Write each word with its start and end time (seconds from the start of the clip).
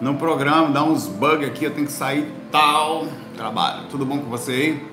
no 0.00 0.14
programa, 0.14 0.70
dá 0.70 0.82
uns 0.82 1.06
bugs 1.06 1.46
aqui, 1.46 1.64
eu 1.64 1.70
tenho 1.70 1.86
que 1.86 1.92
sair 1.92 2.32
tal. 2.50 3.06
Trabalho. 3.36 3.84
Tudo 3.90 4.06
bom 4.06 4.18
com 4.18 4.30
você 4.30 4.52
aí? 4.52 4.90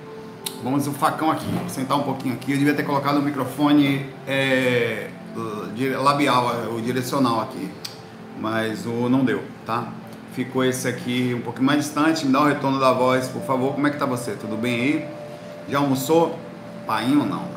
Vamos 0.63 0.87
o 0.87 0.91
facão 0.91 1.31
aqui, 1.31 1.45
vou 1.45 1.69
sentar 1.69 1.97
um 1.97 2.03
pouquinho 2.03 2.33
aqui. 2.33 2.51
Eu 2.51 2.57
devia 2.57 2.73
ter 2.73 2.83
colocado 2.83 3.17
o 3.17 3.21
microfone 3.21 4.09
é, 4.27 5.09
labial, 6.01 6.73
o 6.75 6.81
direcional 6.81 7.41
aqui, 7.41 7.69
mas 8.39 8.85
o 8.85 9.07
não 9.07 9.23
deu, 9.23 9.43
tá? 9.65 9.87
Ficou 10.33 10.63
esse 10.63 10.87
aqui 10.87 11.33
um 11.37 11.41
pouquinho 11.41 11.65
mais 11.65 11.85
distante, 11.85 12.25
me 12.25 12.31
dá 12.31 12.41
o 12.41 12.43
um 12.43 12.47
retorno 12.47 12.79
da 12.79 12.91
voz, 12.91 13.27
por 13.27 13.41
favor. 13.43 13.73
Como 13.73 13.87
é 13.87 13.89
que 13.89 13.97
tá 13.97 14.05
você? 14.05 14.31
Tudo 14.31 14.57
bem 14.57 14.73
aí? 14.73 15.05
Já 15.69 15.79
almoçou? 15.79 16.37
Painho 16.85 17.21
ou 17.21 17.25
não? 17.25 17.47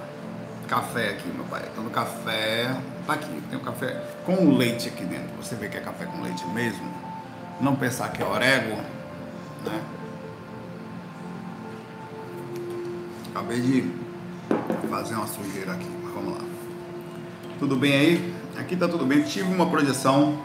Café 0.69 1.11
aqui, 1.11 1.29
meu 1.29 1.45
pai. 1.45 1.63
Tô 1.75 1.83
no 1.83 1.91
café. 1.91 2.77
Tá 3.07 3.15
aqui, 3.15 3.43
tem 3.51 3.59
um 3.59 3.63
café 3.63 4.03
com 4.25 4.57
leite 4.57 4.89
aqui 4.89 5.05
dentro. 5.05 5.29
Você 5.43 5.57
vê 5.57 5.69
que 5.69 5.77
é 5.77 5.81
café 5.81 6.05
com 6.07 6.23
leite 6.23 6.47
mesmo? 6.49 7.10
Não 7.61 7.77
pensar 7.77 8.11
que 8.11 8.23
é 8.23 8.27
orégano, 8.27 8.83
né? 9.65 9.81
Acabei 13.31 13.61
de 13.61 13.91
fazer 14.89 15.15
uma 15.15 15.27
sujeira 15.27 15.73
aqui, 15.73 15.89
mas 16.03 16.13
vamos 16.13 16.39
lá. 16.39 16.45
Tudo 17.59 17.77
bem 17.77 17.93
aí? 17.93 18.35
Aqui 18.59 18.77
tá 18.77 18.89
tudo 18.89 19.05
bem. 19.05 19.23
Tive 19.23 19.53
uma 19.53 19.67
projeção. 19.67 20.39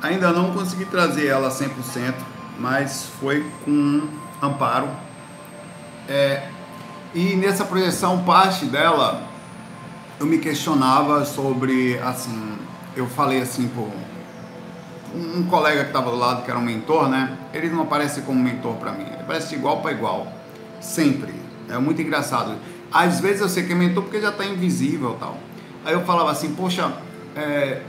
Ainda 0.00 0.32
não 0.32 0.52
consegui 0.52 0.84
trazer 0.84 1.26
ela 1.26 1.50
100%, 1.50 2.14
mas 2.58 3.06
foi 3.20 3.44
com 3.64 4.08
amparo. 4.40 4.88
É, 6.08 6.48
e 7.14 7.34
nessa 7.36 7.64
projeção, 7.64 8.24
parte 8.24 8.64
dela, 8.66 9.26
eu 10.20 10.26
me 10.26 10.38
questionava 10.38 11.24
sobre, 11.24 11.98
assim, 11.98 12.56
eu 12.96 13.06
falei 13.06 13.40
assim, 13.40 13.68
pô, 13.68 13.88
um, 15.14 15.44
colega 15.44 15.82
que 15.82 15.90
estava 15.90 16.10
do 16.10 16.16
lado, 16.16 16.44
que 16.44 16.50
era 16.50 16.58
um 16.58 16.62
mentor, 16.62 17.08
né? 17.08 17.36
Ele 17.52 17.68
não 17.68 17.82
aparece 17.82 18.22
como 18.22 18.42
mentor 18.42 18.74
para 18.74 18.92
mim, 18.92 19.04
ele 19.04 19.24
parece 19.26 19.54
igual 19.54 19.80
para 19.80 19.92
igual, 19.92 20.32
sempre. 20.80 21.32
É 21.68 21.78
muito 21.78 22.00
engraçado. 22.00 22.54
Às 22.90 23.20
vezes 23.20 23.40
eu 23.40 23.48
sei 23.48 23.64
que 23.64 23.72
é 23.72 23.74
mentor 23.74 24.04
porque 24.04 24.20
já 24.20 24.30
está 24.30 24.44
invisível 24.44 25.16
tal. 25.20 25.38
Aí 25.84 25.92
eu 25.92 26.04
falava 26.04 26.30
assim, 26.30 26.54
poxa, 26.54 26.92
é, 27.36 27.82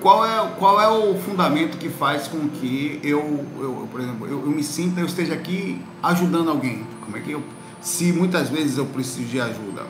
qual, 0.00 0.24
é, 0.24 0.50
qual 0.58 0.80
é 0.80 0.88
o 0.88 1.18
fundamento 1.18 1.78
que 1.78 1.88
faz 1.88 2.28
com 2.28 2.48
que 2.48 3.00
eu, 3.02 3.44
eu 3.58 3.88
por 3.90 4.00
exemplo, 4.00 4.26
eu, 4.26 4.40
eu, 4.42 4.50
me 4.50 4.62
sinta, 4.62 5.00
eu 5.00 5.06
esteja 5.06 5.34
aqui 5.34 5.80
ajudando 6.02 6.50
alguém? 6.50 6.86
Como 7.04 7.16
é 7.16 7.20
que 7.20 7.32
eu, 7.32 7.42
se 7.80 8.12
muitas 8.12 8.48
vezes 8.48 8.78
eu 8.78 8.86
preciso 8.86 9.26
de 9.26 9.40
ajuda? 9.40 9.82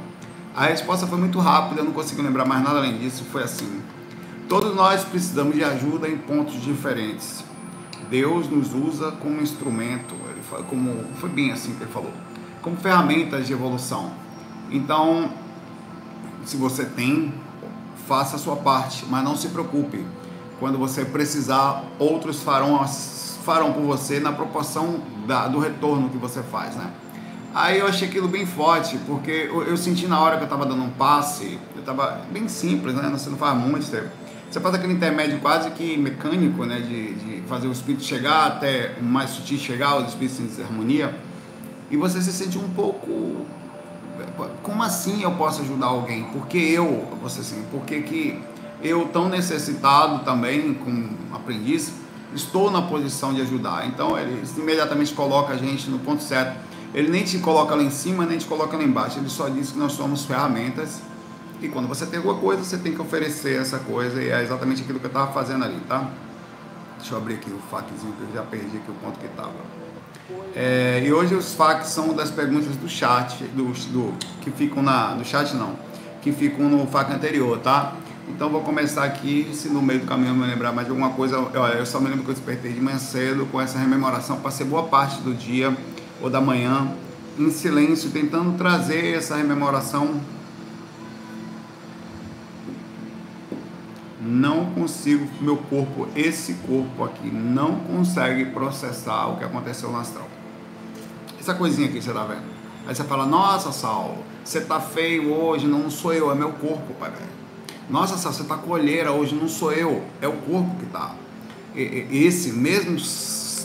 A 0.55 0.67
resposta 0.67 1.07
foi 1.07 1.19
muito 1.19 1.39
rápida, 1.39 1.83
eu 1.83 1.85
não 1.85 1.93
consigo 1.93 2.23
lembrar 2.23 2.47
mais 2.47 2.63
nada 2.63 2.79
além 2.79 2.97
disso. 2.97 3.25
Foi 3.31 3.43
assim: 3.43 3.83
todos 4.49 4.75
nós 4.75 5.05
precisamos 5.05 5.55
de 5.55 5.65
ajuda 5.65 6.09
em 6.09 6.17
pontos 6.17 6.61
diferentes. 6.63 7.45
Deus 8.11 8.49
nos 8.49 8.73
usa 8.73 9.13
como 9.13 9.41
instrumento, 9.41 10.15
ele 10.31 10.43
foi, 10.43 10.63
como 10.65 11.05
foi 11.17 11.29
bem 11.29 11.53
assim 11.53 11.75
que 11.75 11.83
ele 11.83 11.93
falou 11.93 12.13
como 12.67 12.77
ferramentas 12.79 13.47
de 13.47 13.53
evolução. 13.53 14.11
Então, 14.73 15.31
se 16.45 16.57
você 16.57 16.85
tem, 16.85 17.33
faça 18.09 18.35
a 18.35 18.39
sua 18.41 18.57
parte, 18.57 19.07
mas 19.09 19.23
não 19.23 19.37
se 19.37 19.47
preocupe. 19.51 20.05
Quando 20.59 20.77
você 20.77 21.05
precisar, 21.05 21.85
outros 21.97 22.43
farão, 22.43 22.85
farão 23.45 23.73
por 23.73 23.85
você 23.85 24.19
na 24.19 24.33
proporção 24.33 25.01
da, 25.29 25.47
do 25.47 25.61
retorno 25.61 26.09
que 26.09 26.17
você 26.17 26.43
faz, 26.43 26.75
né? 26.75 26.91
Aí 27.55 27.79
eu 27.79 27.87
achei 27.87 28.09
aquilo 28.09 28.27
bem 28.27 28.45
forte, 28.45 28.99
porque 29.07 29.49
eu, 29.49 29.63
eu 29.63 29.77
senti 29.77 30.09
na 30.09 30.19
hora 30.19 30.37
que 30.37 30.43
eu 30.43 30.47
estava 30.47 30.67
dando 30.67 30.83
um 30.83 30.91
passe, 30.91 31.61
eu 31.73 31.81
estava 31.81 32.21
bem 32.33 32.49
simples, 32.49 32.97
né? 32.97 33.09
Você 33.13 33.31
não 33.31 33.39
faz 33.39 33.57
muito, 33.57 33.85
você, 33.85 34.09
você 34.57 34.61
faz 34.61 34.75
aquele 34.75 34.95
intermédio 34.95 35.39
quase 35.41 35.71
que 35.73 35.99
mecânico, 35.99 36.65
né? 36.65 36.81
De, 36.81 37.15
de 37.15 37.43
fazer 37.43 37.69
o 37.69 37.73
espírito 37.73 38.03
chegar 38.03 38.47
até 38.47 38.95
o 38.99 39.05
mais 39.05 39.31
sutil 39.31 39.59
chegar, 39.59 39.99
os 39.99 40.09
espíritos 40.09 40.41
em 40.41 40.47
desarmonia 40.47 41.15
e 41.91 41.97
você 41.97 42.23
se 42.23 42.33
sente 42.33 42.57
um 42.57 42.69
pouco 42.71 43.45
como 44.63 44.83
assim 44.83 45.23
eu 45.23 45.33
posso 45.33 45.61
ajudar 45.61 45.87
alguém? 45.87 46.25
Porque 46.33 46.57
eu, 46.57 47.07
você 47.23 47.41
assim, 47.41 47.65
porque 47.71 48.01
que 48.01 48.41
eu 48.83 49.07
tão 49.09 49.29
necessitado 49.29 50.25
também 50.25 50.73
como 50.73 51.11
aprendiz, 51.35 51.93
estou 52.35 52.71
na 52.71 52.81
posição 52.81 53.35
de 53.35 53.43
ajudar. 53.43 53.87
Então 53.87 54.19
ele 54.19 54.43
imediatamente 54.57 55.13
coloca 55.13 55.53
a 55.53 55.57
gente 55.59 55.91
no 55.91 55.99
ponto 55.99 56.23
certo. 56.23 56.59
Ele 56.95 57.11
nem 57.11 57.25
te 57.25 57.39
coloca 57.41 57.75
lá 57.75 57.83
em 57.83 57.91
cima, 57.91 58.25
nem 58.25 58.39
te 58.39 58.47
coloca 58.47 58.75
lá 58.75 58.83
embaixo. 58.83 59.19
Ele 59.19 59.29
só 59.29 59.51
diz 59.51 59.73
que 59.73 59.79
nós 59.79 59.93
somos 59.93 60.25
ferramentas. 60.25 61.03
E 61.61 61.69
quando 61.69 61.89
você 61.89 62.07
tem 62.07 62.19
alguma 62.19 62.39
coisa, 62.39 62.63
você 62.63 62.77
tem 62.77 62.95
que 62.95 63.01
oferecer 63.01 63.61
essa 63.61 63.79
coisa. 63.79 64.23
E 64.23 64.29
é 64.29 64.43
exatamente 64.43 64.83
aquilo 64.83 64.99
que 64.99 65.07
eu 65.07 65.11
estava 65.11 65.33
fazendo 65.33 65.65
ali, 65.65 65.81
tá? 65.89 66.11
Deixa 66.99 67.15
eu 67.15 67.19
abrir 67.19 67.35
aqui 67.35 67.51
o 67.51 67.59
faquezinho 67.71 68.13
que 68.13 68.23
eu 68.23 68.35
já 68.35 68.43
perdi 68.43 68.77
aqui 68.77 68.91
o 68.91 68.95
ponto 68.95 69.19
que 69.19 69.27
estava. 69.27 69.53
É, 70.55 71.03
e 71.05 71.13
hoje 71.13 71.35
os 71.35 71.55
FAQs 71.55 71.89
são 71.89 72.15
das 72.15 72.31
perguntas 72.31 72.75
do 72.77 72.89
chat, 72.89 73.45
do, 73.55 73.67
do, 73.93 74.15
que 74.41 74.51
ficam 74.51 74.83
na, 74.83 75.15
no 75.15 75.25
chat 75.25 75.55
não, 75.55 75.77
que 76.21 76.33
ficam 76.33 76.69
no 76.69 76.87
FAQ 76.87 77.13
anterior, 77.13 77.59
tá? 77.59 77.93
Então 78.29 78.51
vou 78.51 78.63
começar 78.63 79.05
aqui, 79.05 79.49
se 79.53 79.69
no 79.69 79.81
meio 79.81 80.01
do 80.01 80.07
caminho 80.07 80.31
eu 80.31 80.35
me 80.35 80.47
lembrar 80.47 80.73
mais 80.73 80.87
de 80.87 80.91
alguma 80.91 81.11
coisa, 81.11 81.39
olha, 81.39 81.75
eu 81.75 81.87
só 81.87 82.01
me 82.01 82.09
lembro 82.09 82.25
que 82.25 82.31
eu 82.31 82.35
despertei 82.35 82.73
de 82.73 82.81
manhã 82.81 82.99
cedo 82.99 83.47
com 83.53 83.61
essa 83.61 83.79
rememoração, 83.79 84.41
passei 84.41 84.67
boa 84.67 84.83
parte 84.85 85.21
do 85.21 85.33
dia 85.33 85.77
ou 86.21 86.29
da 86.29 86.41
manhã 86.41 86.89
em 87.39 87.51
silêncio, 87.51 88.11
tentando 88.11 88.57
trazer 88.57 89.15
essa 89.17 89.37
rememoração. 89.37 90.21
Não 94.27 94.73
consigo, 94.73 95.29
meu 95.41 95.57
corpo, 95.57 96.09
esse 96.17 96.55
corpo 96.67 97.05
aqui, 97.05 97.29
não 97.29 97.77
consegue 97.81 98.47
processar 98.47 99.29
o 99.29 99.37
que 99.37 99.45
aconteceu 99.45 99.89
no 99.91 99.99
astral. 99.99 100.29
Essa 101.39 101.55
coisinha 101.55 101.87
aqui 101.87 101.99
que 101.99 102.05
você 102.05 102.13
tá 102.13 102.25
vendo. 102.25 102.43
Aí 102.89 102.95
você 102.95 103.05
fala, 103.05 103.25
nossa, 103.25 103.71
Saulo, 103.71 104.25
você 104.45 104.61
tá 104.61 104.81
feio 104.81 105.33
hoje, 105.33 105.67
não 105.67 105.89
sou 105.89 106.13
eu, 106.13 106.31
é 106.31 106.35
meu 106.35 106.51
corpo, 106.53 106.93
pai 106.95 107.13
Nossa, 107.89 108.17
Saulo, 108.17 108.37
você 108.37 108.45
tá 108.45 108.57
com 108.57 108.71
olheira 108.71 109.13
hoje, 109.13 109.35
não 109.35 109.49
sou 109.49 109.73
eu, 109.73 110.05
é 110.21 110.27
o 110.27 110.33
corpo 110.39 110.75
que 110.81 110.87
tá. 110.87 111.15
Esse 111.75 112.53
mesmo 112.53 112.97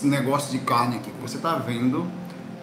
negócio 0.03 0.51
de 0.51 0.59
carne 0.59 0.97
aqui 0.97 1.09
que 1.09 1.21
você 1.21 1.39
tá 1.39 1.55
vendo 1.55 2.05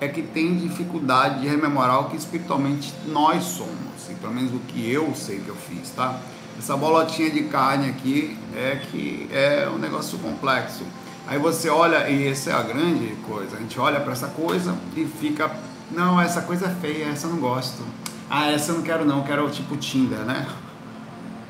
é 0.00 0.06
que 0.06 0.22
tem 0.22 0.56
dificuldade 0.56 1.41
de 1.41 1.48
rememorar 1.48 2.00
o 2.00 2.10
que 2.10 2.16
espiritualmente 2.16 2.94
nós 3.06 3.42
somos, 3.42 4.09
e 4.09 4.15
pelo 4.15 4.32
menos 4.32 4.54
o 4.54 4.60
que 4.60 4.88
eu 4.88 5.12
sei 5.16 5.41
que 5.41 5.48
eu 5.48 5.56
fiz, 5.56 5.91
tá? 5.91 6.20
Essa 6.58 6.76
bolotinha 6.76 7.30
de 7.30 7.44
carne 7.44 7.88
aqui 7.88 8.36
é 8.54 8.80
que 8.91 9.28
é 9.32 9.69
um 9.72 9.78
negócio 9.78 10.19
complexo. 10.19 10.82
Aí 11.26 11.38
você 11.38 11.69
olha, 11.69 12.08
e 12.08 12.26
essa 12.26 12.50
é 12.50 12.52
a 12.52 12.62
grande 12.62 13.14
coisa, 13.28 13.56
a 13.56 13.60
gente 13.60 13.78
olha 13.78 14.00
para 14.00 14.12
essa 14.12 14.26
coisa 14.28 14.74
e 14.97 15.04
fica, 15.04 15.50
não, 15.91 16.20
essa 16.20 16.42
coisa 16.42 16.66
é 16.66 16.70
feia, 16.70 17.06
essa 17.06 17.26
eu 17.26 17.30
não 17.30 17.38
gosto. 17.38 17.82
Ah, 18.28 18.50
essa 18.50 18.72
eu 18.72 18.76
não 18.76 18.82
quero 18.82 19.04
não, 19.04 19.22
quero 19.22 19.48
tipo 19.50 19.76
Tinder, 19.76 20.18
né? 20.20 20.47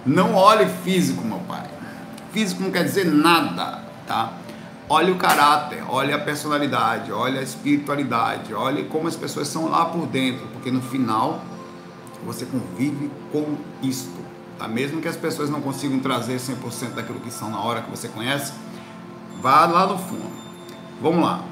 Não 0.05 0.35
olhe 0.35 0.67
físico, 0.85 1.25
meu 1.25 1.39
pai. 1.41 1.65
Físico 2.33 2.63
não 2.63 2.71
quer 2.71 2.85
dizer 2.85 3.07
nada, 3.07 3.85
tá? 4.07 4.33
Olhe 4.89 5.11
o 5.11 5.17
caráter, 5.17 5.83
olhe 5.89 6.13
a 6.13 6.19
personalidade, 6.19 7.13
olhe 7.13 7.39
a 7.39 7.43
espiritualidade, 7.43 8.53
olhe 8.53 8.85
como 8.85 9.09
as 9.09 9.17
pessoas 9.17 9.49
são 9.49 9.69
lá 9.69 9.87
por 9.87 10.07
dentro, 10.07 10.47
porque 10.49 10.71
no 10.71 10.83
final 10.83 11.43
você 12.25 12.45
convive 12.47 13.11
com 13.33 13.57
isto, 13.83 14.18
tá? 14.59 14.67
Mesmo 14.67 15.01
que 15.01 15.09
as 15.09 15.17
pessoas 15.17 15.49
não 15.49 15.61
consigam 15.61 15.99
trazer 16.01 16.37
100% 16.37 16.95
daquilo 16.95 17.21
que 17.21 17.31
são 17.31 17.51
na 17.51 17.61
hora 17.61 17.83
que 17.83 17.91
você 17.91 18.09
conhece, 18.09 18.53
Vá 19.41 19.67
lá 19.67 19.87
no 19.87 19.97
fundo. 19.97 20.31
Vamos 21.01 21.23
lá. 21.23 21.45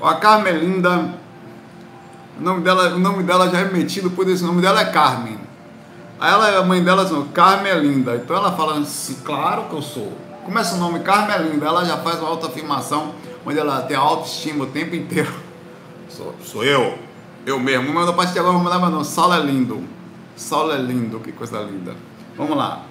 A 0.00 0.14
Carmelinda, 0.16 1.14
o 2.38 2.42
nome 2.42 2.60
dela, 2.60 2.94
o 2.94 2.98
nome 2.98 3.22
dela 3.22 3.48
já 3.48 3.60
é 3.60 3.64
metido 3.64 4.10
por 4.10 4.26
o 4.26 4.42
nome 4.42 4.60
dela 4.60 4.82
é 4.82 4.84
Carmen. 4.84 5.40
Aí 6.20 6.30
ela, 6.30 6.58
a 6.58 6.62
mãe 6.62 6.84
dela 6.84 7.06
diz, 7.06 7.32
Carmelinda. 7.32 8.14
Então 8.16 8.36
ela 8.36 8.52
fala 8.52 8.78
assim, 8.78 9.14
claro 9.24 9.64
que 9.64 9.74
eu 9.74 9.82
sou. 9.82 10.12
Começa 10.44 10.74
o 10.74 10.78
nome 10.78 11.00
Carmelinda, 11.00 11.66
ela 11.66 11.84
já 11.84 11.96
faz 11.96 12.20
uma 12.20 12.28
autoafirmação, 12.28 13.14
onde 13.46 13.58
ela 13.58 13.80
tem 13.82 13.96
autoestima 13.96 14.64
o 14.64 14.66
tempo 14.66 14.94
inteiro. 14.94 15.32
Sou, 16.08 16.34
sou 16.44 16.64
eu. 16.64 16.98
Eu 17.46 17.58
mesmo. 17.58 17.92
Mas 17.92 18.08
a 18.08 18.12
partir 18.12 18.34
de 18.34 18.38
agora 18.38 18.54
vou 18.54 18.62
mandar 18.62 18.78
não. 18.90 19.02
Saulo 19.02 19.34
é 19.34 19.40
lindo. 19.40 19.82
Saulo 20.36 20.72
é 20.72 20.76
lindo, 20.76 21.18
que 21.20 21.32
coisa 21.32 21.60
linda. 21.60 21.94
Vamos 22.36 22.56
lá. 22.56 22.82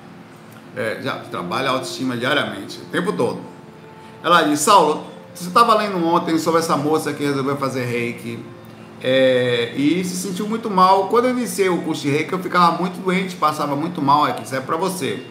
É, 0.76 1.00
já 1.04 1.20
trabalha 1.20 1.70
a 1.70 1.74
autoestima 1.74 2.18
diariamente, 2.18 2.80
o 2.80 2.86
tempo 2.86 3.14
todo. 3.14 3.40
Ela 4.24 4.42
diz, 4.44 4.60
Saulo, 4.60 5.06
você 5.34 5.48
estava 5.48 5.76
lendo 5.76 6.04
ontem 6.04 6.38
sobre 6.40 6.60
essa 6.60 6.76
moça 6.76 7.14
que 7.14 7.24
resolveu 7.24 7.56
fazer 7.58 7.86
reiki 7.86 8.44
é, 9.02 9.74
e 9.76 10.04
se 10.04 10.16
sentiu 10.16 10.48
muito 10.48 10.70
mal. 10.72 11.08
Quando 11.08 11.26
eu 11.26 11.32
iniciei 11.32 11.70
o 11.70 11.84
curso 11.84 12.02
de 12.04 12.10
reiki, 12.10 12.34
eu 12.34 12.40
ficava 12.40 12.78
muito 12.78 13.00
doente, 13.00 13.36
passava 13.36 13.76
muito 13.76 14.02
mal 14.02 14.26
aqui. 14.26 14.44
Isso 14.44 14.56
é 14.56 14.60
para 14.60 14.78
você. 14.78 15.24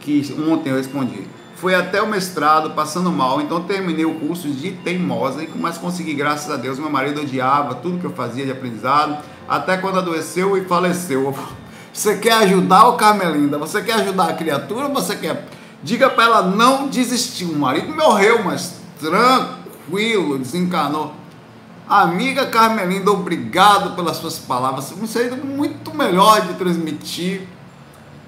Que 0.00 0.22
ontem 0.46 0.70
eu 0.70 0.76
respondi. 0.76 1.26
Fui 1.60 1.74
até 1.74 2.00
o 2.00 2.08
mestrado 2.08 2.70
passando 2.70 3.12
mal, 3.12 3.38
então 3.38 3.62
terminei 3.62 4.06
o 4.06 4.14
curso 4.14 4.48
de 4.48 4.70
teimosa, 4.72 5.46
mas 5.56 5.76
consegui, 5.76 6.14
graças 6.14 6.50
a 6.50 6.56
Deus. 6.56 6.78
Meu 6.78 6.88
marido 6.88 7.20
odiava 7.20 7.74
tudo 7.74 7.98
que 7.98 8.06
eu 8.06 8.14
fazia 8.14 8.46
de 8.46 8.50
aprendizado, 8.50 9.22
até 9.46 9.76
quando 9.76 9.98
adoeceu 9.98 10.56
e 10.56 10.64
faleceu. 10.64 11.36
Você 11.92 12.16
quer 12.16 12.32
ajudar 12.44 12.88
o 12.88 12.96
Carmelinda? 12.96 13.58
Você 13.58 13.82
quer 13.82 13.96
ajudar 13.96 14.30
a 14.30 14.32
criatura 14.32 14.88
você 14.88 15.16
quer? 15.16 15.48
Diga 15.82 16.08
para 16.08 16.24
ela 16.24 16.42
não 16.42 16.88
desistir. 16.88 17.44
O 17.44 17.58
marido 17.58 17.94
morreu, 17.94 18.42
mas 18.42 18.76
tranquilo, 18.98 20.38
desencanou. 20.38 21.12
Amiga 21.86 22.46
Carmelinda, 22.46 23.10
obrigado 23.10 23.96
pelas 23.96 24.16
suas 24.16 24.38
palavras. 24.38 24.92
Você 24.92 25.24
é 25.24 25.36
muito 25.36 25.94
melhor 25.94 26.40
de 26.42 26.54
transmitir 26.54 27.46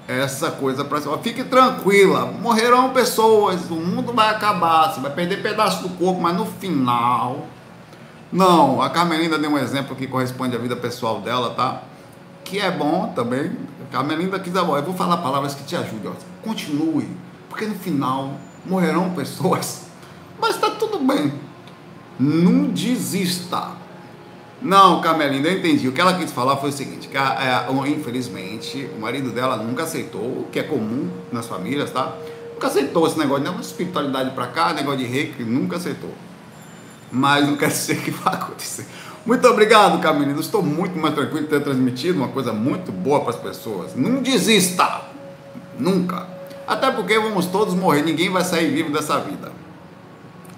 essa 0.07 0.51
coisa 0.51 0.83
para 0.83 0.99
você. 0.99 1.17
Fique 1.21 1.43
tranquila, 1.43 2.25
morrerão 2.25 2.91
pessoas, 2.91 3.69
o 3.69 3.75
mundo 3.75 4.13
vai 4.13 4.29
acabar, 4.29 4.93
você 4.93 4.99
vai 4.99 5.11
perder 5.11 5.41
pedaço 5.41 5.83
do 5.83 5.89
corpo, 5.89 6.21
mas 6.21 6.35
no 6.35 6.45
final. 6.45 7.47
Não, 8.31 8.81
a 8.81 8.89
Carmelinda 8.89 9.37
deu 9.37 9.51
um 9.51 9.57
exemplo 9.57 9.95
que 9.95 10.07
corresponde 10.07 10.55
à 10.55 10.59
vida 10.59 10.75
pessoal 10.75 11.21
dela, 11.21 11.51
tá? 11.51 11.83
Que 12.43 12.59
é 12.59 12.71
bom 12.71 13.13
também. 13.15 13.55
A 13.87 13.91
Carmelinda 13.91 14.39
quis 14.39 14.53
eu 14.53 14.65
vou 14.65 14.93
falar 14.93 15.17
palavras 15.17 15.53
que 15.53 15.63
te 15.63 15.75
ajudem. 15.75 16.11
Ó. 16.11 16.13
Continue, 16.43 17.07
porque 17.49 17.65
no 17.65 17.75
final 17.75 18.31
morrerão 18.65 19.11
pessoas, 19.11 19.83
mas 20.41 20.55
está 20.55 20.71
tudo 20.71 20.99
bem. 20.99 21.33
Não 22.19 22.69
desista. 22.69 23.82
Não, 24.63 25.01
Camelinda, 25.01 25.49
eu 25.49 25.59
entendi. 25.59 25.89
O 25.89 25.91
que 25.91 25.99
ela 25.99 26.17
quis 26.17 26.31
falar 26.31 26.55
foi 26.55 26.69
o 26.69 26.71
seguinte: 26.73 27.09
que 27.09 27.17
a, 27.17 27.67
infelizmente 27.85 28.89
o 28.95 29.01
marido 29.01 29.29
dela 29.29 29.57
nunca 29.57 29.83
aceitou, 29.83 30.21
o 30.21 30.47
que 30.49 30.57
é 30.57 30.63
comum 30.63 31.09
nas 31.31 31.47
famílias, 31.47 31.91
tá? 31.91 32.15
Nunca 32.53 32.67
aceitou 32.67 33.05
esse 33.05 33.19
negócio 33.19 33.43
de 33.43 33.61
espiritualidade 33.61 34.31
para 34.31 34.47
cá, 34.47 34.73
negócio 34.73 34.99
de 34.99 35.05
reiki, 35.05 35.43
nunca 35.43 35.75
aceitou. 35.75 36.13
Mas 37.11 37.45
não 37.45 37.57
quer 37.57 37.67
dizer 37.67 38.01
que 38.01 38.09
vai 38.09 38.35
acontecer. 38.35 38.87
Muito 39.25 39.45
obrigado, 39.47 39.99
Camelinda. 39.99 40.39
Estou 40.39 40.63
muito 40.63 40.97
mais 40.97 41.13
tranquilo 41.13 41.41
de 41.41 41.49
ter 41.49 41.61
transmitido 41.61 42.17
uma 42.17 42.29
coisa 42.29 42.53
muito 42.53 42.91
boa 42.91 43.19
para 43.19 43.31
as 43.31 43.35
pessoas. 43.35 43.93
Não 43.95 44.21
desista! 44.21 45.01
Nunca. 45.77 46.27
Até 46.65 46.89
porque 46.89 47.19
vamos 47.19 47.47
todos 47.47 47.73
morrer, 47.73 48.03
ninguém 48.03 48.29
vai 48.29 48.43
sair 48.43 48.71
vivo 48.71 48.91
dessa 48.91 49.19
vida. 49.19 49.51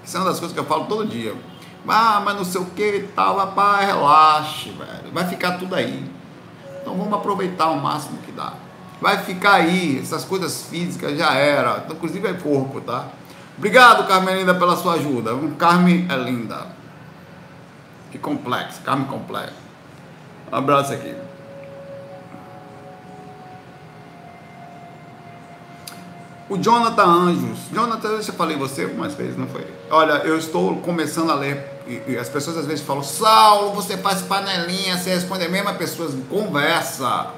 Isso 0.04 0.16
é 0.16 0.20
uma 0.20 0.28
das 0.28 0.38
coisas 0.38 0.54
que 0.54 0.60
eu 0.60 0.64
falo 0.64 0.84
todo 0.84 1.04
dia. 1.06 1.34
Ah, 1.88 2.20
mas 2.24 2.36
não 2.36 2.44
sei 2.44 2.60
o 2.60 2.66
que 2.66 2.96
e 2.96 3.02
tal, 3.08 3.36
rapaz, 3.36 3.86
relaxe, 3.86 4.70
velho. 4.70 5.12
Vai 5.12 5.26
ficar 5.26 5.52
tudo 5.58 5.74
aí. 5.74 6.10
Então 6.80 6.96
vamos 6.96 7.12
aproveitar 7.12 7.70
o 7.70 7.80
máximo 7.80 8.18
que 8.18 8.32
dá. 8.32 8.54
Vai 9.00 9.18
ficar 9.18 9.54
aí, 9.54 9.98
essas 10.00 10.24
coisas 10.24 10.62
físicas 10.62 11.18
já 11.18 11.34
era. 11.34 11.84
Inclusive 11.90 12.26
é 12.28 12.32
corpo, 12.34 12.80
tá? 12.80 13.06
Obrigado, 13.58 14.06
Carmen 14.06 14.36
Linda, 14.36 14.54
pela 14.54 14.76
sua 14.76 14.94
ajuda. 14.94 15.34
Um 15.34 15.54
Carmen 15.54 16.06
é 16.10 16.16
linda. 16.16 16.66
Que 18.10 18.18
complexo, 18.18 18.80
Carmen 18.82 19.06
complexo. 19.06 19.54
Um 20.52 20.56
abraço 20.56 20.92
aqui. 20.92 21.14
O 26.48 26.56
Jonathan 26.56 27.04
Anjos. 27.04 27.58
Jonathan, 27.72 28.08
eu 28.08 28.22
já 28.22 28.32
falei 28.32 28.56
você 28.56 28.84
algumas 28.84 29.14
vezes, 29.14 29.36
não 29.36 29.48
foi? 29.48 29.66
Olha, 29.90 30.12
eu 30.24 30.38
estou 30.38 30.76
começando 30.76 31.30
a 31.30 31.34
ler. 31.34 31.75
E, 31.86 32.12
e 32.12 32.18
as 32.18 32.28
pessoas 32.28 32.56
às 32.56 32.66
vezes 32.66 32.84
falam, 32.84 33.02
Saulo, 33.02 33.72
você 33.72 33.96
faz 33.96 34.22
panelinha, 34.22 34.98
você 34.98 35.10
responde 35.10 35.44
a 35.44 35.48
mesma 35.48 35.74
pessoa, 35.74 36.10
conversa. 36.28 37.28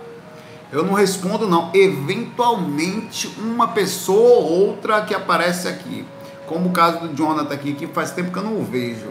Eu 0.72 0.84
não 0.84 0.94
respondo, 0.94 1.46
não. 1.46 1.70
Eventualmente, 1.74 3.26
uma 3.38 3.68
pessoa 3.68 4.40
ou 4.40 4.68
outra 4.68 5.02
que 5.02 5.14
aparece 5.14 5.68
aqui. 5.68 6.04
Como 6.46 6.68
o 6.68 6.72
caso 6.72 7.00
do 7.00 7.14
Jonathan 7.14 7.54
aqui, 7.54 7.74
que 7.74 7.86
faz 7.86 8.10
tempo 8.10 8.32
que 8.32 8.38
eu 8.38 8.42
não 8.42 8.58
o 8.60 8.64
vejo. 8.64 9.10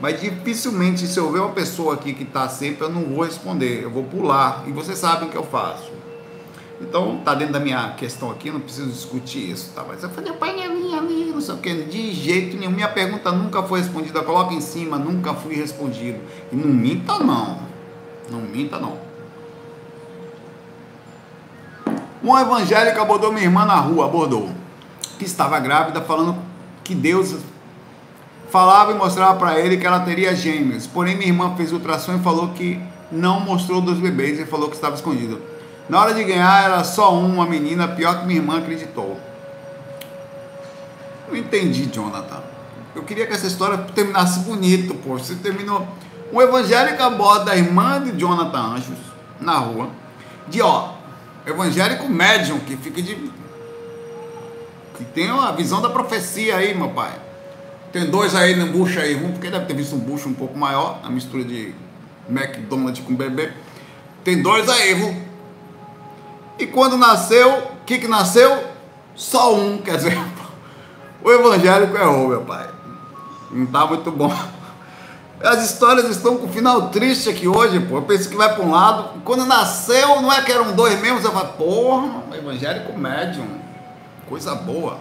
Mas 0.00 0.20
dificilmente, 0.20 1.06
se 1.06 1.18
eu 1.18 1.30
ver 1.32 1.40
uma 1.40 1.52
pessoa 1.52 1.94
aqui 1.94 2.12
que 2.12 2.22
está 2.22 2.48
sempre, 2.48 2.84
eu 2.84 2.90
não 2.90 3.02
vou 3.02 3.24
responder. 3.24 3.82
Eu 3.82 3.90
vou 3.90 4.04
pular. 4.04 4.64
E 4.66 4.72
vocês 4.72 4.98
sabem 4.98 5.28
o 5.28 5.30
que 5.30 5.36
eu 5.36 5.44
faço. 5.44 5.90
Então, 6.80 7.18
tá 7.24 7.34
dentro 7.34 7.54
da 7.54 7.60
minha 7.60 7.90
questão 7.90 8.30
aqui, 8.30 8.50
não 8.50 8.60
preciso 8.60 8.90
discutir 8.90 9.50
isso, 9.50 9.72
tá? 9.74 9.82
Mas 9.86 10.02
eu 10.02 10.10
falei, 10.10 10.32
painelinha 10.34 10.98
ali, 10.98 11.30
não 11.32 11.40
sei 11.40 11.54
o 11.54 11.58
que, 11.58 11.72
de 11.84 12.12
jeito 12.12 12.56
nenhum. 12.56 12.70
Minha 12.70 12.88
pergunta 12.88 13.32
nunca 13.32 13.62
foi 13.62 13.80
respondida, 13.80 14.22
coloca 14.22 14.52
em 14.52 14.60
cima, 14.60 14.98
nunca 14.98 15.32
fui 15.32 15.54
respondido. 15.54 16.18
E 16.52 16.56
não 16.56 16.68
minta 16.68 17.18
não, 17.18 17.60
não 18.30 18.40
minta 18.40 18.78
não. 18.78 18.98
Uma 22.22 22.42
evangélica 22.42 23.00
abordou 23.00 23.32
minha 23.32 23.44
irmã 23.44 23.64
na 23.64 23.76
rua, 23.76 24.04
abordou, 24.04 24.50
que 25.18 25.24
estava 25.24 25.58
grávida, 25.58 26.02
falando 26.02 26.36
que 26.84 26.94
Deus 26.94 27.36
falava 28.50 28.92
e 28.92 28.94
mostrava 28.94 29.38
para 29.38 29.58
ele 29.58 29.78
que 29.78 29.86
ela 29.86 30.00
teria 30.00 30.34
gêmeos. 30.34 30.86
Porém, 30.86 31.16
minha 31.16 31.28
irmã 31.28 31.54
fez 31.56 31.72
ultrassom 31.72 32.16
e 32.16 32.18
falou 32.18 32.48
que 32.48 32.78
não 33.10 33.40
mostrou 33.40 33.80
dos 33.80 33.98
bebês 33.98 34.38
e 34.38 34.44
falou 34.44 34.68
que 34.68 34.74
estava 34.74 34.94
escondido. 34.94 35.55
Na 35.88 36.00
hora 36.00 36.14
de 36.14 36.24
ganhar 36.24 36.64
era 36.64 36.82
só 36.82 37.14
uma 37.14 37.46
menina, 37.46 37.86
pior 37.86 38.20
que 38.20 38.26
minha 38.26 38.40
irmã 38.40 38.58
acreditou. 38.58 39.20
Não 41.28 41.36
entendi, 41.36 41.86
Jonathan. 41.86 42.42
Eu 42.94 43.02
queria 43.02 43.26
que 43.26 43.32
essa 43.32 43.46
história 43.46 43.78
terminasse 43.94 44.40
bonito, 44.40 44.94
pô. 44.94 45.18
Você 45.18 45.34
terminou. 45.34 45.86
Um 46.32 46.40
evangélico 46.40 47.02
aborda 47.02 47.52
a 47.52 47.56
irmã 47.56 48.02
de 48.02 48.18
Jonathan 48.18 48.58
Anjos 48.58 48.98
na 49.40 49.58
rua. 49.58 49.90
De 50.48 50.60
ó, 50.62 50.92
evangélico 51.46 52.08
médium 52.08 52.58
que 52.60 52.76
fica 52.76 53.00
de. 53.00 53.14
que 54.96 55.04
tem 55.14 55.30
uma 55.30 55.52
visão 55.52 55.80
da 55.80 55.88
profecia 55.88 56.56
aí, 56.56 56.74
meu 56.74 56.88
pai. 56.88 57.12
Tem 57.92 58.10
dois 58.10 58.34
aí 58.34 58.56
no 58.56 58.66
bucho 58.72 58.98
aí, 58.98 59.14
um 59.14 59.32
porque 59.32 59.50
deve 59.50 59.66
ter 59.66 59.74
visto 59.74 59.94
um 59.94 59.98
bucho 59.98 60.28
um 60.28 60.34
pouco 60.34 60.58
maior, 60.58 61.00
a 61.04 61.08
mistura 61.08 61.44
de 61.44 61.72
McDonald's 62.28 63.04
com 63.04 63.14
bebê. 63.14 63.52
Tem 64.24 64.42
dois 64.42 64.68
aí, 64.68 64.94
viu? 64.94 65.25
E 66.58 66.66
quando 66.66 66.96
nasceu, 66.96 67.58
o 67.58 67.84
que, 67.84 67.98
que 67.98 68.08
nasceu? 68.08 68.64
Só 69.14 69.54
um, 69.54 69.78
quer 69.78 69.96
dizer, 69.96 70.18
o 71.22 71.30
evangélico 71.30 71.96
errou, 71.96 72.28
meu 72.28 72.42
pai. 72.42 72.68
Não 73.50 73.64
está 73.64 73.86
muito 73.86 74.10
bom. 74.10 74.34
As 75.42 75.70
histórias 75.70 76.08
estão 76.08 76.38
com 76.38 76.48
final 76.48 76.88
triste 76.88 77.28
aqui 77.28 77.46
hoje, 77.46 77.78
pô. 77.80 77.96
Eu 77.96 78.02
pensei 78.02 78.30
que 78.30 78.36
vai 78.36 78.54
para 78.54 78.64
um 78.64 78.70
lado. 78.70 79.20
Quando 79.22 79.44
nasceu, 79.44 80.22
não 80.22 80.32
é 80.32 80.42
que 80.42 80.50
eram 80.50 80.72
dois 80.72 80.98
mesmo? 81.00 81.20
Você 81.20 81.28
fala, 81.30 81.44
porra, 81.44 82.22
evangélico 82.34 82.98
médium. 82.98 83.46
Coisa 84.28 84.54
boa. 84.54 84.98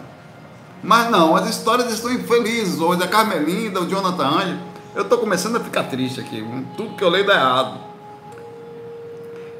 Mas 0.83 1.09
não, 1.09 1.35
as 1.35 1.49
histórias 1.49 1.91
estão 1.91 2.11
infelizes 2.11 2.79
hoje. 2.79 3.01
A 3.01 3.07
Carmelinda, 3.07 3.79
o 3.79 3.87
Jonathan 3.87 4.27
Anjo. 4.27 4.59
Eu 4.93 5.03
estou 5.03 5.17
começando 5.17 5.55
a 5.55 5.59
ficar 5.61 5.83
triste 5.83 6.19
aqui. 6.19 6.45
Tudo 6.75 6.95
que 6.95 7.03
eu 7.03 7.09
leio 7.09 7.25
dá 7.25 7.33
errado 7.33 7.94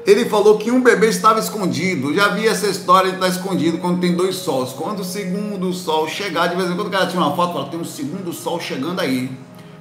ele 0.06 0.26
falou 0.26 0.56
que 0.56 0.70
um 0.70 0.80
bebê 0.80 1.08
estava 1.08 1.40
escondido. 1.40 2.14
Já 2.14 2.28
vi 2.28 2.46
essa 2.46 2.68
história 2.68 3.10
de 3.10 3.16
estar 3.16 3.28
escondido 3.28 3.78
quando 3.78 4.00
tem 4.00 4.14
dois 4.14 4.36
sols. 4.36 4.72
Quando 4.72 5.00
o 5.00 5.04
segundo 5.04 5.72
sol 5.72 6.06
chegar, 6.06 6.46
de 6.46 6.54
vez 6.54 6.70
em 6.70 6.76
quando 6.76 6.86
o 6.86 6.90
cara 6.90 7.06
tira 7.08 7.20
uma 7.20 7.34
foto, 7.34 7.54
fala, 7.54 7.66
tem 7.68 7.80
um 7.80 7.84
segundo 7.84 8.32
sol 8.32 8.60
chegando 8.60 9.00
aí. 9.00 9.28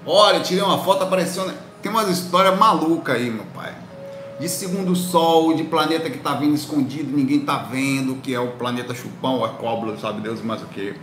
Olha, 0.03 0.39
tirei 0.39 0.63
uma 0.63 0.79
foto, 0.79 1.03
apareceu. 1.03 1.47
Tem 1.79 1.91
umas 1.91 2.09
histórias 2.09 2.57
malucas 2.57 3.15
aí, 3.15 3.29
meu 3.29 3.45
pai. 3.53 3.71
De 4.39 4.49
segundo 4.49 4.95
sol, 4.95 5.53
de 5.53 5.63
planeta 5.63 6.09
que 6.09 6.17
está 6.17 6.33
vindo 6.33 6.55
escondido, 6.55 7.15
ninguém 7.15 7.41
está 7.41 7.57
vendo, 7.57 8.15
que 8.15 8.33
é 8.33 8.39
o 8.39 8.53
planeta 8.53 8.95
chupão, 8.95 9.45
a 9.45 9.49
cobra, 9.49 9.95
sabe 9.97 10.21
Deus 10.21 10.41
mais 10.41 10.61
o 10.63 10.65
que. 10.65 10.95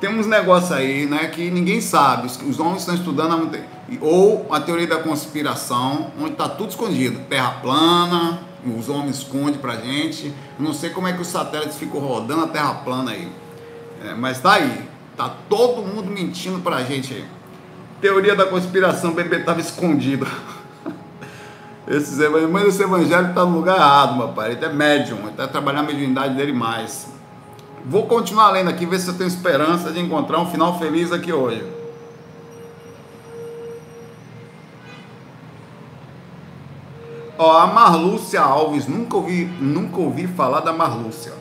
Tem 0.00 0.10
uns 0.10 0.26
negócios 0.26 0.72
aí, 0.72 1.06
né, 1.06 1.28
que 1.28 1.50
ninguém 1.50 1.80
sabe. 1.80 2.26
Os 2.26 2.58
homens 2.58 2.80
estão 2.80 2.96
estudando 2.96 3.32
há 3.32 3.36
muito 3.36 3.52
tempo. 3.52 3.64
Ou 4.00 4.46
a 4.50 4.60
teoria 4.60 4.86
da 4.88 4.98
conspiração, 4.98 6.10
onde 6.20 6.32
está 6.32 6.48
tudo 6.48 6.70
escondido. 6.70 7.20
Terra 7.30 7.52
plana, 7.62 8.45
os 8.70 8.88
homens 8.88 9.18
escondem 9.18 9.58
pra 9.58 9.76
gente. 9.76 10.32
Não 10.58 10.72
sei 10.72 10.90
como 10.90 11.06
é 11.06 11.12
que 11.12 11.20
os 11.20 11.28
satélites 11.28 11.76
ficam 11.76 12.00
rodando 12.00 12.44
a 12.44 12.48
terra 12.48 12.74
plana 12.74 13.12
aí. 13.12 13.30
É, 14.04 14.14
mas 14.14 14.40
tá 14.40 14.54
aí. 14.54 14.88
Tá 15.16 15.34
todo 15.48 15.82
mundo 15.82 16.10
mentindo 16.10 16.60
pra 16.60 16.82
gente 16.82 17.14
aí. 17.14 17.24
Teoria 18.00 18.34
da 18.34 18.46
conspiração, 18.46 19.12
o 19.12 19.14
bebê 19.14 19.40
tava 19.40 19.60
escondido. 19.60 20.26
Esses 21.88 22.18
evangélicos, 22.18 22.52
mas 22.52 22.66
esse 22.66 22.82
evangelho 22.82 23.32
tá 23.32 23.44
no 23.44 23.56
lugar 23.56 23.76
errado, 23.76 24.16
meu 24.16 24.28
pai. 24.28 24.52
Ele 24.52 24.64
é 24.64 24.72
médium, 24.72 25.18
ele 25.20 25.36
tá 25.36 25.46
trabalhando 25.46 25.84
a 25.84 25.92
mediunidade 25.92 26.34
dele 26.34 26.52
mais. 26.52 27.06
Vou 27.84 28.06
continuar 28.06 28.50
lendo 28.50 28.68
aqui, 28.68 28.84
ver 28.84 28.98
se 28.98 29.06
eu 29.06 29.14
tenho 29.14 29.28
esperança 29.28 29.92
de 29.92 30.00
encontrar 30.00 30.40
um 30.40 30.50
final 30.50 30.76
feliz 30.80 31.12
aqui 31.12 31.32
hoje. 31.32 31.75
Ó, 37.38 37.58
a 37.58 37.66
Marlúcia 37.66 38.40
Alves, 38.40 38.86
nunca 38.86 39.16
ouvi, 39.16 39.44
nunca 39.60 39.98
ouvi 39.98 40.26
falar 40.26 40.60
da 40.60 40.72
Marlúcia. 40.72 41.32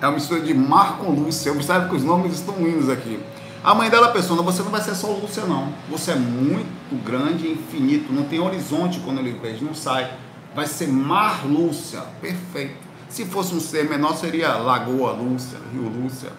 É 0.00 0.06
uma 0.06 0.12
mistura 0.12 0.40
de 0.40 0.54
Mar 0.54 0.96
com 0.96 1.10
Lúcia. 1.10 1.52
Observe 1.52 1.90
que 1.90 1.96
os 1.96 2.02
nomes 2.02 2.32
estão 2.32 2.54
lindos 2.56 2.88
aqui. 2.88 3.20
A 3.62 3.74
mãe 3.74 3.90
dela 3.90 4.08
pensou, 4.08 4.42
você 4.42 4.62
não 4.62 4.70
vai 4.70 4.80
ser 4.80 4.94
só 4.94 5.08
Lúcia 5.08 5.44
não. 5.44 5.68
Você 5.90 6.12
é 6.12 6.16
muito 6.16 7.04
grande 7.04 7.46
e 7.46 7.52
infinito. 7.52 8.10
Não 8.10 8.24
tem 8.24 8.40
horizonte 8.40 8.98
quando 9.00 9.18
ele 9.18 9.32
vejo, 9.32 9.64
não 9.64 9.74
sai. 9.74 10.10
Vai 10.54 10.66
ser 10.66 10.88
Mar 10.88 11.46
Lúcia. 11.46 12.00
Perfeito. 12.22 12.76
Se 13.10 13.26
fosse 13.26 13.54
um 13.54 13.60
ser 13.60 13.90
menor, 13.90 14.16
seria 14.16 14.54
Lagoa 14.54 15.12
Lúcia, 15.12 15.58
Rio 15.72 15.88
Lúcia. 15.88 16.30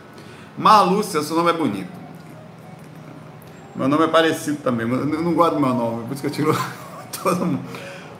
Marlúcia, 0.58 1.22
seu 1.22 1.36
nome 1.36 1.52
é 1.52 1.54
bonito. 1.54 2.02
Meu 3.76 3.88
nome 3.88 4.06
é 4.06 4.08
parecido 4.08 4.58
também, 4.58 4.90
eu 4.90 5.06
não 5.06 5.34
gosto 5.34 5.56
do 5.56 5.62
meu 5.62 5.74
nome, 5.74 6.04
por 6.04 6.14
isso 6.14 6.22
que 6.22 6.28
eu 6.28 6.32
tiro 6.32 6.58
todo 7.24 7.46
mundo. 7.46 7.64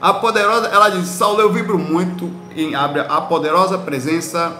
A 0.02 0.14
poderosa, 0.14 0.66
ela 0.66 0.88
diz, 0.88 1.06
Saulo, 1.06 1.40
eu 1.40 1.52
vibro 1.52 1.78
muito 1.78 2.28
em 2.56 2.74
abre 2.74 3.02
a 3.02 3.20
poderosa 3.20 3.78
presença 3.78 4.52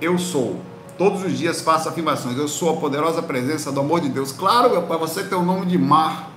eu 0.00 0.18
sou. 0.18 0.62
Todos 0.96 1.22
os 1.22 1.36
dias 1.36 1.60
faço 1.60 1.90
afirmações, 1.90 2.38
eu 2.38 2.48
sou 2.48 2.70
a 2.70 2.80
poderosa 2.80 3.20
presença 3.20 3.70
do 3.70 3.80
amor 3.80 4.00
de 4.00 4.08
Deus. 4.08 4.32
Claro, 4.32 4.70
meu 4.70 4.80
pai, 4.84 4.96
você 4.96 5.24
tem 5.24 5.36
o 5.36 5.42
nome 5.42 5.66
de 5.66 5.76
mar. 5.76 6.30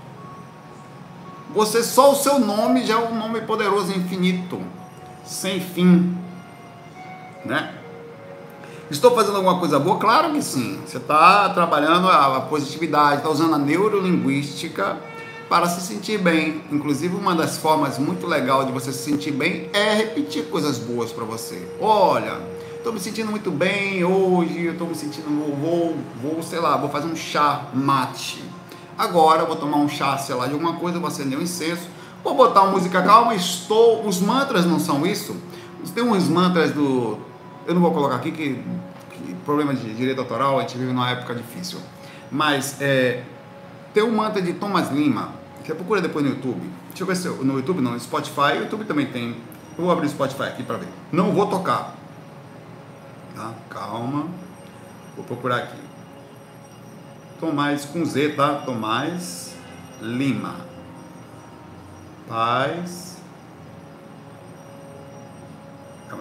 Você 1.55 1.81
só 1.81 2.11
o 2.11 2.15
seu 2.15 2.37
nome 2.39 2.85
já 2.85 2.95
é 2.95 2.97
um 2.97 3.17
nome 3.17 3.39
poderoso, 3.39 3.93
infinito, 3.93 4.59
sem 5.23 5.61
fim, 5.61 6.13
né? 7.45 7.73
Estou 8.91 9.15
fazendo 9.15 9.37
alguma 9.37 9.59
coisa 9.59 9.79
boa? 9.79 9.97
Claro 9.97 10.33
que 10.33 10.41
sim. 10.41 10.81
Você 10.85 10.97
está 10.97 11.47
trabalhando 11.51 12.09
a 12.09 12.41
positividade, 12.41 13.17
está 13.17 13.29
usando 13.29 13.55
a 13.55 13.57
neurolinguística 13.57 14.97
para 15.49 15.67
se 15.67 15.81
sentir 15.81 16.17
bem. 16.17 16.63
Inclusive, 16.71 17.15
uma 17.15 17.35
das 17.35 17.57
formas 17.57 17.97
muito 17.97 18.25
legal 18.27 18.65
de 18.65 18.71
você 18.71 18.91
se 18.91 18.99
sentir 18.99 19.31
bem 19.31 19.69
é 19.73 19.93
repetir 19.93 20.45
coisas 20.45 20.77
boas 20.77 21.11
para 21.11 21.25
você. 21.25 21.67
Olha, 21.79 22.37
estou 22.75 22.93
me 22.93 22.99
sentindo 22.99 23.31
muito 23.31 23.51
bem 23.51 24.03
hoje, 24.03 24.67
estou 24.67 24.87
me 24.87 24.95
sentindo, 24.95 25.27
vou, 25.59 25.95
vou, 26.21 26.43
sei 26.43 26.59
lá, 26.59 26.77
vou 26.77 26.89
fazer 26.89 27.07
um 27.07 27.15
chá 27.15 27.67
mate. 27.73 28.43
Agora 28.97 29.45
vou 29.45 29.55
tomar 29.55 29.77
um 29.77 29.89
chá, 29.89 30.17
sei 30.17 30.35
lá, 30.35 30.47
de 30.47 30.53
alguma 30.53 30.73
coisa, 30.73 30.99
vou 30.99 31.07
acender 31.07 31.37
um 31.37 31.41
incenso, 31.41 31.87
vou 32.23 32.35
botar 32.35 32.63
uma 32.63 32.71
música 32.71 33.01
calma, 33.01 33.35
estou. 33.35 34.05
Os 34.05 34.19
mantras 34.19 34.65
não 34.65 34.79
são 34.79 35.05
isso? 35.05 35.35
Tem 35.93 36.03
uns 36.03 36.27
mantras 36.27 36.71
do 36.71 37.17
eu 37.67 37.73
não 37.73 37.81
vou 37.81 37.91
colocar 37.91 38.15
aqui 38.15 38.31
que, 38.31 38.63
que 39.11 39.33
problema 39.43 39.73
de 39.73 39.93
direito 39.93 40.19
autoral, 40.19 40.57
a 40.57 40.61
gente 40.61 40.77
vive 40.77 40.93
numa 40.93 41.11
época 41.11 41.35
difícil. 41.35 41.79
Mas 42.31 42.81
é, 42.81 43.23
tem 43.93 44.03
um 44.03 44.15
mantra 44.15 44.41
de 44.41 44.53
Thomas 44.53 44.89
Lima, 44.89 45.33
que 45.67 45.75
procura 45.75 46.01
depois 46.01 46.23
no 46.23 46.31
YouTube. 46.31 46.61
Deixa 46.87 47.03
eu 47.03 47.07
ver 47.07 47.15
se 47.15 47.27
no 47.27 47.57
YouTube 47.57 47.81
não, 47.81 47.91
no 47.91 47.99
Spotify, 47.99 48.57
o 48.57 48.61
YouTube 48.61 48.85
também 48.85 49.05
tem. 49.07 49.35
Eu 49.77 49.83
vou 49.83 49.91
abrir 49.91 50.07
o 50.07 50.09
Spotify 50.09 50.43
aqui 50.43 50.63
para 50.63 50.77
ver. 50.77 50.87
Não 51.11 51.33
vou 51.33 51.45
tocar. 51.47 51.93
Tá? 53.35 53.53
Calma. 53.69 54.27
Vou 55.15 55.25
procurar 55.25 55.57
aqui. 55.57 55.77
Tomás 57.39 57.85
com 57.85 58.03
Z, 58.05 58.29
tá? 58.29 58.55
Tomás 58.65 59.55
Lima. 60.01 60.55
Paz 62.27 63.17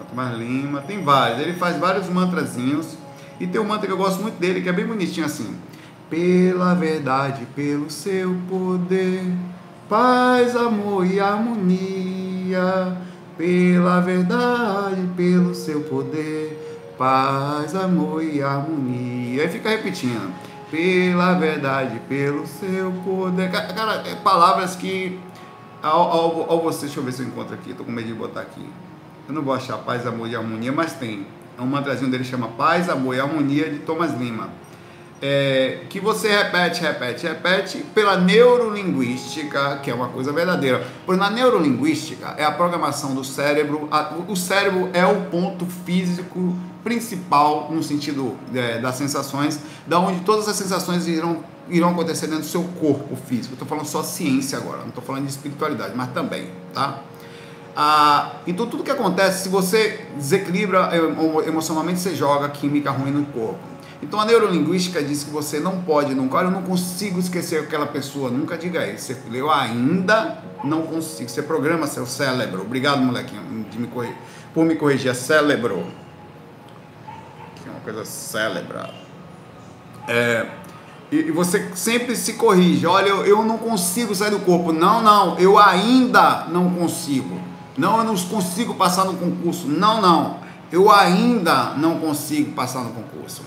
Tomás 0.09 0.37
Lima, 0.37 0.81
tem 0.81 1.03
vários. 1.03 1.39
Ele 1.39 1.53
faz 1.53 1.77
vários 1.77 2.09
mantrazinhos. 2.09 2.97
E 3.39 3.47
tem 3.47 3.61
um 3.61 3.65
mantra 3.65 3.85
que 3.87 3.93
eu 3.93 3.97
gosto 3.97 4.21
muito 4.21 4.39
dele, 4.39 4.61
que 4.61 4.69
é 4.69 4.73
bem 4.73 4.85
bonitinho 4.85 5.25
assim. 5.25 5.55
Pela 6.09 6.73
verdade, 6.73 7.45
pelo 7.55 7.89
seu 7.89 8.35
poder, 8.49 9.23
paz, 9.89 10.55
amor 10.55 11.05
e 11.05 11.19
harmonia. 11.19 12.97
Pela 13.37 13.99
verdade, 13.99 15.01
pelo 15.15 15.53
seu 15.53 15.81
poder, 15.81 16.95
paz, 16.97 17.75
amor 17.75 18.23
e 18.23 18.41
harmonia. 18.41 19.43
Aí 19.43 19.49
fica 19.49 19.69
repetindo. 19.69 20.33
Pela 20.71 21.33
verdade, 21.33 22.01
pelo 22.07 22.47
seu 22.47 22.91
poder. 23.03 23.51
Cara, 23.51 24.03
é 24.07 24.15
palavras 24.15 24.75
que 24.75 25.19
ao, 25.81 26.01
ao, 26.01 26.51
ao 26.51 26.61
você, 26.61 26.85
deixa 26.85 26.99
eu 26.99 27.03
ver 27.03 27.11
se 27.11 27.21
eu 27.21 27.27
encontro 27.27 27.53
aqui, 27.53 27.73
tô 27.73 27.83
com 27.83 27.91
medo 27.91 28.07
de 28.07 28.13
botar 28.13 28.41
aqui. 28.41 28.67
Eu 29.27 29.33
não 29.33 29.41
vou 29.41 29.53
achar 29.53 29.77
paz, 29.77 30.07
amor 30.07 30.27
e 30.27 30.35
harmonia, 30.35 30.71
mas 30.71 30.93
tem. 30.93 31.27
É 31.57 31.61
um 31.61 31.65
mantrazinho 31.65 32.09
dele 32.11 32.23
chama 32.23 32.49
Paz, 32.49 32.87
Amor 32.87 33.15
e 33.15 33.19
Harmonia 33.19 33.69
de 33.69 33.79
Thomas 33.79 34.13
Lima. 34.13 34.49
É, 35.19 35.79
que 35.89 35.99
você 35.99 36.29
repete, 36.29 36.81
repete, 36.81 37.25
repete 37.25 37.77
pela 37.95 38.17
neurolinguística, 38.17 39.79
que 39.81 39.89
é 39.89 39.93
uma 39.93 40.09
coisa 40.09 40.31
verdadeira. 40.31 40.85
Pois 41.07 41.17
na 41.17 41.29
neurolinguística 41.29 42.35
é 42.37 42.45
a 42.45 42.51
programação 42.51 43.15
do 43.15 43.23
cérebro, 43.23 43.87
a, 43.89 44.13
o 44.27 44.35
cérebro 44.35 44.89
é 44.93 45.05
o 45.05 45.25
ponto 45.25 45.65
físico 45.65 46.55
principal 46.83 47.69
no 47.71 47.81
sentido 47.81 48.37
é, 48.53 48.79
das 48.79 48.95
sensações, 48.95 49.59
da 49.87 49.99
onde 49.99 50.21
todas 50.21 50.47
as 50.47 50.55
sensações 50.55 51.07
irão, 51.07 51.43
irão 51.67 51.89
acontecer 51.89 52.27
dentro 52.27 52.43
do 52.43 52.49
seu 52.49 52.63
corpo 52.79 53.15
físico. 53.15 53.53
Estou 53.53 53.67
falando 53.67 53.87
só 53.87 54.03
ciência 54.03 54.57
agora, 54.57 54.79
não 54.81 54.89
estou 54.89 55.03
falando 55.03 55.23
de 55.23 55.31
espiritualidade, 55.31 55.93
mas 55.95 56.11
também, 56.11 56.49
tá? 56.73 57.01
Ah, 57.75 58.37
então 58.47 58.65
tudo 58.65 58.83
que 58.83 58.89
acontece, 58.89 59.43
se 59.43 59.49
você 59.49 60.07
desequilibra 60.15 60.91
emocionalmente, 61.45 61.99
você 61.99 62.15
joga 62.15 62.49
química 62.49 62.89
ruim 62.89 63.11
no 63.11 63.25
corpo. 63.27 63.59
Então 64.01 64.19
a 64.19 64.25
neurolinguística 64.25 65.01
diz 65.01 65.23
que 65.23 65.31
você 65.31 65.59
não 65.59 65.81
pode 65.81 66.13
nunca, 66.13 66.37
olha, 66.37 66.47
eu 66.47 66.51
não 66.51 66.61
consigo 66.61 67.19
esquecer 67.19 67.61
aquela 67.61 67.87
pessoa, 67.87 68.29
nunca 68.29 68.57
diga 68.57 68.85
isso. 68.87 69.15
Eu 69.31 69.51
ainda 69.51 70.37
não 70.63 70.83
consigo. 70.83 71.29
Você 71.29 71.41
programa 71.41 71.87
seu 71.87 72.05
cérebro. 72.05 72.61
Obrigado, 72.61 73.01
molequinho, 73.01 73.65
de 73.69 73.79
me 73.79 73.87
corrigir, 73.87 74.15
por 74.53 74.65
me 74.65 74.75
corrigir. 74.75 75.09
É 75.09 75.13
cérebro. 75.13 75.85
Que 77.55 77.69
é 77.69 77.71
uma 77.71 77.81
coisa 77.81 78.05
célebra. 78.05 78.93
É, 80.07 80.45
e, 81.11 81.31
você 81.31 81.71
sempre 81.75 82.15
se 82.15 82.33
corrige. 82.33 82.85
Olha, 82.85 83.07
eu, 83.07 83.25
eu 83.25 83.43
não 83.43 83.57
consigo 83.57 84.13
sair 84.13 84.31
do 84.31 84.39
corpo. 84.39 84.71
Não, 84.71 85.01
não, 85.01 85.37
eu 85.39 85.57
ainda 85.57 86.45
não 86.49 86.69
consigo. 86.69 87.39
Não, 87.77 87.99
eu 87.99 88.03
não 88.03 88.15
consigo 88.15 88.75
passar 88.75 89.05
no 89.05 89.15
concurso. 89.15 89.67
Não, 89.67 90.01
não. 90.01 90.39
Eu 90.71 90.91
ainda 90.91 91.73
não 91.77 91.99
consigo 91.99 92.51
passar 92.51 92.83
no 92.83 92.91
concurso. 92.91 93.41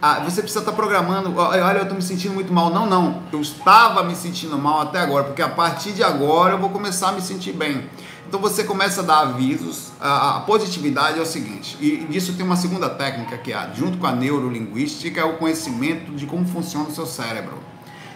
Ah, 0.00 0.20
você 0.20 0.40
precisa 0.40 0.60
estar 0.60 0.72
programando. 0.72 1.36
Olha, 1.36 1.78
eu 1.78 1.82
estou 1.82 1.96
me 1.96 2.02
sentindo 2.02 2.34
muito 2.34 2.52
mal. 2.52 2.70
Não, 2.70 2.86
não. 2.86 3.22
Eu 3.32 3.40
estava 3.40 4.04
me 4.04 4.14
sentindo 4.14 4.56
mal 4.56 4.82
até 4.82 5.00
agora, 5.00 5.24
porque 5.24 5.42
a 5.42 5.48
partir 5.48 5.92
de 5.92 6.04
agora 6.04 6.54
eu 6.54 6.58
vou 6.58 6.70
começar 6.70 7.08
a 7.08 7.12
me 7.12 7.20
sentir 7.20 7.52
bem. 7.52 7.88
Então 8.28 8.38
você 8.38 8.62
começa 8.62 9.00
a 9.00 9.04
dar 9.04 9.20
avisos. 9.20 9.88
A, 10.00 10.40
positividade 10.46 11.18
é 11.18 11.22
o 11.22 11.26
seguinte, 11.26 11.76
e 11.80 12.04
disso 12.04 12.34
tem 12.34 12.46
uma 12.46 12.56
segunda 12.56 12.88
técnica 12.88 13.36
que 13.36 13.52
é, 13.52 13.70
junto 13.74 13.98
com 13.98 14.06
a 14.06 14.12
neurolinguística, 14.12 15.20
é 15.20 15.24
o 15.24 15.38
conhecimento 15.38 16.12
de 16.12 16.24
como 16.24 16.46
funciona 16.46 16.88
o 16.88 16.92
seu 16.92 17.04
cérebro. 17.04 17.58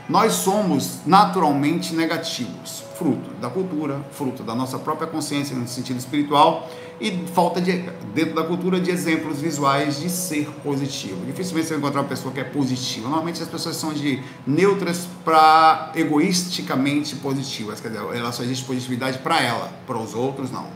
Nós 0.09 0.35
somos 0.35 1.01
naturalmente 1.07 1.95
negativos, 1.95 2.85
fruto 2.99 3.31
da 3.41 3.49
cultura, 3.49 4.01
fruto 4.13 4.43
da 4.43 4.55
nossa 4.55 4.79
própria 4.79 5.09
consciência 5.09 5.57
no 5.57 5.67
sentido 5.67 5.99
espiritual 5.99 6.69
e 7.01 7.25
falta 7.35 7.61
de, 7.61 7.73
dentro 8.15 8.35
da 8.35 8.45
cultura 8.45 8.81
de 8.81 8.91
exemplos 8.91 9.41
visuais 9.41 10.01
de 10.01 10.09
ser 10.09 10.49
positivo. 10.63 11.25
Dificilmente 11.27 11.67
você 11.67 11.75
vai 11.75 11.79
encontrar 11.81 12.01
uma 12.03 12.09
pessoa 12.09 12.33
que 12.33 12.41
é 12.41 12.45
positiva. 12.45 13.09
Normalmente 13.09 13.43
as 13.43 13.49
pessoas 13.49 13.77
são 13.77 13.93
de 13.93 14.23
neutras 14.47 15.09
para 15.25 15.93
egoisticamente 15.95 17.17
positivas, 17.17 17.81
quer 17.81 17.89
dizer, 17.89 18.05
ela 18.15 18.33
só 18.33 18.43
existe 18.43 18.65
positividade 18.65 19.19
para 19.19 19.41
ela, 19.41 19.73
para 19.87 19.99
os 19.99 20.15
outros 20.15 20.51
não. 20.51 20.67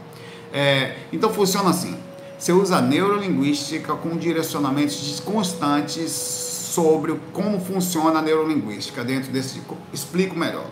É, 0.53 0.97
então 1.13 1.33
funciona 1.33 1.71
assim. 1.71 1.97
Você 2.39 2.53
usa 2.53 2.77
a 2.77 2.83
neurolinguística 2.83 3.95
com 3.95 4.17
direcionamentos 4.17 5.21
constantes 5.21 6.13
sobre 6.77 7.19
como 7.33 7.59
funciona 7.59 8.19
a 8.19 8.23
neurolinguística 8.23 9.03
dentro 9.03 9.33
desse. 9.33 9.63
Explico 9.93 10.37
melhor. 10.37 10.67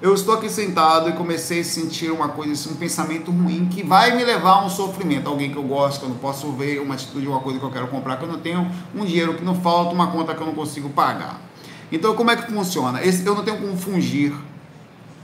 Eu 0.00 0.12
estou 0.12 0.34
aqui 0.34 0.50
sentado 0.50 1.08
e 1.08 1.14
comecei 1.14 1.60
a 1.60 1.64
sentir 1.64 2.10
uma 2.10 2.28
coisa, 2.28 2.68
um 2.68 2.74
pensamento 2.74 3.30
ruim 3.30 3.66
que 3.66 3.82
vai 3.82 4.14
me 4.14 4.22
levar 4.24 4.56
a 4.56 4.66
um 4.66 4.68
sofrimento. 4.68 5.26
Alguém 5.26 5.50
que 5.50 5.56
eu 5.56 5.62
gosto, 5.62 6.00
que 6.00 6.04
eu 6.04 6.10
não 6.10 6.18
posso 6.18 6.52
ver, 6.52 6.82
uma 6.82 6.94
atitude, 6.94 7.26
uma 7.26 7.40
coisa 7.40 7.58
que 7.58 7.64
eu 7.64 7.70
quero 7.70 7.88
comprar, 7.88 8.18
que 8.18 8.24
eu 8.24 8.28
não 8.28 8.38
tenho, 8.38 8.70
um 8.94 9.06
dinheiro 9.06 9.32
que 9.32 9.42
não 9.42 9.54
falta, 9.54 9.94
uma 9.94 10.08
conta 10.08 10.34
que 10.34 10.40
eu 10.42 10.46
não 10.46 10.54
consigo 10.54 10.90
pagar. 10.90 11.40
Então, 11.90 12.14
como 12.14 12.30
é 12.30 12.36
que 12.36 12.52
funciona? 12.52 13.02
Esse, 13.02 13.24
eu 13.24 13.34
não 13.34 13.42
tenho 13.42 13.56
como 13.56 13.74
fugir 13.74 14.34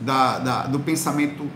da, 0.00 0.38
da, 0.38 0.62
do 0.62 0.80
pensamento 0.80 1.46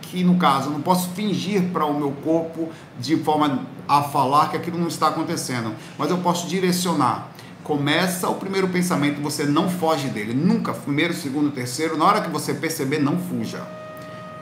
que, 0.00 0.24
no 0.24 0.38
caso, 0.38 0.68
eu 0.68 0.72
não 0.72 0.80
posso 0.80 1.10
fingir 1.10 1.62
para 1.64 1.84
o 1.84 1.92
meu 1.92 2.10
corpo 2.24 2.70
de 2.98 3.18
forma 3.18 3.66
a 3.86 4.02
falar 4.02 4.48
que 4.50 4.56
aquilo 4.56 4.78
não 4.78 4.88
está 4.88 5.08
acontecendo, 5.08 5.74
mas 5.98 6.08
eu 6.08 6.16
posso 6.18 6.48
direcionar 6.48 7.28
começa 7.66 8.28
o 8.28 8.36
primeiro 8.36 8.68
pensamento, 8.68 9.20
você 9.20 9.44
não 9.44 9.68
foge 9.68 10.06
dele, 10.06 10.32
nunca, 10.32 10.72
primeiro, 10.72 11.12
segundo, 11.12 11.50
terceiro, 11.50 11.96
na 11.96 12.04
hora 12.04 12.20
que 12.20 12.30
você 12.30 12.54
perceber, 12.54 13.00
não 13.00 13.18
fuja. 13.18 13.60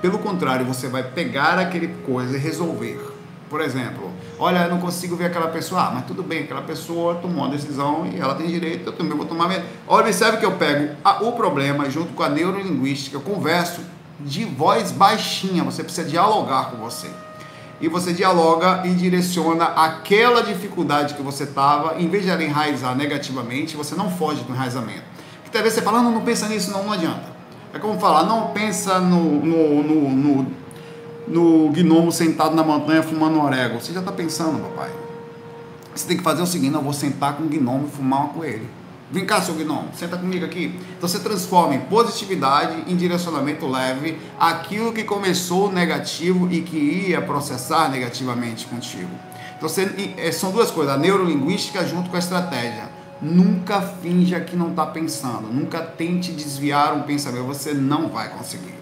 Pelo 0.02 0.18
contrário, 0.18 0.66
você 0.66 0.88
vai 0.88 1.02
pegar 1.02 1.58
aquele 1.58 1.88
coisa 2.04 2.36
e 2.36 2.38
resolver. 2.38 3.00
Por 3.48 3.62
exemplo, 3.62 4.10
olha, 4.38 4.64
eu 4.64 4.68
não 4.68 4.78
consigo 4.78 5.16
ver 5.16 5.26
aquela 5.26 5.48
pessoa, 5.48 5.84
ah, 5.84 5.90
mas 5.94 6.04
tudo 6.04 6.22
bem, 6.22 6.40
aquela 6.40 6.60
pessoa 6.60 7.14
tomou 7.14 7.44
uma 7.44 7.48
decisão 7.48 8.06
e 8.06 8.20
ela 8.20 8.34
tem 8.34 8.46
direito, 8.46 8.88
eu 8.88 8.92
também 8.92 9.16
vou 9.16 9.24
tomar. 9.24 9.50
Olha, 9.88 10.04
observe 10.04 10.36
que 10.36 10.44
eu 10.44 10.52
pego 10.52 10.94
o 11.22 11.32
problema 11.32 11.88
junto 11.88 12.12
com 12.12 12.22
a 12.22 12.28
neurolinguística, 12.28 13.16
eu 13.16 13.22
converso 13.22 13.80
de 14.20 14.44
voz 14.44 14.92
baixinha, 14.92 15.64
você 15.64 15.82
precisa 15.82 16.06
dialogar 16.06 16.72
com 16.72 16.76
você 16.76 17.08
e 17.80 17.88
você 17.88 18.12
dialoga 18.12 18.82
e 18.84 18.94
direciona 18.94 19.64
aquela 19.64 20.42
dificuldade 20.42 21.14
que 21.14 21.22
você 21.22 21.44
estava, 21.44 22.00
em 22.00 22.08
vez 22.08 22.24
de 22.24 22.30
ela 22.30 22.42
enraizar 22.42 22.96
negativamente, 22.96 23.76
você 23.76 23.94
não 23.94 24.10
foge 24.10 24.42
do 24.42 24.52
enraizamento. 24.52 25.02
Porque 25.42 25.50
talvez 25.52 25.74
você 25.74 25.82
fala, 25.82 26.02
não, 26.02 26.12
não 26.12 26.22
pensa 26.22 26.48
nisso, 26.48 26.70
não, 26.70 26.84
não 26.84 26.92
adianta. 26.92 27.34
É 27.72 27.78
como 27.78 27.98
falar, 27.98 28.24
não 28.24 28.48
pensa 28.48 29.00
no, 29.00 29.44
no, 29.44 29.82
no, 29.82 30.10
no, 30.10 30.46
no 31.26 31.68
gnomo 31.70 32.12
sentado 32.12 32.54
na 32.54 32.62
montanha 32.62 33.02
fumando 33.02 33.40
orégano. 33.40 33.80
Você 33.80 33.92
já 33.92 34.00
está 34.00 34.12
pensando, 34.12 34.62
papai. 34.62 34.90
Você 35.94 36.06
tem 36.06 36.16
que 36.16 36.22
fazer 36.22 36.42
o 36.42 36.46
seguinte: 36.46 36.72
não, 36.72 36.82
vou 36.82 36.92
sentar 36.92 37.36
com 37.36 37.42
o 37.42 37.48
gnomo 37.48 37.88
e 37.88 37.96
fumar 37.96 38.20
uma 38.20 38.28
com 38.28 38.44
ele. 38.44 38.68
Vem 39.10 39.26
cá, 39.26 39.40
seu 39.40 39.54
gnomo, 39.54 39.88
senta 39.94 40.16
comigo 40.16 40.44
aqui. 40.44 40.78
Então 40.96 41.08
você 41.08 41.18
transforma 41.18 41.74
em 41.74 41.80
positividade, 41.80 42.90
em 42.90 42.96
direcionamento 42.96 43.66
leve, 43.66 44.18
aquilo 44.38 44.92
que 44.92 45.04
começou 45.04 45.70
negativo 45.70 46.50
e 46.50 46.62
que 46.62 46.76
ia 46.76 47.20
processar 47.20 47.90
negativamente 47.90 48.66
contigo. 48.66 49.10
Então 49.56 49.68
você, 49.68 50.14
é, 50.16 50.32
são 50.32 50.50
duas 50.50 50.70
coisas: 50.70 50.94
a 50.94 50.98
neurolinguística 50.98 51.86
junto 51.86 52.10
com 52.10 52.16
a 52.16 52.18
estratégia. 52.18 52.94
Nunca 53.22 53.80
finja 53.80 54.40
que 54.40 54.56
não 54.56 54.70
está 54.70 54.84
pensando, 54.84 55.48
nunca 55.50 55.80
tente 55.80 56.32
desviar 56.32 56.92
um 56.94 57.02
pensamento, 57.02 57.44
você 57.44 57.72
não 57.72 58.08
vai 58.08 58.28
conseguir. 58.28 58.74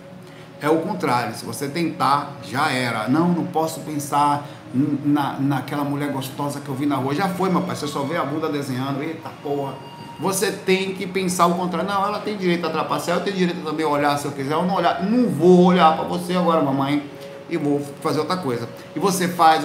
É 0.60 0.68
o 0.68 0.78
contrário, 0.78 1.34
se 1.34 1.44
você 1.44 1.68
tentar, 1.68 2.36
já 2.42 2.70
era. 2.70 3.08
Não, 3.08 3.28
não 3.28 3.44
posso 3.46 3.80
pensar 3.80 4.48
na, 4.72 5.38
naquela 5.38 5.84
mulher 5.84 6.12
gostosa 6.12 6.60
que 6.60 6.68
eu 6.68 6.74
vi 6.74 6.86
na 6.86 6.96
rua. 6.96 7.14
Já 7.14 7.28
foi, 7.28 7.50
meu 7.50 7.62
pai, 7.62 7.76
você 7.76 7.86
só 7.86 8.02
vê 8.02 8.16
a 8.16 8.24
bunda 8.24 8.48
desenhando, 8.48 9.02
eita 9.02 9.28
porra. 9.42 9.74
Você 10.22 10.52
tem 10.52 10.94
que 10.94 11.04
pensar 11.04 11.46
o 11.46 11.54
contrário. 11.54 11.88
Não, 11.88 12.06
ela 12.06 12.20
tem 12.20 12.36
direito 12.36 12.64
a 12.64 12.70
trapacear, 12.70 13.18
eu 13.18 13.24
tenho 13.24 13.36
direito 13.36 13.60
também 13.64 13.84
a 13.84 13.88
olhar 13.88 14.16
se 14.16 14.24
eu 14.24 14.30
quiser. 14.30 14.54
Eu 14.54 14.62
não 14.62 14.76
olhar, 14.76 15.02
não 15.02 15.28
vou 15.28 15.64
olhar 15.64 15.96
para 15.96 16.04
você 16.04 16.34
agora, 16.34 16.62
mamãe, 16.62 17.10
e 17.50 17.56
vou 17.56 17.82
fazer 18.00 18.20
outra 18.20 18.36
coisa. 18.36 18.68
E 18.94 19.00
você 19.00 19.26
faz, 19.26 19.64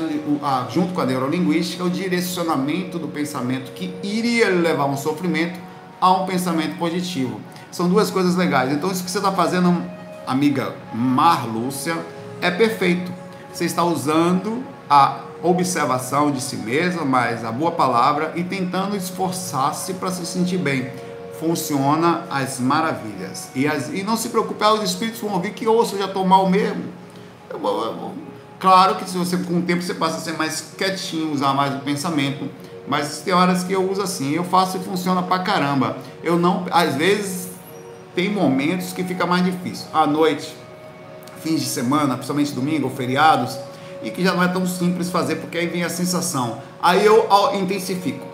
junto 0.72 0.94
com 0.94 1.02
a 1.02 1.06
neurolinguística, 1.06 1.84
o 1.84 1.90
direcionamento 1.92 2.98
do 2.98 3.08
pensamento 3.08 3.72
que 3.74 3.94
iria 4.02 4.50
levar 4.50 4.86
um 4.86 4.98
sofrimento 4.98 5.60
a 6.02 6.12
um 6.12 6.26
pensamento 6.26 6.76
positivo. 6.80 7.40
São 7.72 7.88
duas 7.88 8.10
coisas 8.10 8.36
legais. 8.36 8.74
Então, 8.74 8.90
isso 8.90 9.04
que 9.04 9.12
você 9.12 9.20
está 9.20 9.32
fazendo 9.32 9.86
amiga 10.26 10.74
Mar 10.92 11.48
Lúcia, 11.48 11.96
é 12.42 12.50
perfeito. 12.50 13.12
Você 13.54 13.66
está 13.66 13.84
usando 13.84 14.64
a 14.90 15.20
observação 15.42 16.32
de 16.32 16.42
si 16.42 16.58
mesma, 16.58 17.06
mas 17.06 17.46
a 17.46 17.52
boa 17.52 17.72
palavra 17.72 18.34
e 18.36 18.44
tentando 18.44 18.96
esforçar-se 18.96 19.94
para 19.94 20.12
se 20.12 20.26
sentir 20.26 20.58
bem. 20.58 20.92
Funciona 21.40 22.24
às 22.30 22.60
maravilhas. 22.60 23.50
E, 23.54 23.68
as, 23.68 23.90
e 23.90 24.04
não 24.04 24.18
se 24.18 24.30
preocupe, 24.30 24.64
ah, 24.64 24.74
os 24.74 24.84
espíritos 24.84 25.22
vão 25.22 25.34
ouvir 25.34 25.52
que 25.54 25.68
ouço 25.68 25.98
já 25.98 26.08
tomar 26.08 26.40
o 26.40 26.50
mesmo. 26.50 26.86
Eu, 27.50 27.60
eu, 27.64 28.14
claro 28.60 28.96
que 28.96 29.08
se 29.08 29.18
você 29.18 29.38
com 29.38 29.60
o 29.60 29.62
tempo 29.62 29.84
você 29.84 29.94
passa 29.94 30.18
a 30.18 30.20
ser 30.20 30.36
mais 30.36 30.74
quietinho, 30.76 31.32
usar 31.32 31.54
mais 31.54 31.76
o 31.76 31.80
pensamento, 31.80 32.50
mas 32.88 33.20
tem 33.20 33.34
horas 33.34 33.64
que 33.64 33.74
eu 33.74 33.90
uso 33.90 34.02
assim, 34.02 34.32
eu 34.32 34.44
faço 34.44 34.78
e 34.78 34.80
funciona 34.80 35.22
pra 35.22 35.40
caramba. 35.40 35.98
Eu 36.24 36.40
não, 36.40 36.66
às 36.72 36.96
vezes 36.96 37.50
tem 38.16 38.32
momentos 38.32 38.94
que 38.94 39.04
fica 39.04 39.28
mais 39.28 39.46
difícil. 39.46 39.86
À 39.94 40.08
noite, 40.08 40.56
fins 41.44 41.62
de 41.62 41.68
semana, 41.68 42.16
principalmente 42.16 42.52
domingo 42.52 42.86
ou 42.86 42.96
feriados, 42.96 43.60
e 44.02 44.12
que 44.12 44.24
já 44.24 44.34
não 44.34 44.44
é 44.44 44.48
tão 44.48 44.66
simples 44.66 45.10
fazer, 45.10 45.36
porque 45.36 45.58
aí 45.58 45.68
vem 45.68 45.84
a 45.84 45.90
sensação. 45.90 46.60
Aí 46.82 47.06
eu 47.06 47.28
intensifico. 47.56 48.26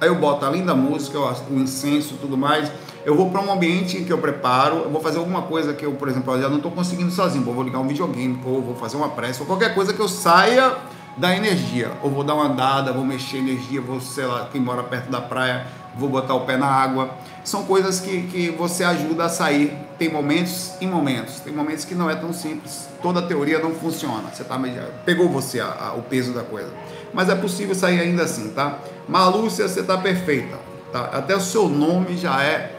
Aí 0.00 0.08
eu 0.08 0.14
boto, 0.14 0.46
além 0.46 0.64
da 0.64 0.74
música, 0.74 1.18
o 1.18 1.54
incenso 1.54 2.14
tudo 2.20 2.36
mais, 2.36 2.70
eu 3.04 3.14
vou 3.14 3.30
para 3.30 3.40
um 3.40 3.52
ambiente 3.52 4.02
que 4.02 4.12
eu 4.12 4.18
preparo, 4.18 4.76
eu 4.76 4.90
vou 4.90 5.00
fazer 5.00 5.18
alguma 5.18 5.42
coisa 5.42 5.72
que 5.72 5.84
eu, 5.84 5.92
por 5.92 6.08
exemplo, 6.08 6.40
já 6.40 6.48
não 6.48 6.56
estou 6.56 6.70
conseguindo 6.70 7.10
sozinho, 7.10 7.44
vou 7.44 7.62
ligar 7.62 7.78
um 7.78 7.86
videogame, 7.86 8.38
ou 8.44 8.62
vou 8.62 8.74
fazer 8.74 8.96
uma 8.96 9.08
pressa, 9.10 9.40
ou 9.40 9.46
qualquer 9.46 9.74
coisa 9.74 9.92
que 9.92 10.00
eu 10.00 10.08
saia 10.08 10.74
da 11.16 11.34
energia. 11.36 11.92
Ou 12.02 12.10
vou 12.10 12.24
dar 12.24 12.34
uma 12.34 12.46
andada, 12.46 12.92
vou 12.92 13.04
mexer 13.04 13.38
energia, 13.38 13.80
vou, 13.80 14.00
sei 14.00 14.26
lá, 14.26 14.48
quem 14.50 14.60
mora 14.60 14.82
perto 14.82 15.10
da 15.10 15.20
praia, 15.20 15.66
vou 15.94 16.08
botar 16.08 16.34
o 16.34 16.40
pé 16.40 16.56
na 16.56 16.66
água. 16.66 17.10
São 17.44 17.64
coisas 17.64 18.00
que, 18.00 18.22
que 18.22 18.50
você 18.50 18.84
ajuda 18.84 19.24
a 19.24 19.28
sair. 19.28 19.76
Tem 19.98 20.08
momentos 20.08 20.72
e 20.80 20.86
momentos. 20.86 21.40
Tem 21.40 21.52
momentos 21.52 21.84
que 21.84 21.94
não 21.94 22.08
é 22.08 22.14
tão 22.14 22.32
simples. 22.32 22.88
Toda 23.02 23.22
teoria 23.22 23.58
não 23.58 23.74
funciona. 23.74 24.30
Você 24.32 24.44
tá, 24.44 24.60
pegou 25.04 25.28
você 25.28 25.60
a, 25.60 25.66
a, 25.66 25.92
o 25.94 26.02
peso 26.02 26.32
da 26.32 26.42
coisa. 26.42 26.70
Mas 27.12 27.28
é 27.28 27.34
possível 27.34 27.74
sair 27.74 28.00
ainda 28.00 28.22
assim, 28.22 28.50
tá? 28.50 28.78
Malúcia, 29.08 29.66
você 29.66 29.82
tá 29.82 29.98
perfeita. 29.98 30.58
Tá? 30.92 31.04
Até 31.12 31.34
o 31.36 31.40
seu 31.40 31.68
nome 31.68 32.16
já 32.16 32.42
é 32.42 32.76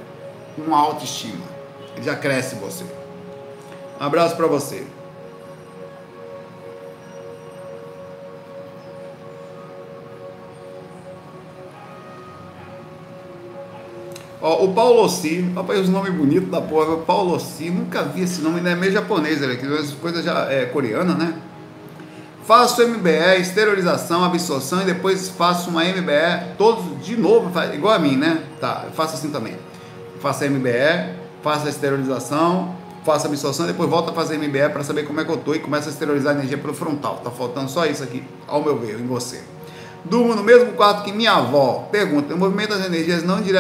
uma 0.58 0.78
autoestima. 0.78 1.46
Já 2.02 2.16
cresce 2.16 2.56
você. 2.56 2.86
Um 4.00 4.04
abraço 4.04 4.36
para 4.36 4.48
você. 4.48 4.86
Ó, 14.42 14.66
o 14.66 14.74
Paulo 14.74 15.04
Ossi, 15.04 15.52
rapaz, 15.54 15.82
os 15.82 15.90
nomes 15.90 16.12
bonitos 16.14 16.50
da 16.50 16.60
porra, 16.60 16.98
Paulo 16.98 17.36
Ossi, 17.36 17.70
nunca 17.70 18.02
vi 18.02 18.24
esse 18.24 18.42
nome, 18.42 18.60
não 18.60 18.72
é 18.72 18.76
meio 18.76 18.92
japonês, 18.92 19.40
ele 19.42 19.54
aqui, 19.54 19.68
coisa 19.98 20.24
já 20.24 20.52
é 20.52 20.66
coreana, 20.66 21.14
né? 21.14 21.36
Faço 22.44 22.86
MBE, 22.88 23.40
esterilização, 23.40 24.24
absorção 24.24 24.82
e 24.82 24.86
depois 24.86 25.30
faço 25.30 25.70
uma 25.70 25.84
MBE, 25.84 26.56
todos 26.58 27.06
de 27.06 27.16
novo, 27.16 27.52
igual 27.72 27.94
a 27.94 28.00
mim, 28.00 28.16
né? 28.16 28.44
Tá, 28.60 28.86
eu 28.86 28.92
faço 28.92 29.14
assim 29.14 29.30
também. 29.30 29.56
Faço 30.20 30.44
a 30.44 30.50
MBE, 30.50 31.16
faço 31.44 31.68
a 31.68 31.70
esterilização, 31.70 32.76
faço 33.06 33.28
a 33.28 33.30
absorção 33.30 33.66
e 33.66 33.68
depois 33.70 33.88
volto 33.88 34.10
a 34.10 34.14
fazer 34.14 34.40
MBE 34.40 34.70
para 34.74 34.84
saber 34.84 35.04
como 35.04 35.22
é 35.22 35.24
que 35.24 35.30
eu 35.30 35.38
tô 35.38 35.54
e 35.54 35.60
começo 35.60 35.88
a 35.88 35.92
esterilizar 35.92 36.34
a 36.34 36.40
energia 36.40 36.58
pelo 36.58 36.74
frontal. 36.74 37.22
Tá 37.24 37.30
faltando 37.30 37.70
só 37.70 37.86
isso 37.86 38.04
aqui, 38.04 38.24
ao 38.48 38.64
meu 38.64 38.76
ver, 38.76 39.00
em 39.00 39.06
você. 39.06 39.44
Durmo 40.04 40.36
no 40.36 40.44
mesmo 40.44 40.74
quarto 40.74 41.04
que 41.04 41.12
minha 41.12 41.34
avó. 41.34 41.88
Pergunta: 41.92 42.34
o 42.34 42.38
movimento 42.38 42.70
das 42.70 42.86
energias 42.86 43.24
não 43.24 43.42
dire... 43.42 43.58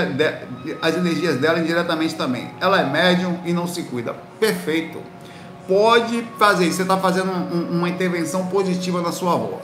as 0.82 0.96
energias 0.96 1.38
dela 1.38 1.60
indiretamente 1.60 2.16
também. 2.16 2.50
Ela 2.60 2.82
é 2.82 2.86
médium 2.86 3.40
e 3.46 3.54
não 3.54 3.68
se 3.68 3.84
cuida. 3.84 4.16
Perfeito. 4.40 5.00
Pode 5.68 6.28
fazer 6.40 6.66
isso. 6.66 6.78
Você 6.78 6.82
está 6.82 6.98
fazendo 6.98 7.32
um, 7.32 7.78
uma 7.78 7.90
intervenção 7.90 8.48
positiva 8.48 9.02
na 9.02 9.12
sua 9.12 9.34
avó. 9.34 9.62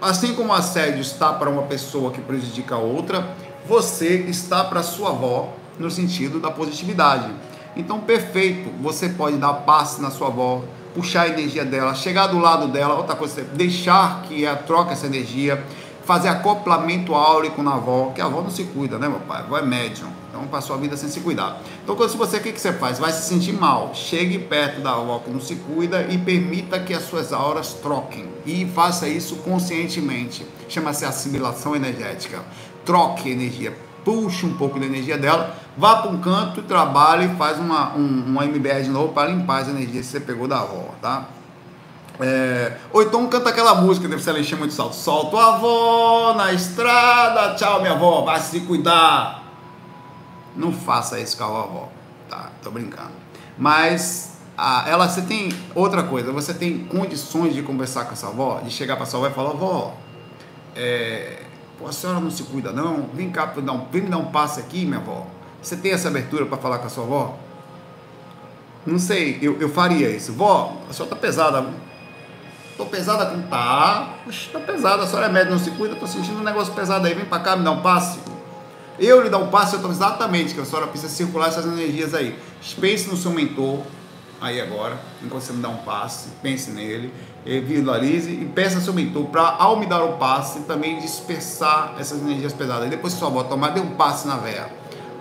Assim 0.00 0.34
como 0.34 0.50
o 0.50 0.54
assédio 0.54 1.00
está 1.00 1.32
para 1.32 1.48
uma 1.48 1.62
pessoa 1.62 2.10
que 2.10 2.20
prejudica 2.20 2.74
a 2.74 2.78
outra, 2.78 3.26
você 3.66 4.24
está 4.28 4.64
para 4.64 4.82
sua 4.82 5.10
avó 5.10 5.54
no 5.78 5.90
sentido 5.90 6.40
da 6.40 6.50
positividade. 6.50 7.30
Então, 7.76 8.00
perfeito. 8.00 8.70
Você 8.82 9.08
pode 9.08 9.36
dar 9.36 9.52
passe 9.54 10.02
na 10.02 10.10
sua 10.10 10.28
avó, 10.28 10.62
puxar 10.98 11.22
a 11.22 11.28
energia 11.28 11.64
dela, 11.64 11.94
chegar 11.94 12.26
do 12.26 12.40
lado 12.40 12.66
dela, 12.66 12.96
outra 12.96 13.14
coisa, 13.14 13.40
deixar 13.42 14.22
que 14.22 14.44
ela 14.44 14.56
troque 14.56 14.92
essa 14.92 15.06
energia, 15.06 15.64
fazer 16.04 16.26
acoplamento 16.26 17.14
áurico 17.14 17.62
na 17.62 17.74
avó, 17.74 18.10
que 18.12 18.20
a 18.20 18.24
avó 18.24 18.40
não 18.40 18.50
se 18.50 18.64
cuida, 18.64 18.98
né, 18.98 19.08
meu 19.08 19.20
pai? 19.20 19.42
A 19.42 19.44
avó 19.44 19.58
é 19.58 19.62
médium, 19.62 20.08
então 20.28 20.44
passou 20.48 20.74
a 20.74 20.78
vida 20.78 20.96
sem 20.96 21.08
se 21.08 21.20
cuidar. 21.20 21.62
Então, 21.84 21.94
quando 21.94 22.16
você, 22.16 22.38
o 22.38 22.40
que, 22.40 22.50
que 22.50 22.60
você 22.60 22.72
faz? 22.72 22.98
Vai 22.98 23.12
se 23.12 23.28
sentir 23.28 23.52
mal, 23.52 23.94
chegue 23.94 24.40
perto 24.40 24.80
da 24.80 24.90
avó 24.90 25.20
que 25.20 25.30
não 25.30 25.40
se 25.40 25.54
cuida 25.54 26.02
e 26.10 26.18
permita 26.18 26.80
que 26.80 26.92
as 26.92 27.04
suas 27.04 27.32
auras 27.32 27.74
troquem. 27.74 28.26
E 28.44 28.66
faça 28.66 29.06
isso 29.06 29.36
conscientemente. 29.36 30.44
Chama-se 30.68 31.04
assimilação 31.04 31.76
energética. 31.76 32.42
Troque 32.84 33.30
energia, 33.30 33.72
puxe 34.08 34.46
um 34.46 34.54
pouco 34.54 34.80
da 34.80 34.86
energia 34.86 35.18
dela 35.18 35.54
vá 35.76 35.96
para 35.96 36.10
um 36.10 36.18
canto, 36.18 36.62
trabalhe 36.62 37.26
e 37.26 37.36
faz 37.36 37.58
uma, 37.58 37.94
um, 37.94 38.24
uma 38.26 38.44
MBR 38.44 38.82
de 38.84 38.90
novo 38.90 39.12
para 39.12 39.28
limpar 39.28 39.62
as 39.62 39.68
energias 39.68 40.06
que 40.06 40.12
você 40.12 40.20
pegou 40.20 40.48
da 40.48 40.60
avó, 40.60 40.94
tá? 41.00 41.26
É, 42.18 42.78
ou 42.92 43.00
então 43.00 43.28
canta 43.28 43.50
aquela 43.50 43.76
música, 43.76 44.08
deve 44.08 44.20
ser 44.20 44.30
ela 44.30 44.40
encher 44.40 44.58
muito 44.58 44.74
salto. 44.74 44.94
Solto 44.94 45.36
a 45.36 45.54
avó 45.54 46.34
na 46.34 46.52
estrada, 46.52 47.54
tchau 47.54 47.80
minha 47.80 47.92
avó, 47.92 48.22
vai 48.22 48.40
se 48.40 48.60
cuidar. 48.60 49.44
Não 50.56 50.72
faça 50.72 51.20
isso 51.20 51.36
com 51.36 51.44
a 51.44 51.46
avó, 51.46 51.88
tá? 52.28 52.50
Tô 52.60 52.72
brincando. 52.72 53.12
Mas 53.56 54.36
a, 54.56 54.84
ela, 54.88 55.08
você 55.08 55.22
tem 55.22 55.50
outra 55.76 56.02
coisa, 56.02 56.32
você 56.32 56.52
tem 56.52 56.80
condições 56.86 57.54
de 57.54 57.62
conversar 57.62 58.06
com 58.06 58.14
essa 58.14 58.26
avó, 58.26 58.60
de 58.64 58.70
chegar 58.70 58.96
para 58.96 59.06
sua 59.06 59.20
avó 59.20 59.28
e 59.28 59.32
falar, 59.32 59.50
avó, 59.50 59.94
é, 60.74 61.42
pô, 61.78 61.86
a 61.86 61.92
senhora 61.92 62.20
não 62.20 62.30
se 62.30 62.42
cuida 62.42 62.72
não? 62.72 63.08
Vem 63.14 63.30
cá, 63.30 63.46
vem 63.90 64.02
me 64.02 64.08
dar 64.08 64.18
um 64.18 64.26
passe 64.26 64.60
aqui, 64.60 64.84
minha 64.84 64.98
avó 64.98 65.26
você 65.62 65.76
tem 65.76 65.92
essa 65.92 66.08
abertura 66.08 66.46
para 66.46 66.56
falar 66.56 66.78
com 66.78 66.86
a 66.86 66.90
sua 66.90 67.04
avó? 67.04 67.36
Não 68.86 68.98
sei, 68.98 69.38
eu, 69.42 69.60
eu 69.60 69.68
faria 69.68 70.08
isso. 70.08 70.32
Vó, 70.32 70.80
a 70.88 70.92
senhora 70.92 71.14
tá 71.14 71.20
pesada. 71.20 71.66
Tô 72.76 72.86
pesada 72.86 73.26
com. 73.26 73.42
Tá. 73.42 74.14
Puxa, 74.24 74.50
tá 74.52 74.60
pesada. 74.60 75.02
A 75.02 75.06
senhora 75.06 75.26
é 75.26 75.28
médica, 75.28 75.50
não 75.50 75.58
se 75.58 75.70
cuida. 75.72 75.96
Tô 75.96 76.06
sentindo 76.06 76.38
um 76.38 76.44
negócio 76.44 76.72
pesado 76.74 77.06
aí. 77.06 77.14
Vem 77.14 77.24
para 77.24 77.40
cá, 77.40 77.56
me 77.56 77.64
dá 77.64 77.72
um 77.72 77.82
passe. 77.82 78.20
Eu 78.98 79.20
lhe 79.20 79.28
dar 79.28 79.38
um 79.38 79.48
passe, 79.48 79.74
eu 79.74 79.82
tô 79.82 79.90
exatamente 79.90 80.54
que 80.54 80.60
a 80.60 80.64
senhora 80.64 80.86
precisa 80.86 81.12
circular 81.12 81.48
essas 81.48 81.64
energias 81.66 82.14
aí. 82.14 82.36
Pense 82.80 83.08
no 83.08 83.16
seu 83.16 83.30
mentor 83.30 83.82
aí 84.40 84.60
agora, 84.60 84.98
enquanto 85.22 85.42
você 85.42 85.52
me 85.52 85.60
dá 85.60 85.68
um 85.68 85.78
passe, 85.78 86.28
pense 86.42 86.70
nele, 86.70 87.12
visualize 87.60 88.30
e 88.30 88.44
peça 88.44 88.76
ao 88.76 88.82
seu 88.82 88.92
mentor 88.92 89.24
para, 89.26 89.56
ao 89.58 89.78
me 89.78 89.86
dar 89.86 90.02
o 90.04 90.18
passe, 90.18 90.60
também 90.60 90.98
dispersar 90.98 91.94
essas 91.98 92.20
energias 92.20 92.52
pesadas. 92.52 92.90
Depois 92.90 93.14
que 93.14 93.18
sua 93.18 93.28
avó 93.28 93.42
tomar, 93.44 93.70
dê 93.70 93.80
um 93.80 93.90
passe 93.90 94.26
na 94.26 94.36
veia 94.36 94.78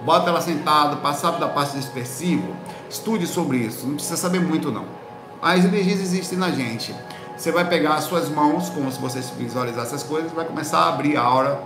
bota 0.08 0.30
ela 0.30 0.40
sentada, 0.40 0.96
passar 0.96 1.32
da 1.32 1.50
parte 1.50 1.76
dispersivo, 1.76 2.56
estude 2.90 3.28
sobre 3.28 3.58
isso, 3.58 3.86
não 3.86 3.96
precisa 3.96 4.16
saber 4.16 4.40
muito 4.40 4.72
não. 4.72 4.86
As 5.42 5.66
energias 5.66 6.00
existem 6.00 6.38
na 6.38 6.50
gente. 6.50 6.96
Você 7.36 7.52
vai 7.52 7.68
pegar 7.68 7.96
as 7.96 8.06
suas 8.06 8.30
mãos, 8.30 8.70
como 8.70 8.90
se 8.90 9.02
você 9.02 9.20
visualizasse 9.38 9.94
essas 9.94 10.04
coisas, 10.04 10.32
vai 10.32 10.46
começar 10.46 10.80
a 10.80 10.90
abrir 10.90 11.18
a 11.18 11.22
aura, 11.22 11.60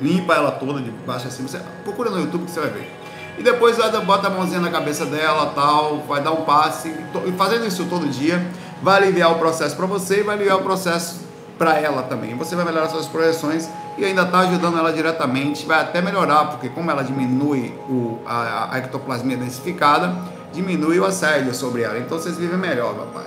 limpa 0.00 0.34
ela 0.34 0.50
toda 0.50 0.80
de 0.80 0.90
baixo 0.90 1.28
assim, 1.28 1.44
você 1.44 1.60
procura 1.84 2.10
no 2.10 2.18
YouTube 2.18 2.46
que 2.46 2.50
você 2.50 2.60
vai 2.60 2.70
ver. 2.70 2.92
E 3.38 3.42
depois 3.44 3.76
bota 4.04 4.26
a 4.26 4.30
mãozinha 4.30 4.60
na 4.60 4.68
cabeça 4.68 5.06
dela, 5.06 5.52
tal, 5.54 5.98
vai 6.00 6.20
dar 6.20 6.32
um 6.32 6.42
passe, 6.44 6.88
e 6.88 7.32
fazendo 7.32 7.64
isso 7.64 7.84
todo 7.84 8.08
dia, 8.08 8.44
vai 8.82 9.02
aliviar 9.02 9.32
o 9.32 9.38
processo 9.38 9.76
para 9.76 9.86
você 9.86 10.20
e 10.20 10.22
vai 10.22 10.36
aliviar 10.36 10.58
o 10.58 10.62
processo 10.62 11.20
para 11.58 11.78
ela 11.78 12.02
também. 12.04 12.36
Você 12.36 12.54
vai 12.54 12.64
melhorar 12.64 12.88
suas 12.88 13.06
projeções 13.06 13.68
e 13.96 14.04
ainda 14.04 14.22
está 14.22 14.40
ajudando 14.40 14.78
ela 14.78 14.92
diretamente, 14.92 15.66
vai 15.66 15.80
até 15.80 16.00
melhorar, 16.00 16.46
porque 16.46 16.68
como 16.68 16.90
ela 16.90 17.02
diminui 17.02 17.74
o, 17.88 18.20
a, 18.24 18.74
a 18.74 18.78
ectoplasmia 18.78 19.36
densificada, 19.36 20.14
diminui 20.52 21.00
o 21.00 21.04
assédio 21.04 21.52
sobre 21.52 21.82
ela. 21.82 21.98
Então 21.98 22.18
vocês 22.18 22.36
vivem 22.36 22.56
melhor, 22.56 22.94
papai. 22.94 23.26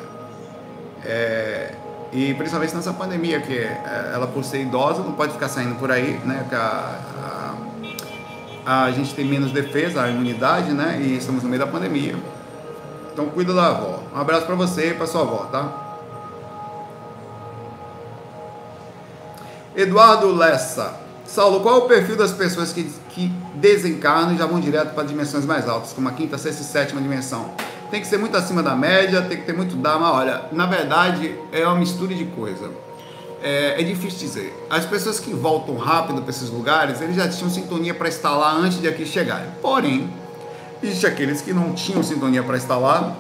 É, 1.04 1.74
e 2.14 2.34
principalmente 2.34 2.76
nessa 2.76 2.94
pandemia, 2.94 3.42
que 3.42 3.58
é, 3.58 4.12
ela 4.14 4.28
por 4.28 4.44
ser 4.44 4.62
idosa 4.62 5.02
não 5.02 5.14
pode 5.14 5.34
ficar 5.34 5.50
saindo 5.50 5.76
por 5.76 5.92
aí, 5.92 6.20
né? 6.26 6.46
Que 6.48 6.56
a, 6.56 7.00
a, 8.66 8.84
a 8.84 8.92
gente 8.92 9.14
tem 9.14 9.26
menos 9.26 9.52
defesa, 9.52 10.04
a 10.04 10.10
imunidade, 10.10 10.72
né? 10.72 11.00
E 11.02 11.18
estamos 11.18 11.44
no 11.44 11.50
meio 11.50 11.60
da 11.60 11.68
pandemia. 11.68 12.16
Então 13.12 13.26
cuida 13.28 13.54
da 13.54 13.68
avó. 13.68 14.01
Um 14.14 14.20
abraço 14.20 14.46
para 14.46 14.56
você 14.56 14.90
e 14.90 14.94
para 14.94 15.08
sua 15.08 15.22
avó, 15.22 15.48
tá? 15.52 15.72
Eduardo 19.76 20.36
Lessa. 20.36 21.00
Saulo, 21.26 21.62
qual 21.62 21.76
é 21.76 21.78
o 21.78 21.82
perfil 21.84 22.18
das 22.18 22.34
pessoas 22.34 22.74
que, 22.74 22.84
que 23.10 23.30
desencarnam 23.56 24.34
e 24.34 24.38
já 24.38 24.46
vão 24.46 24.60
direto 24.60 24.94
para 24.94 25.06
dimensões 25.06 25.46
mais 25.46 25.68
altas, 25.70 25.94
como 25.94 26.10
a 26.10 26.12
quinta, 26.12 26.38
sexta 26.38 26.62
e 26.62 26.66
sétima 26.66 27.00
dimensão? 27.00 27.52
Tem 27.90 28.02
que 28.02 28.08
ser 28.08 28.18
muito 28.18 28.36
acima 28.36 28.62
da 28.62 28.76
média, 28.76 29.22
tem 29.22 29.38
que 29.38 29.46
ter 29.46 29.54
muito 29.54 29.78
dama. 29.78 30.12
Olha, 30.12 30.42
na 30.52 30.66
verdade, 30.66 31.34
é 31.54 31.66
uma 31.66 31.78
mistura 31.78 32.14
de 32.14 32.26
coisa. 32.26 32.70
É, 33.42 33.80
é 33.80 33.84
difícil 33.84 34.20
dizer. 34.20 34.68
As 34.70 34.86
pessoas 34.86 35.22
que 35.22 35.34
voltam 35.34 35.78
rápido 35.78 36.22
para 36.22 36.32
esses 36.32 36.50
lugares, 36.50 37.00
eles 37.00 37.16
já 37.16 37.30
tinham 37.30 37.50
sintonia 37.50 37.94
para 37.94 38.10
lá 38.36 38.52
antes 38.52 38.82
de 38.82 38.90
aqui 38.90 39.06
chegarem. 39.06 39.48
Porém, 39.62 40.14
existe 40.84 41.08
aqueles 41.08 41.42
que 41.42 41.54
não 41.54 41.72
tinham 41.74 42.04
sintonia 42.04 42.44
para 42.44 42.58
lá 42.76 43.16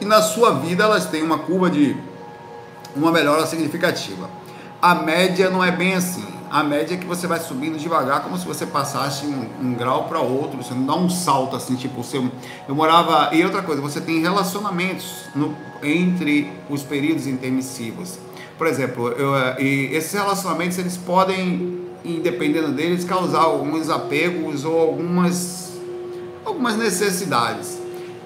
e 0.00 0.04
na 0.04 0.22
sua 0.22 0.52
vida 0.52 0.84
elas 0.84 1.06
têm 1.06 1.22
uma 1.22 1.38
curva 1.38 1.70
de 1.70 1.96
uma 2.94 3.12
melhora 3.12 3.46
significativa. 3.46 4.30
A 4.80 4.94
média 4.94 5.50
não 5.50 5.62
é 5.62 5.70
bem 5.70 5.94
assim. 5.94 6.24
A 6.50 6.62
média 6.62 6.94
é 6.94 6.96
que 6.96 7.06
você 7.06 7.26
vai 7.26 7.38
subindo 7.38 7.78
devagar, 7.78 8.22
como 8.22 8.38
se 8.38 8.46
você 8.46 8.64
passasse 8.64 9.26
um, 9.26 9.48
um 9.60 9.74
grau 9.74 10.04
para 10.04 10.18
outro. 10.20 10.62
Você 10.62 10.72
não 10.72 10.86
dá 10.86 10.94
um 10.94 11.10
salto 11.10 11.54
assim, 11.54 11.74
tipo, 11.74 12.02
você, 12.02 12.16
eu 12.66 12.74
morava. 12.74 13.34
E 13.34 13.44
outra 13.44 13.62
coisa, 13.62 13.82
você 13.82 14.00
tem 14.00 14.20
relacionamentos 14.20 15.26
no, 15.34 15.54
entre 15.82 16.50
os 16.70 16.82
períodos 16.82 17.26
intermissivos. 17.26 18.18
Por 18.56 18.66
exemplo, 18.66 19.08
eu, 19.10 19.34
e 19.62 19.94
esses 19.94 20.12
relacionamentos 20.12 20.78
eles 20.78 20.96
podem, 20.96 21.86
dependendo 22.22 22.72
deles, 22.72 23.04
causar 23.04 23.40
alguns 23.40 23.90
apegos 23.90 24.64
ou 24.64 24.80
algumas, 24.80 25.72
algumas 26.44 26.76
necessidades, 26.76 27.77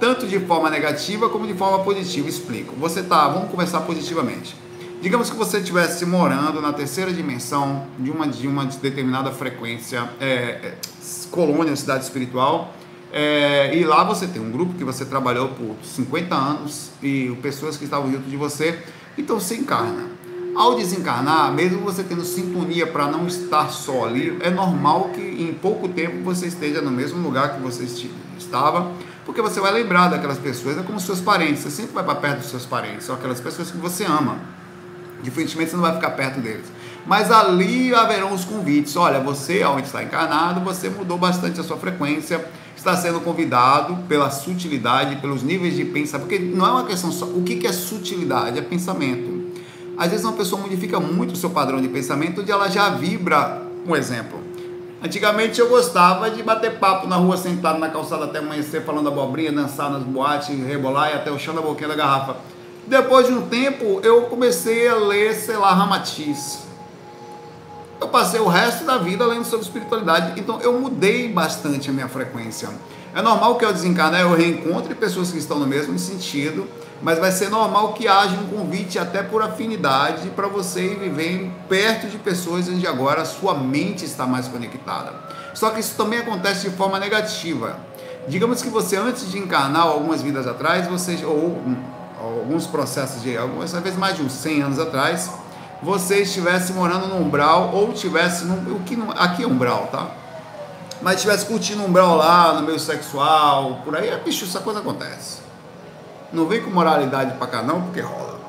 tanto 0.02 0.26
de 0.26 0.40
forma 0.40 0.68
negativa 0.68 1.28
como 1.28 1.46
de 1.46 1.54
forma 1.54 1.84
positiva. 1.84 2.28
Explico. 2.28 2.74
Você 2.74 3.04
tá, 3.04 3.28
vamos 3.28 3.48
conversar 3.48 3.82
positivamente. 3.82 4.56
Digamos 5.00 5.30
que 5.30 5.36
você 5.36 5.58
estivesse 5.58 6.04
morando 6.04 6.60
na 6.60 6.72
terceira 6.72 7.12
dimensão 7.12 7.86
de 8.00 8.10
uma, 8.10 8.26
de 8.26 8.48
uma 8.48 8.64
determinada 8.64 9.30
frequência, 9.30 10.10
é, 10.20 10.26
é, 10.26 10.74
colônia, 11.30 11.76
cidade 11.76 12.02
espiritual, 12.02 12.74
é, 13.12 13.76
e 13.76 13.84
lá 13.84 14.02
você 14.02 14.26
tem 14.26 14.42
um 14.42 14.50
grupo 14.50 14.74
que 14.74 14.82
você 14.82 15.04
trabalhou 15.04 15.50
por 15.50 15.76
50 15.84 16.34
anos 16.34 16.90
e 17.00 17.36
pessoas 17.40 17.76
que 17.76 17.84
estavam 17.84 18.10
junto 18.10 18.28
de 18.28 18.36
você, 18.36 18.80
então 19.16 19.38
se 19.38 19.54
encarna. 19.54 20.10
Ao 20.56 20.74
desencarnar, 20.74 21.52
mesmo 21.52 21.78
você 21.78 22.02
tendo 22.02 22.24
sintonia 22.24 22.88
para 22.88 23.06
não 23.06 23.28
estar 23.28 23.70
só 23.70 24.04
ali, 24.04 24.36
é 24.40 24.50
normal 24.50 25.10
que 25.14 25.20
em 25.20 25.54
pouco 25.54 25.88
tempo 25.88 26.24
você 26.24 26.48
esteja 26.48 26.82
no 26.82 26.90
mesmo 26.90 27.22
lugar 27.22 27.54
que 27.54 27.62
você 27.62 27.84
estava, 28.36 28.92
porque 29.24 29.40
você 29.40 29.60
vai 29.60 29.72
lembrar 29.72 30.08
daquelas 30.08 30.38
pessoas, 30.38 30.78
é 30.78 30.82
como 30.82 30.98
seus 30.98 31.20
parentes, 31.20 31.62
você 31.62 31.70
sempre 31.70 31.92
vai 31.92 32.04
para 32.04 32.16
perto 32.16 32.38
dos 32.38 32.50
seus 32.50 32.66
parentes, 32.66 33.04
são 33.04 33.14
aquelas 33.14 33.40
pessoas 33.40 33.70
que 33.70 33.76
você 33.76 34.04
ama. 34.04 34.38
Diferentemente, 35.22 35.70
você 35.70 35.76
não 35.76 35.82
vai 35.82 35.94
ficar 35.94 36.10
perto 36.10 36.40
deles. 36.40 36.66
Mas 37.06 37.30
ali 37.30 37.94
haverão 37.94 38.32
os 38.32 38.44
convites. 38.44 38.96
Olha, 38.96 39.20
você, 39.20 39.64
onde 39.64 39.86
está 39.86 40.02
encarnado, 40.02 40.60
você 40.60 40.88
mudou 40.88 41.16
bastante 41.16 41.60
a 41.60 41.64
sua 41.64 41.76
frequência, 41.76 42.44
está 42.76 42.96
sendo 42.96 43.20
convidado 43.20 43.96
pela 44.08 44.30
sutilidade, 44.30 45.16
pelos 45.16 45.42
níveis 45.42 45.74
de 45.74 45.84
pensamento. 45.84 46.28
Porque 46.28 46.44
não 46.44 46.66
é 46.66 46.70
uma 46.72 46.84
questão 46.84 47.12
só. 47.12 47.26
O 47.26 47.42
que 47.42 47.66
é 47.66 47.72
sutilidade? 47.72 48.58
É 48.58 48.62
pensamento. 48.62 49.52
Às 49.96 50.10
vezes, 50.10 50.24
uma 50.24 50.34
pessoa 50.34 50.60
modifica 50.60 50.98
muito 50.98 51.34
o 51.34 51.36
seu 51.36 51.50
padrão 51.50 51.80
de 51.80 51.88
pensamento, 51.88 52.40
onde 52.40 52.50
ela 52.50 52.68
já 52.68 52.88
vibra. 52.90 53.62
Um 53.86 53.94
exemplo. 53.96 54.41
Antigamente 55.04 55.60
eu 55.60 55.68
gostava 55.68 56.30
de 56.30 56.44
bater 56.44 56.78
papo 56.78 57.08
na 57.08 57.16
rua, 57.16 57.36
sentado 57.36 57.78
na 57.78 57.88
calçada 57.88 58.24
até 58.24 58.38
amanhecer, 58.38 58.84
falando 58.84 59.08
abobrinha, 59.08 59.50
dançar 59.50 59.90
nas 59.90 60.04
boates, 60.04 60.48
rebolar 60.64 61.10
e 61.10 61.14
até 61.14 61.28
o 61.28 61.38
chão 61.38 61.54
da 61.54 61.60
boquinha 61.60 61.88
da 61.88 61.96
garrafa. 61.96 62.36
Depois 62.86 63.26
de 63.26 63.32
um 63.32 63.42
tempo, 63.48 64.00
eu 64.04 64.22
comecei 64.22 64.86
a 64.86 64.94
ler, 64.94 65.34
sei 65.34 65.56
lá, 65.56 65.74
Ramatiz. 65.74 66.60
Eu 68.00 68.08
passei 68.08 68.38
o 68.38 68.46
resto 68.46 68.84
da 68.84 68.98
vida 68.98 69.26
lendo 69.26 69.44
sobre 69.44 69.66
espiritualidade, 69.66 70.40
então 70.40 70.60
eu 70.60 70.78
mudei 70.78 71.28
bastante 71.28 71.90
a 71.90 71.92
minha 71.92 72.08
frequência. 72.08 72.68
É 73.12 73.20
normal 73.20 73.56
que 73.56 73.64
ao 73.64 73.72
desencarnar 73.72 74.20
eu 74.20 74.34
reencontre 74.34 74.94
pessoas 74.94 75.32
que 75.32 75.38
estão 75.38 75.58
no 75.58 75.66
mesmo 75.66 75.98
sentido, 75.98 76.66
mas 77.02 77.18
vai 77.18 77.32
ser 77.32 77.50
normal 77.50 77.92
que 77.94 78.06
haja 78.06 78.36
um 78.36 78.46
convite 78.46 78.98
até 78.98 79.22
por 79.22 79.42
afinidade 79.42 80.30
para 80.30 80.46
você 80.46 80.94
viver 80.94 81.50
perto 81.68 82.06
de 82.06 82.16
pessoas 82.16 82.68
onde 82.68 82.86
agora 82.86 83.22
a 83.22 83.24
sua 83.24 83.54
mente 83.54 84.04
está 84.04 84.24
mais 84.24 84.46
conectada. 84.46 85.12
Só 85.52 85.70
que 85.70 85.80
isso 85.80 85.96
também 85.96 86.20
acontece 86.20 86.70
de 86.70 86.76
forma 86.76 86.98
negativa. 87.00 87.76
Digamos 88.28 88.62
que 88.62 88.68
você 88.68 88.96
antes 88.96 89.30
de 89.30 89.38
encarnar 89.38 89.82
algumas 89.82 90.22
vidas 90.22 90.46
atrás, 90.46 90.86
você 90.86 91.18
ou 91.24 91.60
alguns 92.20 92.68
processos 92.68 93.20
de 93.20 93.36
algumas 93.36 93.72
vezes 93.72 93.98
mais 93.98 94.16
de 94.16 94.22
uns 94.22 94.32
100 94.32 94.62
anos 94.62 94.78
atrás, 94.78 95.28
você 95.82 96.22
estivesse 96.22 96.72
morando 96.72 97.08
no 97.08 97.16
umbral 97.16 97.72
ou 97.74 97.92
estivesse 97.92 98.44
no 98.44 98.76
o 98.76 98.80
que 98.80 98.96
aqui 99.16 99.42
é 99.42 99.46
umbral, 99.46 99.88
tá? 99.90 100.08
Mas 101.02 101.16
estivesse 101.16 101.46
curtindo 101.46 101.82
um 101.82 101.86
umbral 101.86 102.16
lá 102.16 102.52
no 102.52 102.62
meio 102.62 102.78
sexual, 102.78 103.80
por 103.84 103.96
aí, 103.96 104.08
bicho, 104.24 104.44
essa 104.44 104.60
coisa 104.60 104.78
acontece. 104.78 105.41
Não 106.32 106.46
vem 106.46 106.62
com 106.62 106.70
moralidade 106.70 107.36
pra 107.36 107.46
cá 107.46 107.62
não, 107.62 107.82
porque 107.82 108.00
rola. 108.00 108.40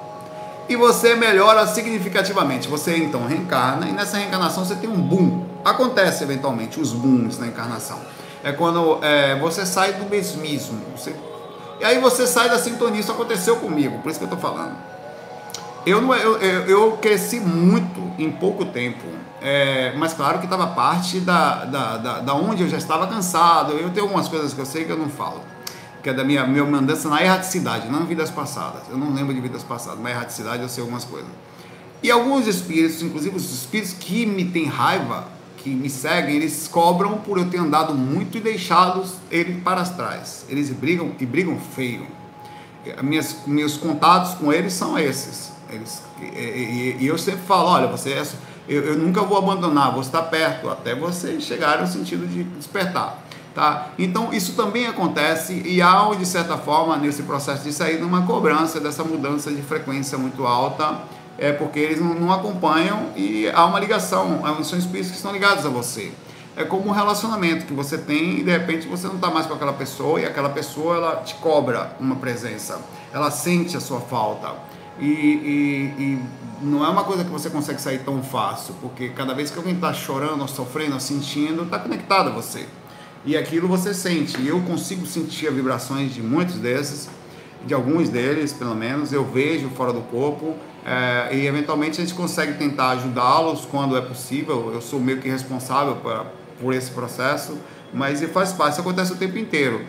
E 0.69 0.75
você 0.75 1.15
melhora 1.15 1.67
significativamente. 1.67 2.67
Você 2.67 2.97
então 2.97 3.25
reencarna 3.27 3.87
e 3.87 3.91
nessa 3.91 4.17
reencarnação 4.17 4.63
você 4.63 4.75
tem 4.75 4.89
um 4.89 5.01
boom. 5.01 5.45
Acontece 5.65 6.23
eventualmente 6.23 6.79
os 6.79 6.93
booms 6.93 7.37
na 7.37 7.47
encarnação. 7.47 7.99
É 8.43 8.51
quando 8.51 8.99
é, 9.03 9.37
você 9.39 9.65
sai 9.65 9.93
do 9.93 10.09
mesmismo. 10.09 10.81
Você 10.95 11.13
e 11.83 11.85
aí 11.85 11.99
você 11.99 12.25
sai 12.25 12.49
da 12.49 12.57
sintonia, 12.57 13.01
isso 13.01 13.11
aconteceu 13.11 13.57
comigo, 13.57 13.99
por 13.99 14.09
isso 14.09 14.17
que 14.17 14.23
eu 14.23 14.33
estou 14.33 14.39
falando. 14.39 14.73
Eu, 15.85 16.01
não, 16.01 16.15
eu, 16.15 16.39
eu, 16.39 16.91
cresci 16.93 17.41
muito 17.41 17.99
em 18.17 18.31
pouco 18.31 18.63
tempo, 18.63 19.03
é, 19.41 19.93
mas 19.97 20.13
claro 20.13 20.39
que 20.39 20.45
estava 20.45 20.67
parte 20.67 21.19
da, 21.19 21.65
da, 21.65 21.97
da, 21.97 22.19
da, 22.19 22.33
onde 22.35 22.63
eu 22.63 22.69
já 22.69 22.77
estava 22.77 23.05
cansado. 23.07 23.73
Eu 23.73 23.89
tenho 23.89 24.05
algumas 24.05 24.29
coisas 24.29 24.53
que 24.53 24.61
eu 24.61 24.65
sei 24.65 24.85
que 24.85 24.91
eu 24.93 24.97
não 24.97 25.09
falo, 25.09 25.41
que 26.03 26.09
é 26.09 26.13
da 26.13 26.23
minha, 26.23 26.45
minha 26.45 26.65
mudança 26.65 27.07
na 27.07 27.23
erraticidade, 27.23 27.89
não 27.89 28.03
em 28.03 28.05
vidas 28.05 28.29
passadas. 28.29 28.81
Eu 28.89 28.97
não 28.97 29.13
lembro 29.13 29.33
de 29.33 29.39
vidas 29.39 29.63
passadas, 29.63 29.99
mas 29.99 30.11
erraticidade 30.11 30.61
eu 30.61 30.67
sei 30.67 30.81
algumas 30.81 31.05
coisas. 31.05 31.29
E 32.03 32.11
alguns 32.11 32.45
espíritos, 32.45 33.01
inclusive 33.01 33.37
os 33.37 33.49
espíritos 33.53 33.93
que 33.93 34.25
me 34.25 34.43
têm 34.43 34.65
raiva, 34.65 35.25
que 35.57 35.69
me 35.69 35.89
seguem, 35.89 36.35
eles 36.35 36.67
cobram 36.67 37.19
por 37.19 37.37
eu 37.37 37.49
ter 37.49 37.57
andado 37.57 37.95
muito 37.95 38.37
e 38.37 38.41
deixá-los 38.41 39.13
ele 39.31 39.61
para 39.61 39.81
trás. 39.85 40.45
Eles 40.49 40.69
brigam 40.69 41.13
e 41.17 41.25
brigam 41.25 41.57
feio. 41.57 42.05
Minhas, 43.01 43.37
meus 43.47 43.77
contatos 43.77 44.33
com 44.33 44.51
eles 44.51 44.73
são 44.73 44.99
esses. 44.99 45.53
Eles, 45.69 46.03
e, 46.21 46.97
e, 46.99 47.07
eu 47.07 47.17
sempre 47.17 47.41
falo, 47.47 47.69
olha, 47.69 47.87
você 47.87 48.11
é, 48.11 48.27
eu, 48.67 48.83
eu, 48.83 48.97
nunca 48.97 49.21
vou 49.21 49.37
abandonar, 49.37 49.91
vou 49.91 50.01
estar 50.01 50.23
perto, 50.23 50.69
até 50.69 50.93
você 50.93 51.39
chegar 51.39 51.79
no 51.79 51.87
sentido 51.87 52.27
de 52.27 52.43
despertar. 52.43 53.22
Tá? 53.53 53.89
Então 53.99 54.33
isso 54.33 54.53
também 54.53 54.87
acontece 54.87 55.61
e 55.63 55.79
há, 55.79 56.09
de 56.17 56.25
certa 56.25 56.57
forma, 56.57 56.97
nesse 56.97 57.21
processo 57.21 57.63
de 57.63 57.71
sair, 57.71 58.01
uma 58.01 58.25
cobrança 58.25 58.79
dessa 58.79 59.03
mudança 59.03 59.51
de 59.51 59.61
frequência 59.61 60.17
muito 60.17 60.43
alta 60.45 61.01
é 61.37 61.51
porque 61.51 61.79
eles 61.79 61.99
não, 61.99 62.15
não 62.15 62.31
acompanham 62.31 63.11
e 63.15 63.49
há 63.53 63.65
uma 63.65 63.79
ligação, 63.79 64.41
são 64.63 64.77
espíritos 64.77 65.11
que 65.11 65.17
estão 65.17 65.31
ligados 65.31 65.65
a 65.65 65.69
você. 65.69 66.11
É 66.55 66.63
como 66.63 66.89
um 66.89 66.91
relacionamento 66.91 67.65
que 67.65 67.73
você 67.73 67.97
tem 67.97 68.39
e 68.39 68.43
de 68.43 68.51
repente 68.51 68.87
você 68.87 69.07
não 69.07 69.15
está 69.15 69.29
mais 69.29 69.45
com 69.45 69.53
aquela 69.53 69.73
pessoa 69.73 70.19
e 70.19 70.25
aquela 70.25 70.49
pessoa 70.49 70.95
ela 70.95 71.15
te 71.17 71.35
cobra 71.35 71.95
uma 71.99 72.15
presença, 72.15 72.79
ela 73.11 73.29
sente 73.29 73.77
a 73.77 73.79
sua 73.79 73.99
falta. 73.99 74.51
E, 74.99 75.05
e, 75.05 75.93
e 76.03 76.19
não 76.61 76.85
é 76.85 76.89
uma 76.89 77.03
coisa 77.03 77.23
que 77.23 77.29
você 77.29 77.49
consegue 77.49 77.81
sair 77.81 77.99
tão 77.99 78.21
fácil, 78.21 78.75
porque 78.81 79.09
cada 79.09 79.33
vez 79.33 79.49
que 79.49 79.57
alguém 79.57 79.73
está 79.73 79.91
chorando, 79.93 80.41
ou 80.41 80.47
sofrendo, 80.47 80.93
ou 80.93 80.99
sentindo, 80.99 81.63
está 81.63 81.79
conectado 81.79 82.29
a 82.29 82.31
você. 82.31 82.67
E 83.25 83.38
aquilo 83.38 83.67
você 83.67 83.93
sente. 83.93 84.39
E 84.41 84.47
eu 84.47 84.62
consigo 84.62 85.05
sentir 85.05 85.47
as 85.47 85.53
vibrações 85.53 86.13
de 86.13 86.21
muitos 86.21 86.55
desses, 86.55 87.09
de 87.65 87.73
alguns 87.73 88.09
deles, 88.09 88.51
pelo 88.51 88.75
menos. 88.75 89.13
Eu 89.13 89.23
vejo 89.23 89.69
fora 89.69 89.93
do 89.93 90.01
corpo 90.01 90.55
é, 90.86 91.29
e 91.36 91.47
eventualmente 91.47 92.01
a 92.01 92.03
gente 92.03 92.13
consegue 92.13 92.53
tentar 92.57 92.89
ajudá-los 92.91 93.65
quando 93.65 93.95
é 93.95 94.01
possível. 94.01 94.71
Eu 94.73 94.81
sou 94.81 94.99
meio 94.99 95.19
que 95.19 95.29
responsável 95.29 95.95
por, 95.95 96.25
por 96.59 96.73
esse 96.73 96.91
processo, 96.91 97.57
mas 97.93 98.21
faz 98.25 98.51
parte, 98.51 98.73
isso 98.73 98.81
acontece 98.81 99.13
o 99.13 99.15
tempo 99.15 99.38
inteiro. 99.38 99.81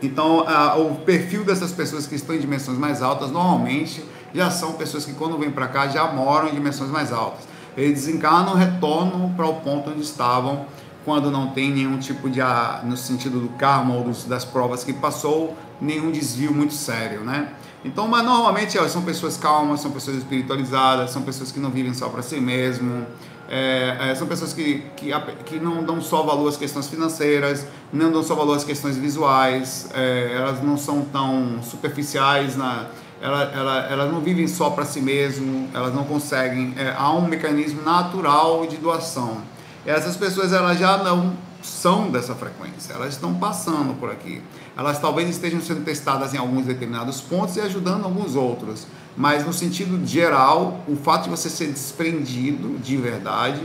Então, 0.00 0.46
a, 0.46 0.76
o 0.76 0.94
perfil 0.96 1.44
dessas 1.44 1.72
pessoas 1.72 2.06
que 2.06 2.14
estão 2.14 2.36
em 2.36 2.38
dimensões 2.38 2.78
mais 2.78 3.02
altas, 3.02 3.32
normalmente, 3.32 4.04
já 4.32 4.48
são 4.48 4.74
pessoas 4.74 5.04
que 5.04 5.12
quando 5.12 5.36
vêm 5.36 5.50
para 5.50 5.66
cá 5.66 5.88
já 5.88 6.06
moram 6.06 6.48
em 6.48 6.52
dimensões 6.52 6.90
mais 6.90 7.12
altas. 7.12 7.48
Eles 7.76 8.04
desencarnam, 8.04 8.54
retornam 8.54 9.32
para 9.36 9.46
o 9.46 9.54
ponto 9.54 9.90
onde 9.90 10.02
estavam 10.02 10.66
quando 11.08 11.30
não 11.30 11.46
tem 11.52 11.72
nenhum 11.72 11.98
tipo 11.98 12.28
de, 12.28 12.42
no 12.84 12.94
sentido 12.94 13.40
do 13.40 13.48
karma 13.56 13.94
ou 13.94 14.04
dos, 14.04 14.24
das 14.24 14.44
provas 14.44 14.84
que 14.84 14.92
passou, 14.92 15.56
nenhum 15.80 16.10
desvio 16.10 16.52
muito 16.52 16.74
sério, 16.74 17.20
né? 17.20 17.48
Então, 17.82 18.06
mas 18.06 18.22
normalmente 18.22 18.76
são 18.90 19.00
pessoas 19.00 19.38
calmas, 19.38 19.80
são 19.80 19.90
pessoas 19.90 20.18
espiritualizadas, 20.18 21.10
são 21.10 21.22
pessoas 21.22 21.50
que 21.50 21.58
não 21.58 21.70
vivem 21.70 21.94
só 21.94 22.10
para 22.10 22.20
si 22.20 22.38
mesmo, 22.38 23.06
é, 23.48 24.10
é, 24.10 24.14
são 24.14 24.26
pessoas 24.26 24.52
que, 24.52 24.82
que, 24.96 25.10
que, 25.46 25.58
não 25.58 25.82
dão 25.82 25.98
só 26.02 26.22
valor 26.22 26.46
às 26.46 26.58
questões 26.58 26.88
financeiras, 26.88 27.66
não 27.90 28.12
dão 28.12 28.22
só 28.22 28.34
valor 28.34 28.58
às 28.58 28.64
questões 28.64 28.98
visuais, 28.98 29.88
é, 29.94 30.34
elas 30.36 30.62
não 30.62 30.76
são 30.76 31.06
tão 31.10 31.62
superficiais, 31.62 32.54
na, 32.54 32.84
ela, 33.22 33.44
ela, 33.44 33.86
elas 33.90 34.12
não 34.12 34.20
vivem 34.20 34.46
só 34.46 34.68
para 34.68 34.84
si 34.84 35.00
mesmo, 35.00 35.70
elas 35.72 35.94
não 35.94 36.04
conseguem. 36.04 36.74
É, 36.76 36.94
há 36.94 37.10
um 37.12 37.26
mecanismo 37.26 37.80
natural 37.80 38.66
de 38.66 38.76
doação. 38.76 39.38
Essas 39.86 40.16
pessoas 40.16 40.52
elas 40.52 40.78
já 40.78 40.98
não 40.98 41.36
são 41.62 42.10
dessa 42.10 42.34
frequência, 42.34 42.92
elas 42.92 43.14
estão 43.14 43.34
passando 43.34 43.98
por 43.98 44.10
aqui. 44.10 44.42
Elas 44.76 45.00
talvez 45.00 45.28
estejam 45.28 45.60
sendo 45.60 45.84
testadas 45.84 46.34
em 46.34 46.38
alguns 46.38 46.66
determinados 46.66 47.20
pontos 47.20 47.56
e 47.56 47.60
ajudando 47.60 48.04
alguns 48.04 48.36
outros, 48.36 48.86
mas 49.16 49.44
no 49.44 49.52
sentido 49.52 50.04
geral, 50.06 50.80
o 50.86 50.96
fato 50.96 51.24
de 51.24 51.30
você 51.30 51.48
ser 51.50 51.66
desprendido 51.66 52.78
de 52.78 52.96
verdade 52.96 53.60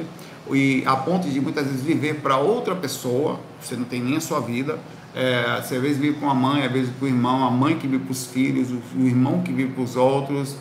e 0.51 0.83
a 0.85 0.95
ponto 0.95 1.29
de 1.29 1.39
muitas 1.39 1.65
vezes 1.65 1.81
viver 1.81 2.15
para 2.15 2.37
outra 2.37 2.75
pessoa, 2.75 3.39
você 3.61 3.75
não 3.75 3.85
tem 3.85 4.01
nem 4.01 4.17
a 4.17 4.21
sua 4.21 4.39
vida, 4.39 4.79
é, 5.15 5.61
você 5.61 5.75
às 5.75 5.81
vezes 5.81 5.97
vive 5.97 6.19
com 6.19 6.29
a 6.29 6.33
mãe, 6.33 6.65
às 6.65 6.71
vezes 6.71 6.89
com 6.99 7.05
o 7.05 7.07
irmão, 7.07 7.45
a 7.45 7.51
mãe 7.51 7.77
que 7.77 7.87
vive 7.87 8.03
para 8.03 8.11
os 8.11 8.25
filhos, 8.25 8.69
o 8.71 9.05
irmão 9.05 9.41
que 9.41 9.53
vive 9.53 9.71
para 9.71 9.83
os 9.83 9.95
outros. 9.95 10.55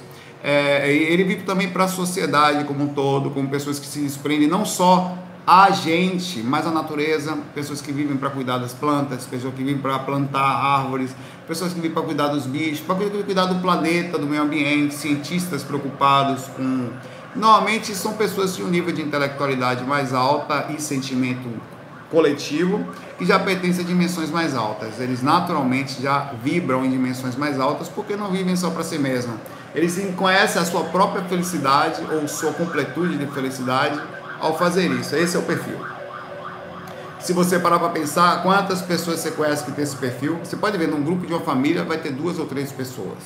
É, 0.44 0.92
ele 0.92 1.22
vive 1.22 1.44
também 1.44 1.70
para 1.70 1.84
a 1.84 1.88
sociedade 1.88 2.64
como 2.64 2.84
um 2.84 2.88
todo, 2.88 3.30
como 3.30 3.48
pessoas 3.48 3.78
que 3.78 3.86
se 3.86 4.00
desprendem 4.00 4.48
não 4.48 4.64
só 4.64 5.16
a 5.46 5.70
gente, 5.70 6.40
mas 6.40 6.66
a 6.66 6.70
natureza, 6.70 7.36
pessoas 7.54 7.80
que 7.80 7.90
vivem 7.90 8.16
para 8.16 8.30
cuidar 8.30 8.58
das 8.58 8.72
plantas, 8.72 9.26
pessoas 9.26 9.52
que 9.54 9.62
vivem 9.62 9.80
para 9.80 9.98
plantar 9.98 10.40
árvores, 10.40 11.14
pessoas 11.48 11.72
que 11.72 11.80
vivem 11.80 11.90
para 11.90 12.02
cuidar 12.02 12.28
dos 12.28 12.46
bichos, 12.46 12.80
para 12.80 12.94
cuidar 12.94 13.46
do 13.46 13.56
planeta, 13.56 14.18
do 14.18 14.26
meio 14.26 14.42
ambiente, 14.42 14.94
cientistas 14.94 15.62
preocupados 15.64 16.44
com. 16.56 16.90
Normalmente 17.34 17.94
são 17.94 18.12
pessoas 18.12 18.54
de 18.54 18.62
um 18.62 18.68
nível 18.68 18.92
de 18.92 19.02
intelectualidade 19.02 19.84
mais 19.84 20.12
alta 20.12 20.66
e 20.68 20.80
sentimento 20.80 21.48
coletivo 22.10 22.86
que 23.18 23.24
já 23.24 23.38
pertencem 23.38 23.84
a 23.84 23.88
dimensões 23.88 24.30
mais 24.30 24.54
altas. 24.54 25.00
Eles 25.00 25.22
naturalmente 25.22 26.00
já 26.00 26.30
vibram 26.44 26.84
em 26.84 26.90
dimensões 26.90 27.34
mais 27.34 27.58
altas 27.58 27.88
porque 27.88 28.14
não 28.16 28.30
vivem 28.30 28.54
só 28.54 28.70
para 28.70 28.84
si 28.84 28.98
mesmos. 28.98 29.36
Eles 29.74 29.98
conhecem 30.14 30.60
a 30.60 30.64
sua 30.66 30.84
própria 30.84 31.24
felicidade 31.24 32.02
ou 32.12 32.28
sua 32.28 32.52
completude 32.52 33.16
de 33.16 33.26
felicidade 33.28 33.98
ao 34.42 34.58
fazer 34.58 34.90
isso. 34.90 35.14
Esse 35.14 35.36
é 35.36 35.38
o 35.38 35.42
perfil. 35.42 35.78
Se 37.20 37.32
você 37.32 37.60
parar 37.60 37.78
para 37.78 37.90
pensar, 37.90 38.42
quantas 38.42 38.82
pessoas 38.82 39.20
você 39.20 39.30
conhece 39.30 39.64
que 39.64 39.70
tem 39.70 39.84
esse 39.84 39.94
perfil? 39.94 40.38
Você 40.42 40.56
pode 40.56 40.76
ver, 40.76 40.88
num 40.88 41.00
grupo 41.00 41.24
de 41.24 41.32
uma 41.32 41.40
família 41.40 41.84
vai 41.84 41.98
ter 41.98 42.10
duas 42.10 42.40
ou 42.40 42.46
três 42.46 42.72
pessoas. 42.72 43.18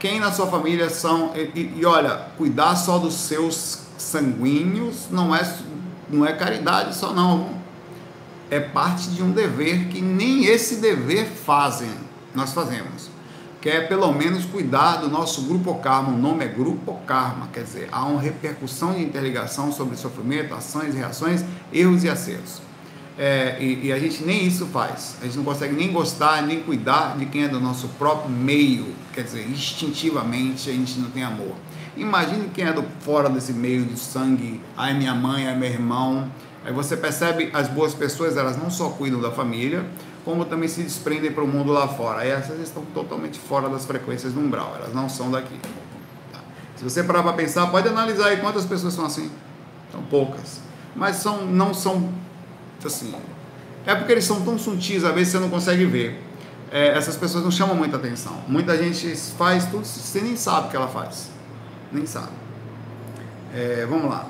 Quem 0.00 0.18
na 0.18 0.32
sua 0.32 0.48
família 0.48 0.90
são. 0.90 1.32
E, 1.36 1.74
e 1.76 1.86
olha, 1.86 2.26
cuidar 2.36 2.74
só 2.74 2.98
dos 2.98 3.14
seus 3.14 3.82
sanguíneos 3.96 5.06
não 5.08 5.34
é, 5.34 5.48
não 6.08 6.26
é 6.26 6.32
caridade 6.32 6.96
só, 6.96 7.14
não. 7.14 7.60
É 8.50 8.58
parte 8.58 9.08
de 9.10 9.22
um 9.22 9.30
dever 9.30 9.86
que 9.86 10.02
nem 10.02 10.46
esse 10.46 10.76
dever 10.76 11.26
fazem, 11.26 11.90
nós 12.34 12.52
fazemos 12.52 13.19
quer 13.60 13.88
pelo 13.88 14.12
menos 14.12 14.44
cuidar 14.44 14.96
do 14.96 15.08
nosso 15.08 15.42
grupo 15.42 15.74
karma. 15.76 16.10
O 16.10 16.18
nome 16.18 16.44
é 16.44 16.48
grupo 16.48 16.98
karma, 17.06 17.48
quer 17.52 17.64
dizer, 17.64 17.88
há 17.92 18.04
uma 18.04 18.20
repercussão 18.20 18.94
de 18.94 19.02
interligação 19.02 19.70
sobre 19.72 19.96
sofrimento, 19.96 20.54
ações 20.54 20.94
e 20.94 20.98
reações, 20.98 21.44
erros 21.72 22.04
e 22.04 22.08
acertos. 22.08 22.62
É, 23.18 23.58
e, 23.60 23.88
e, 23.88 23.92
a 23.92 23.98
gente 23.98 24.22
nem 24.24 24.46
isso 24.46 24.64
faz. 24.66 25.16
A 25.20 25.26
gente 25.26 25.36
não 25.36 25.44
consegue 25.44 25.74
nem 25.74 25.92
gostar, 25.92 26.42
nem 26.42 26.62
cuidar 26.62 27.18
de 27.18 27.26
quem 27.26 27.44
é 27.44 27.48
do 27.48 27.60
nosso 27.60 27.88
próprio 27.98 28.30
meio. 28.30 28.94
Quer 29.12 29.24
dizer, 29.24 29.46
instintivamente 29.46 30.70
a 30.70 30.72
gente 30.72 30.98
não 30.98 31.10
tem 31.10 31.22
amor. 31.22 31.54
Imagine 31.96 32.48
quem 32.54 32.64
é 32.64 32.72
do 32.72 32.82
fora 33.00 33.28
desse 33.28 33.52
meio 33.52 33.84
de 33.84 33.98
sangue. 33.98 34.60
Ai, 34.74 34.94
minha 34.94 35.14
mãe, 35.14 35.46
ai, 35.46 35.54
meu 35.54 35.68
irmão. 35.68 36.30
Aí 36.64 36.72
você 36.72 36.96
percebe 36.96 37.50
as 37.52 37.68
boas 37.68 37.92
pessoas, 37.92 38.38
elas 38.38 38.56
não 38.56 38.70
só 38.70 38.88
cuidam 38.90 39.20
da 39.20 39.30
família, 39.30 39.84
como 40.24 40.44
também 40.44 40.68
se 40.68 40.82
desprendem 40.82 41.32
para 41.32 41.42
o 41.42 41.48
mundo 41.48 41.72
lá 41.72 41.88
fora. 41.88 42.26
Essas 42.26 42.60
estão 42.60 42.84
totalmente 42.94 43.38
fora 43.38 43.68
das 43.68 43.84
frequências 43.84 44.32
do 44.32 44.40
umbral, 44.40 44.74
elas 44.76 44.94
não 44.94 45.08
são 45.08 45.30
daqui. 45.30 45.58
Tá? 46.32 46.40
Se 46.76 46.84
você 46.84 47.02
parar 47.02 47.22
para 47.22 47.32
pensar, 47.32 47.66
pode 47.68 47.88
analisar 47.88 48.26
aí 48.26 48.38
quantas 48.38 48.64
pessoas 48.64 48.94
são 48.94 49.04
assim. 49.04 49.30
São 49.90 50.02
poucas. 50.02 50.60
Mas 50.94 51.16
são, 51.16 51.46
não 51.46 51.72
são 51.72 52.12
assim. 52.84 53.14
É 53.86 53.94
porque 53.94 54.12
eles 54.12 54.24
são 54.24 54.42
tão 54.42 54.58
sutis, 54.58 55.04
às 55.04 55.14
vezes 55.14 55.32
você 55.32 55.38
não 55.38 55.48
consegue 55.48 55.84
ver. 55.86 56.22
É, 56.70 56.88
essas 56.88 57.16
pessoas 57.16 57.42
não 57.42 57.50
chamam 57.50 57.74
muita 57.74 57.96
atenção. 57.96 58.36
Muita 58.46 58.76
gente 58.76 59.16
faz 59.36 59.66
tudo, 59.66 59.84
você 59.84 60.20
nem 60.20 60.36
sabe 60.36 60.68
o 60.68 60.70
que 60.70 60.76
ela 60.76 60.88
faz. 60.88 61.30
Nem 61.90 62.06
sabe. 62.06 62.30
É, 63.54 63.84
vamos 63.88 64.08
lá. 64.08 64.26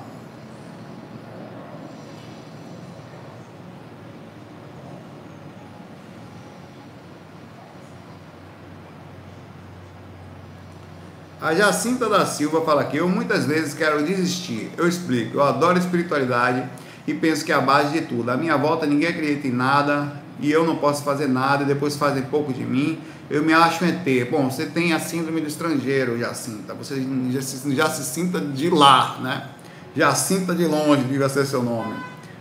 A 11.41 11.55
Jacinta 11.55 12.07
da 12.07 12.23
Silva 12.23 12.61
fala 12.61 12.81
aqui: 12.81 12.97
Eu 12.97 13.09
muitas 13.09 13.47
vezes 13.47 13.73
quero 13.73 14.03
desistir. 14.03 14.69
Eu 14.77 14.87
explico. 14.87 15.37
Eu 15.37 15.43
adoro 15.43 15.79
espiritualidade 15.79 16.63
e 17.07 17.15
penso 17.15 17.43
que 17.43 17.51
é 17.51 17.55
a 17.55 17.59
base 17.59 17.99
de 17.99 18.05
tudo. 18.05 18.29
A 18.29 18.37
minha 18.37 18.55
volta 18.55 18.85
ninguém 18.85 19.09
acredita 19.09 19.47
em 19.47 19.51
nada 19.51 20.21
e 20.39 20.51
eu 20.51 20.63
não 20.63 20.75
posso 20.75 21.03
fazer 21.03 21.27
nada. 21.27 21.63
E 21.63 21.65
depois 21.65 21.95
fazem 21.95 22.21
pouco 22.21 22.53
de 22.53 22.63
mim. 22.63 22.99
Eu 23.27 23.41
me 23.41 23.53
acho 23.53 23.83
um 23.83 23.87
ET. 23.87 24.29
Bom, 24.29 24.51
você 24.51 24.67
tem 24.67 24.93
a 24.93 24.99
síndrome 24.99 25.41
do 25.41 25.47
estrangeiro, 25.47 26.15
Jacinta. 26.19 26.75
Você 26.75 27.03
já 27.31 27.41
se, 27.41 27.75
já 27.75 27.89
se 27.89 28.03
sinta 28.03 28.39
de 28.39 28.69
lá, 28.69 29.17
né? 29.19 29.47
Jacinta 29.95 30.53
de 30.53 30.65
longe, 30.67 31.03
devia 31.05 31.27
ser 31.27 31.47
seu 31.47 31.63
nome. 31.63 31.95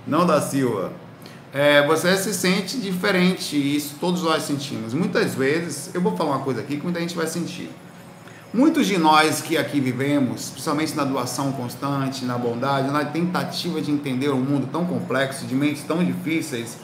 Não 0.07 0.27
da 0.27 0.43
Silva. 0.43 0.93
É, 1.55 1.87
você 1.87 2.19
se 2.19 2.35
sente 2.35 2.77
diferente. 2.77 3.57
Isso 3.57 3.95
todos 3.99 4.23
nós 4.23 4.43
sentimos. 4.43 4.93
Muitas 4.93 5.35
vezes, 5.35 5.89
eu 5.95 6.03
vou 6.03 6.15
falar 6.15 6.33
uma 6.33 6.45
coisa 6.45 6.61
aqui 6.61 6.77
que 6.77 6.83
muita 6.83 7.01
gente 7.01 7.17
vai 7.17 7.27
sentir. 7.27 7.71
Muitos 8.53 8.89
de 8.89 8.99
nós 8.99 9.41
que 9.41 9.57
aqui 9.57 9.79
vivemos, 9.79 10.51
principalmente 10.51 10.97
na 10.97 11.05
doação 11.05 11.53
constante, 11.53 12.25
na 12.25 12.37
bondade, 12.37 12.91
na 12.91 13.05
tentativa 13.05 13.81
de 13.81 13.93
entender 13.93 14.29
um 14.31 14.41
mundo 14.41 14.69
tão 14.73 14.85
complexo, 14.85 15.47
de 15.47 15.55
mentes 15.55 15.85
tão 15.85 16.03
difíceis, 16.03 16.77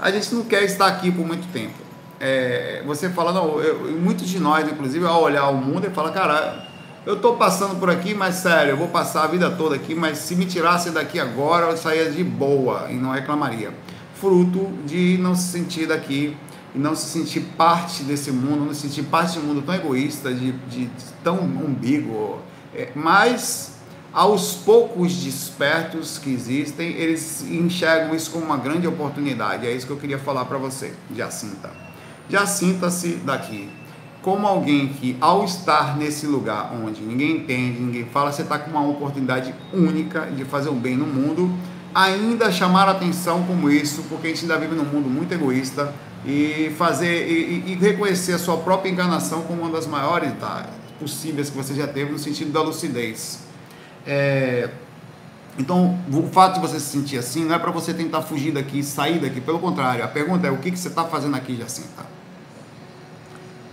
a 0.00 0.10
gente 0.10 0.34
não 0.34 0.42
quer 0.42 0.64
estar 0.64 0.88
aqui 0.88 1.12
por 1.12 1.24
muito 1.24 1.46
tempo. 1.52 1.74
É, 2.18 2.82
você 2.84 3.08
fala, 3.08 3.32
não, 3.32 3.60
eu, 3.60 3.92
muitos 4.00 4.28
de 4.28 4.40
nós, 4.40 4.66
inclusive, 4.68 5.06
ao 5.06 5.22
olhar 5.22 5.48
o 5.48 5.54
mundo, 5.54 5.86
e 5.86 5.90
fala, 5.90 6.10
cara, 6.10 6.66
eu 7.06 7.14
estou 7.14 7.36
passando 7.36 7.78
por 7.78 7.88
aqui, 7.88 8.14
mas 8.14 8.34
sério, 8.36 8.72
eu 8.72 8.76
vou 8.76 8.88
passar 8.88 9.22
a 9.22 9.26
vida 9.28 9.48
toda 9.48 9.76
aqui, 9.76 9.94
mas 9.94 10.18
se 10.18 10.34
me 10.34 10.44
tirasse 10.44 10.90
daqui 10.90 11.20
agora, 11.20 11.66
eu 11.66 11.76
saía 11.76 12.10
de 12.10 12.24
boa 12.24 12.88
e 12.90 12.94
não 12.94 13.12
reclamaria. 13.12 13.72
Fruto 14.16 14.72
de 14.84 15.18
não 15.18 15.36
se 15.36 15.52
sentir 15.52 15.86
daqui 15.86 16.36
e 16.74 16.78
não 16.78 16.94
se 16.94 17.06
sentir 17.06 17.40
parte 17.56 18.02
desse 18.02 18.30
mundo, 18.30 18.64
não 18.64 18.74
se 18.74 18.82
sentir 18.82 19.02
parte 19.04 19.34
de 19.34 19.40
um 19.40 19.42
mundo 19.42 19.62
tão 19.62 19.74
egoísta, 19.74 20.32
de, 20.32 20.52
de, 20.52 20.86
de 20.86 21.04
tão 21.22 21.40
umbigo. 21.40 22.38
É, 22.74 22.90
mas, 22.94 23.74
aos 24.12 24.54
poucos 24.54 25.14
despertos 25.16 26.18
que 26.18 26.30
existem, 26.32 26.90
eles 26.92 27.42
enxergam 27.42 28.14
isso 28.14 28.30
como 28.30 28.44
uma 28.46 28.56
grande 28.56 28.86
oportunidade. 28.86 29.66
É 29.66 29.72
isso 29.72 29.86
que 29.86 29.92
eu 29.92 29.98
queria 29.98 30.18
falar 30.18 30.46
para 30.46 30.56
você, 30.56 30.94
Jacinta. 31.14 31.70
Jacinta-se 32.28 33.16
daqui. 33.16 33.68
Como 34.22 34.46
alguém 34.46 34.88
que, 34.88 35.16
ao 35.20 35.44
estar 35.44 35.96
nesse 35.96 36.26
lugar 36.26 36.72
onde 36.72 37.02
ninguém 37.02 37.38
entende, 37.38 37.80
ninguém 37.80 38.06
fala, 38.06 38.32
você 38.32 38.42
está 38.42 38.58
com 38.58 38.70
uma 38.70 38.86
oportunidade 38.86 39.52
única 39.74 40.26
de 40.26 40.44
fazer 40.44 40.68
o 40.68 40.74
bem 40.74 40.96
no 40.96 41.06
mundo, 41.06 41.52
ainda 41.94 42.50
chamar 42.50 42.88
atenção 42.88 43.42
como 43.42 43.68
isso, 43.68 44.04
porque 44.08 44.28
a 44.28 44.30
gente 44.30 44.42
ainda 44.42 44.58
vive 44.58 44.74
num 44.74 44.84
mundo 44.84 45.10
muito 45.10 45.32
egoísta, 45.32 45.92
e 46.24 46.72
fazer 46.76 47.28
e, 47.28 47.72
e, 47.72 47.74
reconhecer 47.74 48.32
a 48.32 48.38
sua 48.38 48.56
própria 48.58 48.90
encarnação 48.90 49.42
como 49.42 49.62
uma 49.62 49.70
das 49.70 49.86
maiores 49.86 50.32
tá, 50.38 50.68
possíveis 50.98 51.50
que 51.50 51.56
você 51.56 51.74
já 51.74 51.86
teve 51.86 52.12
no 52.12 52.18
sentido 52.18 52.52
da 52.52 52.62
lucidez. 52.62 53.40
É, 54.06 54.70
então, 55.58 55.98
o 56.12 56.22
fato 56.28 56.54
de 56.54 56.60
você 56.60 56.78
se 56.78 56.86
sentir 56.86 57.18
assim 57.18 57.44
não 57.44 57.54
é 57.54 57.58
para 57.58 57.70
você 57.70 57.92
tentar 57.92 58.22
fugir 58.22 58.52
daqui, 58.52 58.82
sair 58.82 59.18
daqui. 59.18 59.40
Pelo 59.40 59.58
contrário, 59.58 60.04
a 60.04 60.08
pergunta 60.08 60.46
é: 60.46 60.50
o 60.50 60.58
que, 60.58 60.70
que 60.70 60.78
você 60.78 60.88
está 60.88 61.04
fazendo 61.04 61.36
aqui, 61.36 61.56
Jacinta? 61.56 62.06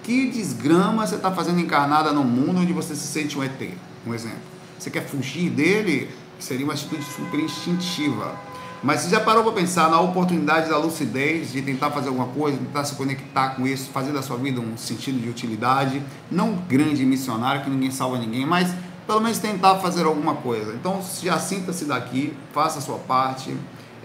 Que 0.03 0.29
desgrama 0.29 1.05
você 1.05 1.15
está 1.15 1.31
fazendo 1.31 1.59
encarnada 1.59 2.12
no 2.12 2.23
mundo 2.23 2.62
onde 2.62 2.73
você 2.73 2.95
se 2.95 3.07
sente 3.07 3.38
um 3.38 3.43
ET? 3.43 3.62
Um 4.07 4.13
exemplo. 4.13 4.39
Você 4.77 4.89
quer 4.89 5.05
fugir 5.05 5.51
dele? 5.51 6.09
Seria 6.39 6.65
uma 6.65 6.73
atitude 6.73 7.03
super 7.03 7.39
instintiva 7.39 8.33
Mas 8.81 9.01
você 9.01 9.09
já 9.09 9.19
parou 9.19 9.43
para 9.43 9.51
pensar 9.51 9.89
na 9.89 9.99
oportunidade 9.99 10.69
da 10.69 10.77
lucidez, 10.77 11.51
de 11.51 11.61
tentar 11.61 11.91
fazer 11.91 12.07
alguma 12.07 12.27
coisa, 12.27 12.57
tentar 12.57 12.85
se 12.85 12.95
conectar 12.95 13.49
com 13.49 13.67
isso, 13.67 13.89
fazer 13.91 14.13
da 14.13 14.21
sua 14.21 14.37
vida 14.37 14.61
um 14.61 14.77
sentido 14.77 15.19
de 15.19 15.27
utilidade, 15.29 16.01
não 16.31 16.53
grande 16.53 17.05
missionário 17.05 17.61
que 17.61 17.69
ninguém 17.69 17.91
salva 17.91 18.17
ninguém, 18.17 18.45
mas 18.45 18.73
pelo 19.05 19.19
menos 19.19 19.37
tentar 19.39 19.75
fazer 19.79 20.05
alguma 20.05 20.35
coisa. 20.35 20.73
Então 20.73 21.01
já 21.21 21.37
sinta-se 21.39 21.85
daqui, 21.85 22.33
faça 22.53 22.79
a 22.79 22.81
sua 22.81 22.99
parte 22.99 23.53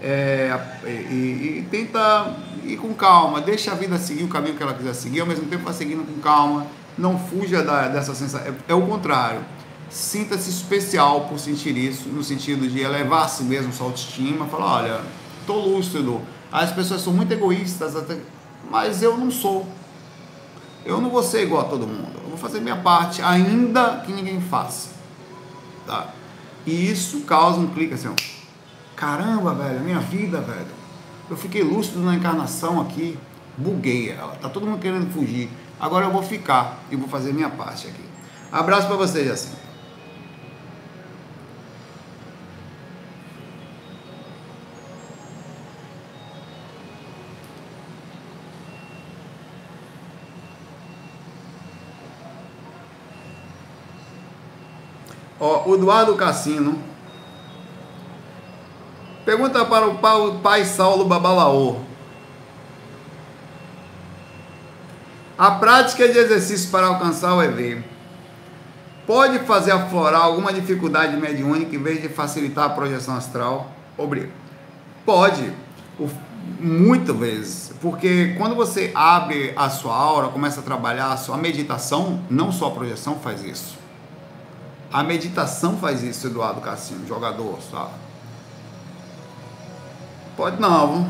é, 0.01 0.59
e, 0.83 1.59
e, 1.59 1.67
tenta 1.71 2.35
ir 2.65 2.75
com 2.77 2.93
calma, 2.93 3.39
deixa 3.39 3.71
a 3.71 3.75
vida 3.75 3.97
seguir 3.97 4.23
o 4.23 4.27
caminho 4.27 4.55
que 4.55 4.63
ela 4.63 4.73
quiser 4.73 4.93
seguir, 4.93 5.21
ao 5.21 5.27
mesmo 5.27 5.45
tempo 5.45 5.63
vai 5.63 5.73
seguindo 5.73 6.05
com 6.05 6.19
calma, 6.19 6.67
não 6.97 7.17
fuja 7.17 7.63
da, 7.63 7.87
dessa 7.87 8.13
sensação. 8.13 8.45
É, 8.47 8.73
é 8.73 8.75
o 8.75 8.81
contrário 8.85 9.39
sinta-se 9.89 10.49
especial 10.49 11.21
por 11.21 11.39
sentir 11.39 11.77
isso, 11.77 12.09
no 12.09 12.23
sentido 12.23 12.67
de 12.67 12.79
elevar 12.79 13.25
a 13.25 13.27
si 13.27 13.43
mesmo 13.43 13.71
sua 13.71 13.87
autoestima, 13.87 14.45
falar, 14.47 14.83
olha, 14.83 15.01
tô 15.45 15.55
lúcido, 15.55 16.21
as 16.51 16.71
pessoas 16.71 17.01
são 17.01 17.13
muito 17.13 17.31
egoístas, 17.31 17.93
mas 18.69 19.01
eu 19.01 19.17
não 19.17 19.29
sou. 19.29 19.67
Eu 20.85 21.01
não 21.01 21.09
vou 21.09 21.23
ser 21.23 21.43
igual 21.43 21.61
a 21.61 21.65
todo 21.65 21.87
mundo. 21.87 22.11
Eu 22.23 22.29
vou 22.29 22.37
fazer 22.37 22.61
minha 22.61 22.77
parte, 22.77 23.21
ainda 23.21 24.01
que 24.05 24.13
ninguém 24.13 24.39
faça. 24.39 24.89
Tá? 25.85 26.09
E 26.65 26.91
isso 26.91 27.21
causa 27.21 27.59
um 27.59 27.67
clique 27.67 27.93
assim, 27.93 28.07
ó. 28.07 28.13
Caramba, 28.95 29.53
velho, 29.53 29.81
minha 29.81 29.99
vida, 29.99 30.39
velho. 30.41 30.67
Eu 31.29 31.35
fiquei 31.35 31.63
lúcido 31.63 31.99
na 32.01 32.15
encarnação 32.15 32.79
aqui, 32.79 33.17
buguei 33.57 34.11
ela. 34.11 34.35
Tá 34.35 34.47
todo 34.47 34.65
mundo 34.65 34.79
querendo 34.79 35.11
fugir. 35.11 35.49
Agora 35.79 36.05
eu 36.05 36.11
vou 36.11 36.23
ficar 36.23 36.79
e 36.89 36.95
vou 36.95 37.07
fazer 37.07 37.33
minha 37.33 37.49
parte 37.49 37.87
aqui. 37.87 38.03
Abraço 38.51 38.87
para 38.87 38.95
vocês, 38.95 39.29
assim. 39.29 39.64
Ó, 55.45 55.69
o 55.69 55.75
Eduardo 55.75 56.15
Cassino 56.15 56.81
pergunta 59.23 59.63
para 59.63 59.85
o 59.85 60.39
pai 60.39 60.65
Saulo 60.65 61.05
Babalaô. 61.05 61.75
A 65.37 65.51
prática 65.51 66.07
de 66.07 66.17
exercício 66.17 66.71
para 66.71 66.87
alcançar 66.87 67.35
o 67.35 67.43
EV 67.43 67.83
pode 69.05 69.37
fazer 69.39 69.69
aflorar 69.69 70.21
alguma 70.21 70.51
dificuldade 70.51 71.15
mediúnica 71.15 71.75
em 71.75 71.83
vez 71.83 72.01
de 72.01 72.09
facilitar 72.09 72.65
a 72.65 72.69
projeção 72.69 73.15
astral? 73.15 73.69
Obrigado. 73.95 74.33
Pode, 75.05 75.53
muitas 76.59 77.15
vezes, 77.15 77.73
porque 77.79 78.33
quando 78.35 78.55
você 78.55 78.91
abre 78.95 79.53
a 79.55 79.69
sua 79.69 79.95
aura, 79.95 80.29
começa 80.29 80.61
a 80.61 80.63
trabalhar 80.63 81.11
a 81.11 81.17
sua 81.17 81.37
meditação, 81.37 82.19
não 82.31 82.51
só 82.51 82.69
a 82.69 82.71
projeção 82.71 83.19
faz 83.19 83.43
isso. 83.43 83.84
A 84.95 85.03
meditação 85.03 85.75
faz 85.75 86.01
isso, 86.03 86.27
Eduardo 86.27 86.61
Cassino, 86.61 87.05
jogador, 87.05 87.59
sabe? 87.69 87.91
Pode 90.37 90.57
não. 90.61 91.01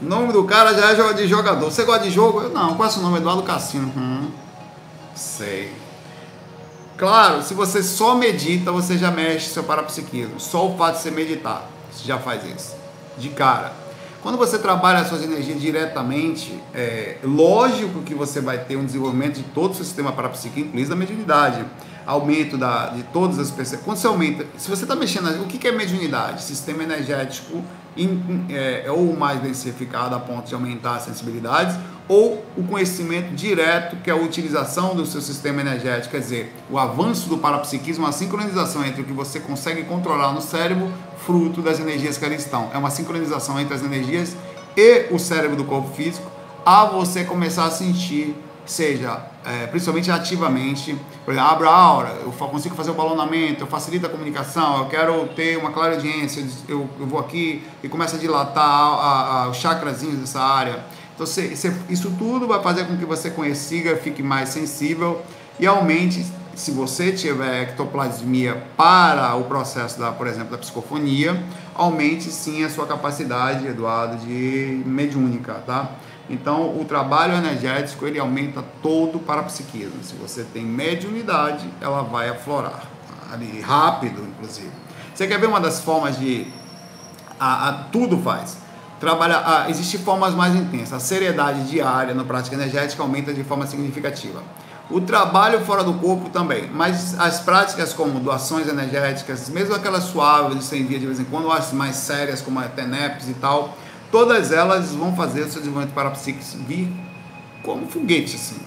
O 0.00 0.04
nome 0.06 0.32
do 0.32 0.44
cara 0.44 0.72
já 0.72 1.10
é 1.10 1.12
de 1.12 1.28
jogador. 1.28 1.70
Você 1.70 1.84
gosta 1.84 2.04
de 2.04 2.10
jogo? 2.10 2.40
Eu 2.40 2.48
não. 2.48 2.76
Qual 2.76 2.88
é 2.88 2.90
o 2.90 2.94
seu 2.94 3.02
nome? 3.02 3.18
Eduardo 3.18 3.42
Cassino. 3.42 3.92
Hum, 3.94 4.30
sei. 5.14 5.70
Claro, 6.96 7.42
se 7.42 7.52
você 7.52 7.82
só 7.82 8.14
medita, 8.14 8.72
você 8.72 8.96
já 8.96 9.10
mexe 9.10 9.50
seu 9.50 9.62
parapsiquismo. 9.62 10.40
Só 10.40 10.66
o 10.66 10.78
fato 10.78 10.96
de 10.96 11.02
você 11.02 11.10
meditar, 11.10 11.68
você 11.92 12.08
já 12.08 12.18
faz 12.18 12.42
isso. 12.46 12.74
De 13.18 13.28
cara. 13.28 13.74
Quando 14.22 14.38
você 14.38 14.58
trabalha 14.58 15.00
as 15.00 15.08
suas 15.08 15.22
energias 15.22 15.60
diretamente, 15.60 16.58
é 16.72 17.18
lógico 17.22 18.00
que 18.00 18.14
você 18.14 18.40
vai 18.40 18.56
ter 18.56 18.76
um 18.76 18.86
desenvolvimento 18.86 19.34
de 19.34 19.42
todo 19.42 19.72
o 19.72 19.74
seu 19.74 19.84
sistema 19.84 20.12
parapsíquico, 20.12 20.60
inclusive 20.60 20.88
da 20.88 20.96
mediunidade 20.96 21.66
aumento 22.10 22.58
da, 22.58 22.86
de 22.86 23.02
todas 23.04 23.38
as 23.38 23.50
pessoas. 23.50 23.80
Quando 23.82 23.96
você 23.96 24.06
aumenta, 24.06 24.44
se 24.58 24.68
você 24.68 24.82
está 24.82 24.96
mexendo, 24.96 25.42
o 25.42 25.46
que 25.46 25.66
é 25.66 25.72
mediunidade? 25.72 26.42
Sistema 26.42 26.82
energético 26.82 27.62
in, 27.96 28.46
é, 28.50 28.86
ou 28.90 29.16
mais 29.16 29.40
densificado 29.40 30.14
a 30.14 30.18
ponto 30.18 30.48
de 30.48 30.54
aumentar 30.54 30.96
as 30.96 31.02
sensibilidades, 31.02 31.76
ou 32.08 32.44
o 32.56 32.64
conhecimento 32.64 33.32
direto, 33.34 33.96
que 34.02 34.10
é 34.10 34.12
a 34.12 34.16
utilização 34.16 34.96
do 34.96 35.06
seu 35.06 35.20
sistema 35.20 35.60
energético, 35.60 36.10
quer 36.10 36.20
dizer, 36.20 36.52
o 36.68 36.76
avanço 36.76 37.28
do 37.28 37.38
parapsiquismo, 37.38 38.04
a 38.04 38.10
sincronização 38.10 38.84
entre 38.84 39.02
o 39.02 39.04
que 39.04 39.12
você 39.12 39.38
consegue 39.38 39.84
controlar 39.84 40.32
no 40.32 40.40
cérebro, 40.40 40.92
fruto 41.24 41.62
das 41.62 41.78
energias 41.78 42.18
que 42.18 42.24
ali 42.24 42.34
estão. 42.34 42.68
É 42.74 42.78
uma 42.78 42.90
sincronização 42.90 43.60
entre 43.60 43.74
as 43.74 43.84
energias 43.84 44.36
e 44.76 45.06
o 45.12 45.18
cérebro 45.18 45.56
do 45.56 45.64
corpo 45.64 45.94
físico, 45.94 46.28
a 46.66 46.84
você 46.84 47.22
começar 47.22 47.66
a 47.66 47.70
sentir 47.70 48.34
seja 48.70 49.20
é, 49.44 49.66
principalmente 49.66 50.10
ativamente, 50.10 50.96
por 51.24 51.32
exemplo, 51.32 51.50
abro 51.50 51.68
a 51.68 51.74
aura, 51.74 52.18
eu 52.22 52.30
consigo 52.30 52.74
fazer 52.74 52.90
o 52.90 52.94
balonamento, 52.94 53.62
eu 53.64 53.66
facilito 53.66 54.06
a 54.06 54.08
comunicação, 54.08 54.78
eu 54.78 54.86
quero 54.86 55.28
ter 55.28 55.56
uma 55.56 55.70
clara 55.70 55.94
audiência, 55.94 56.46
eu, 56.68 56.88
eu 56.98 57.06
vou 57.06 57.18
aqui 57.18 57.64
e 57.82 57.88
começo 57.88 58.16
a 58.16 58.18
dilatar 58.18 58.64
a, 58.64 59.42
a, 59.44 59.48
os 59.48 59.56
chakrazinhos 59.56 60.18
dessa 60.18 60.40
área. 60.40 60.84
Então, 61.14 61.26
isso 61.88 62.10
tudo 62.18 62.46
vai 62.46 62.62
fazer 62.62 62.84
com 62.84 62.96
que 62.96 63.04
você 63.04 63.30
consiga, 63.30 63.96
fique 63.96 64.22
mais 64.22 64.50
sensível 64.50 65.20
e 65.58 65.66
aumente, 65.66 66.24
se 66.54 66.70
você 66.70 67.12
tiver 67.12 67.62
ectoplasmia 67.62 68.62
para 68.76 69.34
o 69.34 69.44
processo, 69.44 69.98
da, 69.98 70.12
por 70.12 70.26
exemplo, 70.26 70.50
da 70.50 70.58
psicofonia, 70.58 71.42
aumente 71.74 72.30
sim 72.30 72.64
a 72.64 72.70
sua 72.70 72.86
capacidade, 72.86 73.66
Eduardo, 73.66 74.16
de 74.18 74.82
mediúnica, 74.86 75.54
tá? 75.66 75.90
Então, 76.30 76.78
o 76.80 76.84
trabalho 76.84 77.34
energético 77.34 78.06
ele 78.06 78.18
aumenta 78.18 78.62
todo 78.80 79.16
o 79.16 79.18
parapsiquismo. 79.18 80.02
Se 80.04 80.14
você 80.14 80.44
tem 80.44 80.64
mediunidade, 80.64 81.68
ela 81.80 82.02
vai 82.02 82.28
aflorar, 82.28 82.84
ali 83.32 83.60
rápido, 83.60 84.22
inclusive. 84.22 84.70
Você 85.12 85.26
quer 85.26 85.40
ver 85.40 85.48
uma 85.48 85.60
das 85.60 85.80
formas 85.80 86.16
de 86.16 86.46
a, 87.38 87.68
a 87.68 87.72
tudo 87.72 88.16
faz? 88.16 88.56
Trabalha, 89.00 89.42
a, 89.44 89.70
existem 89.70 89.98
formas 89.98 90.32
mais 90.32 90.54
intensas. 90.54 90.92
A 90.92 91.00
seriedade 91.00 91.64
diária 91.64 92.14
na 92.14 92.22
prática 92.22 92.54
energética 92.54 93.02
aumenta 93.02 93.34
de 93.34 93.42
forma 93.42 93.66
significativa. 93.66 94.40
O 94.88 95.00
trabalho 95.00 95.60
fora 95.64 95.82
do 95.82 95.94
corpo 95.94 96.30
também, 96.30 96.70
mas 96.72 97.18
as 97.18 97.40
práticas 97.40 97.92
como 97.92 98.20
doações 98.20 98.68
energéticas, 98.68 99.48
mesmo 99.48 99.74
aquelas 99.74 100.04
suaves 100.04 100.58
de 100.58 100.64
100 100.64 100.86
dias 100.86 101.00
de 101.00 101.06
vez 101.06 101.20
em 101.20 101.24
quando, 101.24 101.50
as 101.50 101.72
mais 101.72 101.96
sérias 101.96 102.40
como 102.40 102.60
a 102.60 102.64
TENEPS 102.64 103.28
e 103.28 103.34
tal, 103.34 103.76
todas 104.10 104.52
elas 104.52 104.94
vão 104.94 105.14
fazer 105.14 105.42
o 105.42 105.50
seu 105.50 105.60
desenvolvimento 105.60 105.94
parapsíquico 105.94 106.44
vir 106.66 106.92
como 107.62 107.86
foguete, 107.86 108.36
assim. 108.36 108.60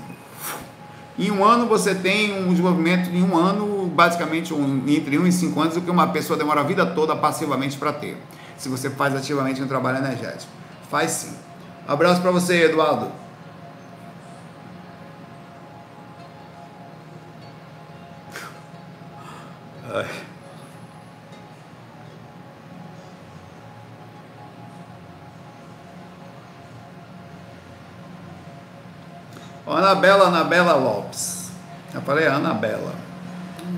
Em 1.18 1.30
um 1.30 1.46
ano 1.46 1.68
você 1.68 1.94
tem 1.94 2.44
um 2.44 2.50
desenvolvimento, 2.50 3.10
em 3.10 3.24
um 3.24 3.38
ano, 3.38 3.88
basicamente 3.88 4.54
um, 4.54 4.84
entre 4.88 5.18
um 5.20 5.28
e 5.28 5.32
cinco 5.32 5.62
anos, 5.62 5.78
o 5.78 5.82
que 5.82 5.92
uma 5.92 6.08
pessoa 6.08 6.38
demora 6.38 6.62
a 6.62 6.64
vida 6.64 6.86
toda 6.86 7.16
passivamente 7.16 7.78
para 7.78 7.94
ter. 7.94 8.18
Se 8.58 8.68
você 8.68 8.90
faz 8.90 9.16
ativamente 9.16 9.62
um 9.62 9.68
trabalho 9.68 9.98
energético. 9.98 10.52
Faz 10.90 11.12
sim. 11.12 11.36
abraço 11.88 12.22
para 12.22 12.32
você, 12.32 12.64
Eduardo. 12.64 13.12
Ai. 19.94 20.23
Anabela, 29.66 30.28
Anabela 30.28 30.74
Lopes. 30.74 31.50
Eu 31.94 32.02
falei 32.02 32.28
Anabela. 32.28 32.94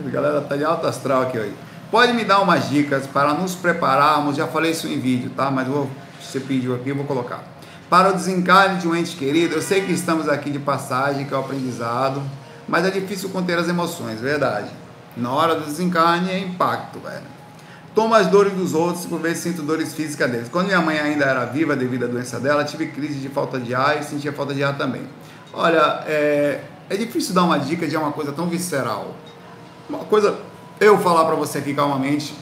A 0.04 0.10
galera 0.10 0.41
tá 0.41 0.56
de 0.56 0.65
alto 0.65 0.88
astral 0.88 1.24
aqui 1.24 1.38
hoje. 1.38 1.54
Pode 1.91 2.13
me 2.13 2.26
dar 2.26 2.41
umas 2.41 2.67
dicas 2.67 3.06
para 3.06 3.34
nos 3.34 3.54
prepararmos? 3.54 4.36
Já 4.36 4.48
falei 4.48 4.71
isso 4.71 4.88
em 4.88 5.00
vídeo, 5.00 5.30
tá? 5.36 5.52
Mas 5.52 5.67
vou, 5.67 5.89
você 6.19 6.39
pediu 6.39 6.74
aqui, 6.74 6.89
eu 6.89 6.95
vou 6.95 7.06
colocar. 7.06 7.43
Para 7.88 8.10
o 8.10 8.13
desencarne 8.13 8.80
de 8.80 8.88
um 8.88 8.95
ente 8.95 9.15
querido, 9.15 9.54
eu 9.54 9.62
sei 9.62 9.82
que 9.82 9.91
estamos 9.91 10.28
aqui 10.28 10.50
de 10.50 10.58
passagem, 10.58 11.26
que 11.26 11.34
é 11.34 11.38
o 11.38 11.41
aprendizado, 11.41 12.21
mas 12.67 12.84
é 12.84 12.89
difícil 12.89 13.30
conter 13.30 13.60
as 13.60 13.69
emoções, 13.69 14.19
verdade. 14.19 14.69
Na 15.15 15.32
hora 15.32 15.56
do 15.56 15.65
desencarne 15.65 16.32
é 16.32 16.39
impacto, 16.39 17.00
velho. 17.00 17.36
Tomo 17.93 18.15
as 18.15 18.28
dores 18.28 18.54
dos 18.54 18.74
outros, 18.74 19.06
por 19.06 19.19
vezes 19.19 19.43
sinto 19.43 19.62
dores 19.62 19.93
físicas 19.93 20.30
deles. 20.30 20.50
Quando 20.50 20.65
minha 20.65 20.82
mãe 20.82 21.00
ainda 21.00 21.26
era 21.26 21.45
viva 21.45 21.76
devido 21.76 22.06
à 22.06 22.08
doença 22.08 22.40
dela, 22.40 22.65
tive 22.65 22.88
crise 22.88 23.19
de 23.19 23.29
falta 23.29 23.60
de 23.60 23.73
ar 23.75 24.02
e 24.02 24.04
sentia 24.04 24.33
falta 24.33 24.54
de 24.54 24.63
ar 24.63 24.75
também. 24.75 25.04
Olha, 25.58 26.03
é, 26.06 26.60
é 26.89 26.97
difícil 26.97 27.33
dar 27.33 27.43
uma 27.43 27.58
dica 27.58 27.87
de 27.87 27.95
uma 27.95 28.12
coisa 28.12 28.33
tão 28.33 28.47
visceral. 28.49 29.15
Uma 29.89 29.99
coisa, 29.99 30.37
eu 30.81 30.97
falar 30.97 31.23
para 31.23 31.35
você 31.35 31.60
aqui 31.60 31.73
calmamente, 31.73 32.35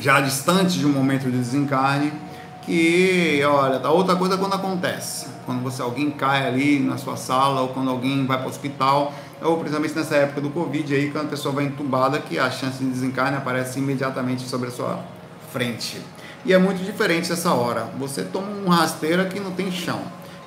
já 0.00 0.22
distante 0.22 0.78
de 0.78 0.86
um 0.86 0.88
momento 0.90 1.24
de 1.24 1.36
desencarne, 1.36 2.10
que, 2.62 3.42
olha, 3.44 3.78
tá 3.78 3.90
outra 3.90 4.16
coisa 4.16 4.38
quando 4.38 4.54
acontece. 4.54 5.26
Quando 5.44 5.62
você 5.62 5.82
alguém 5.82 6.10
cai 6.10 6.46
ali 6.46 6.80
na 6.80 6.96
sua 6.96 7.18
sala, 7.18 7.60
ou 7.60 7.68
quando 7.68 7.90
alguém 7.90 8.24
vai 8.24 8.38
para 8.38 8.46
o 8.46 8.48
hospital, 8.48 9.12
ou 9.42 9.58
principalmente 9.58 9.94
nessa 9.94 10.16
época 10.16 10.40
do 10.40 10.48
Covid 10.48 10.94
aí, 10.94 11.10
quando 11.10 11.26
a 11.26 11.28
pessoa 11.28 11.54
vai 11.54 11.64
entubada, 11.64 12.18
que 12.18 12.38
a 12.38 12.50
chance 12.50 12.78
de 12.78 12.86
desencarne 12.86 13.36
aparece 13.36 13.78
imediatamente 13.78 14.48
sobre 14.48 14.68
a 14.68 14.70
sua 14.70 14.98
frente. 15.52 16.00
E 16.42 16.54
é 16.54 16.58
muito 16.58 16.82
diferente 16.82 17.30
essa 17.30 17.52
hora. 17.52 17.90
Você 17.98 18.22
toma 18.22 18.46
um 18.48 18.70
rasteira 18.70 19.26
que 19.26 19.38
não 19.38 19.50
tem 19.50 19.70
chão. 19.70 20.00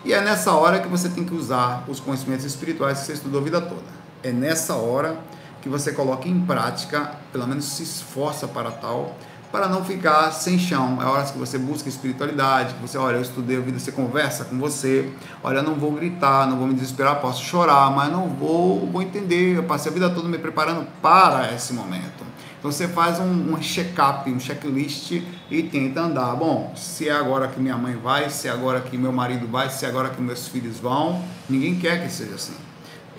E 0.08 0.14
é 0.14 0.22
nessa 0.22 0.53
hora 0.53 0.80
que 0.80 0.88
você 0.88 1.10
tem 1.10 1.26
que 1.26 1.34
usar 1.34 1.84
os 1.86 1.99
conhecimentos 1.99 2.45
espirituais 2.45 2.99
que 2.99 3.08
você 3.08 3.12
estudou 3.12 3.41
a 3.41 3.43
vida 3.43 3.60
toda. 3.60 3.84
É 4.24 4.32
nessa 4.32 4.74
hora 4.74 5.20
que 5.62 5.68
você 5.68 5.91
coloca 5.91 6.30
em 6.30 6.39
prática, 6.45 7.12
pelo 7.30 7.45
menos 7.45 7.66
se 7.66 7.84
esforça 7.84 8.47
para 8.47 8.72
tal, 8.72 9.18
para 9.51 9.68
não 9.68 9.84
ficar 9.84 10.32
sem 10.32 10.58
chão. 10.58 10.99
É 11.01 11.05
hora 11.05 11.26
que 11.26 11.38
você 11.38 11.58
busca 11.58 11.89
espiritualidade, 11.89 12.76
que 12.76 12.82
você, 12.82 12.97
olha, 12.97 13.18
eu 13.18 13.22
estudei 13.22 13.58
a 13.58 13.60
vida, 13.60 13.78
você 13.78 13.91
conversa 13.91 14.45
com 14.45 14.58
você, 14.58 15.12
olha, 15.43 15.62
não 15.62 15.76
vou 15.76 15.91
gritar, 15.91 16.47
não 16.47 16.55
vou 16.58 16.68
me 16.68 16.74
desesperar, 16.74 17.20
posso 17.20 17.43
chorar, 17.43 17.91
mas 17.91 18.10
não 18.10 18.30
vou, 18.30 18.88
vou 18.89 19.01
entender, 19.01 19.58
eu 19.58 19.64
passei 19.64 19.91
a 19.91 19.93
vida 19.93 20.10
toda 20.10 20.30
me 20.30 20.38
preparando 20.38 20.88
para 21.01 21.53
esse 21.53 21.74
momento. 21.74 22.26
Então 22.60 22.72
você 22.72 22.88
faz 22.88 23.20
um, 23.20 23.53
um 23.53 23.62
check-up, 23.62 24.30
um 24.30 24.39
checklist 24.39 25.22
e 25.49 25.64
tenta 25.64 26.01
andar. 26.01 26.36
Bom, 26.36 26.74
se 26.76 27.08
é 27.08 27.12
agora 27.12 27.47
que 27.47 27.60
minha 27.60 27.78
mãe 27.78 27.95
vai, 27.95 28.30
se 28.30 28.47
é 28.47 28.51
agora 28.51 28.82
que 28.82 28.97
meu 28.97 29.12
marido 29.12 29.47
vai, 29.47 29.70
se 29.70 29.86
é 29.86 29.89
agora 29.89 30.10
que 30.10 30.22
meus 30.22 30.47
filhos 30.47 30.80
vão, 30.80 31.24
ninguém 31.49 31.76
quer 31.76 32.03
que 32.03 32.12
seja 32.12 32.36
assim 32.36 32.68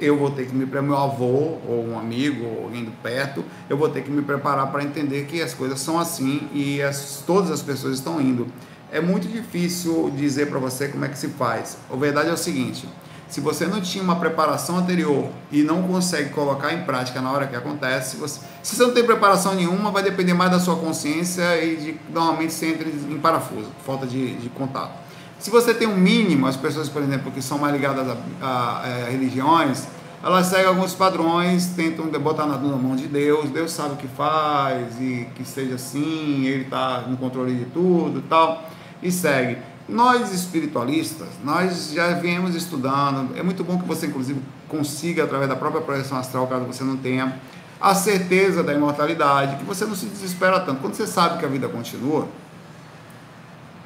eu 0.00 0.16
vou 0.16 0.30
ter 0.30 0.46
que 0.46 0.54
me 0.54 0.64
preparar, 0.64 0.88
meu 0.88 0.96
avô 0.96 1.58
ou 1.66 1.86
um 1.88 1.98
amigo 1.98 2.44
ou 2.44 2.64
alguém 2.64 2.84
do 2.84 2.92
perto, 3.02 3.44
eu 3.68 3.76
vou 3.76 3.88
ter 3.88 4.02
que 4.02 4.10
me 4.10 4.22
preparar 4.22 4.70
para 4.70 4.82
entender 4.82 5.26
que 5.26 5.42
as 5.42 5.54
coisas 5.54 5.80
são 5.80 5.98
assim 5.98 6.48
e 6.52 6.80
as, 6.80 7.22
todas 7.26 7.50
as 7.50 7.62
pessoas 7.62 7.94
estão 7.94 8.20
indo. 8.20 8.46
É 8.90 9.00
muito 9.00 9.28
difícil 9.28 10.10
dizer 10.16 10.48
para 10.48 10.58
você 10.58 10.88
como 10.88 11.04
é 11.04 11.08
que 11.08 11.18
se 11.18 11.28
faz. 11.28 11.76
A 11.92 11.96
verdade 11.96 12.30
é 12.30 12.32
o 12.32 12.36
seguinte: 12.36 12.88
se 13.28 13.40
você 13.40 13.66
não 13.66 13.80
tinha 13.80 14.02
uma 14.02 14.16
preparação 14.16 14.78
anterior 14.78 15.28
e 15.52 15.62
não 15.62 15.82
consegue 15.82 16.30
colocar 16.30 16.72
em 16.72 16.82
prática 16.84 17.20
na 17.20 17.30
hora 17.30 17.46
que 17.46 17.54
acontece, 17.54 18.16
você, 18.16 18.40
se 18.62 18.74
você 18.74 18.82
não 18.82 18.94
tem 18.94 19.04
preparação 19.04 19.54
nenhuma, 19.54 19.90
vai 19.90 20.02
depender 20.02 20.32
mais 20.32 20.50
da 20.50 20.58
sua 20.58 20.76
consciência 20.76 21.62
e 21.62 21.76
de 21.76 22.00
normalmente 22.12 22.54
você 22.54 22.68
entra 22.68 22.88
em 22.88 23.18
parafuso, 23.18 23.68
falta 23.84 24.06
de, 24.06 24.34
de 24.36 24.48
contato. 24.48 24.92
Se 25.38 25.50
você 25.50 25.72
tem 25.72 25.86
um 25.86 25.96
mínimo, 25.96 26.46
as 26.46 26.56
pessoas, 26.56 26.88
por 26.88 27.02
exemplo, 27.02 27.30
que 27.30 27.40
são 27.40 27.58
mais 27.58 27.72
ligadas 27.72 28.08
a, 28.08 28.16
a, 28.40 28.82
a 28.82 28.88
é, 28.88 29.10
religiões, 29.10 29.86
elas 30.22 30.46
seguem 30.46 30.66
alguns 30.66 30.94
padrões, 30.94 31.66
tentam 31.76 32.06
botar 32.06 32.44
na, 32.46 32.56
na 32.56 32.76
mão 32.76 32.96
de 32.96 33.06
Deus, 33.06 33.50
Deus 33.50 33.70
sabe 33.70 33.94
o 33.94 33.96
que 33.96 34.08
faz 34.08 35.00
e 35.00 35.28
que 35.36 35.44
seja 35.44 35.76
assim, 35.76 36.44
Ele 36.44 36.64
está 36.64 37.02
no 37.02 37.16
controle 37.16 37.54
de 37.54 37.66
tudo 37.66 38.22
tal, 38.28 38.68
e 39.00 39.12
segue. 39.12 39.58
Nós 39.88 40.32
espiritualistas, 40.32 41.28
nós 41.42 41.92
já 41.92 42.12
viemos 42.14 42.54
estudando, 42.54 43.36
é 43.36 43.42
muito 43.42 43.64
bom 43.64 43.78
que 43.78 43.86
você 43.86 44.06
inclusive 44.06 44.40
consiga, 44.68 45.24
através 45.24 45.48
da 45.48 45.56
própria 45.56 45.80
projeção 45.80 46.18
astral, 46.18 46.46
caso 46.46 46.64
você 46.64 46.84
não 46.84 46.96
tenha, 46.96 47.40
a 47.80 47.94
certeza 47.94 48.62
da 48.62 48.74
imortalidade, 48.74 49.56
que 49.56 49.64
você 49.64 49.86
não 49.86 49.94
se 49.94 50.06
desespera 50.06 50.60
tanto. 50.60 50.80
Quando 50.80 50.94
você 50.94 51.06
sabe 51.06 51.38
que 51.38 51.44
a 51.44 51.48
vida 51.48 51.68
continua, 51.68 52.28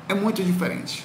é 0.08 0.14
muito 0.14 0.42
diferente 0.42 1.04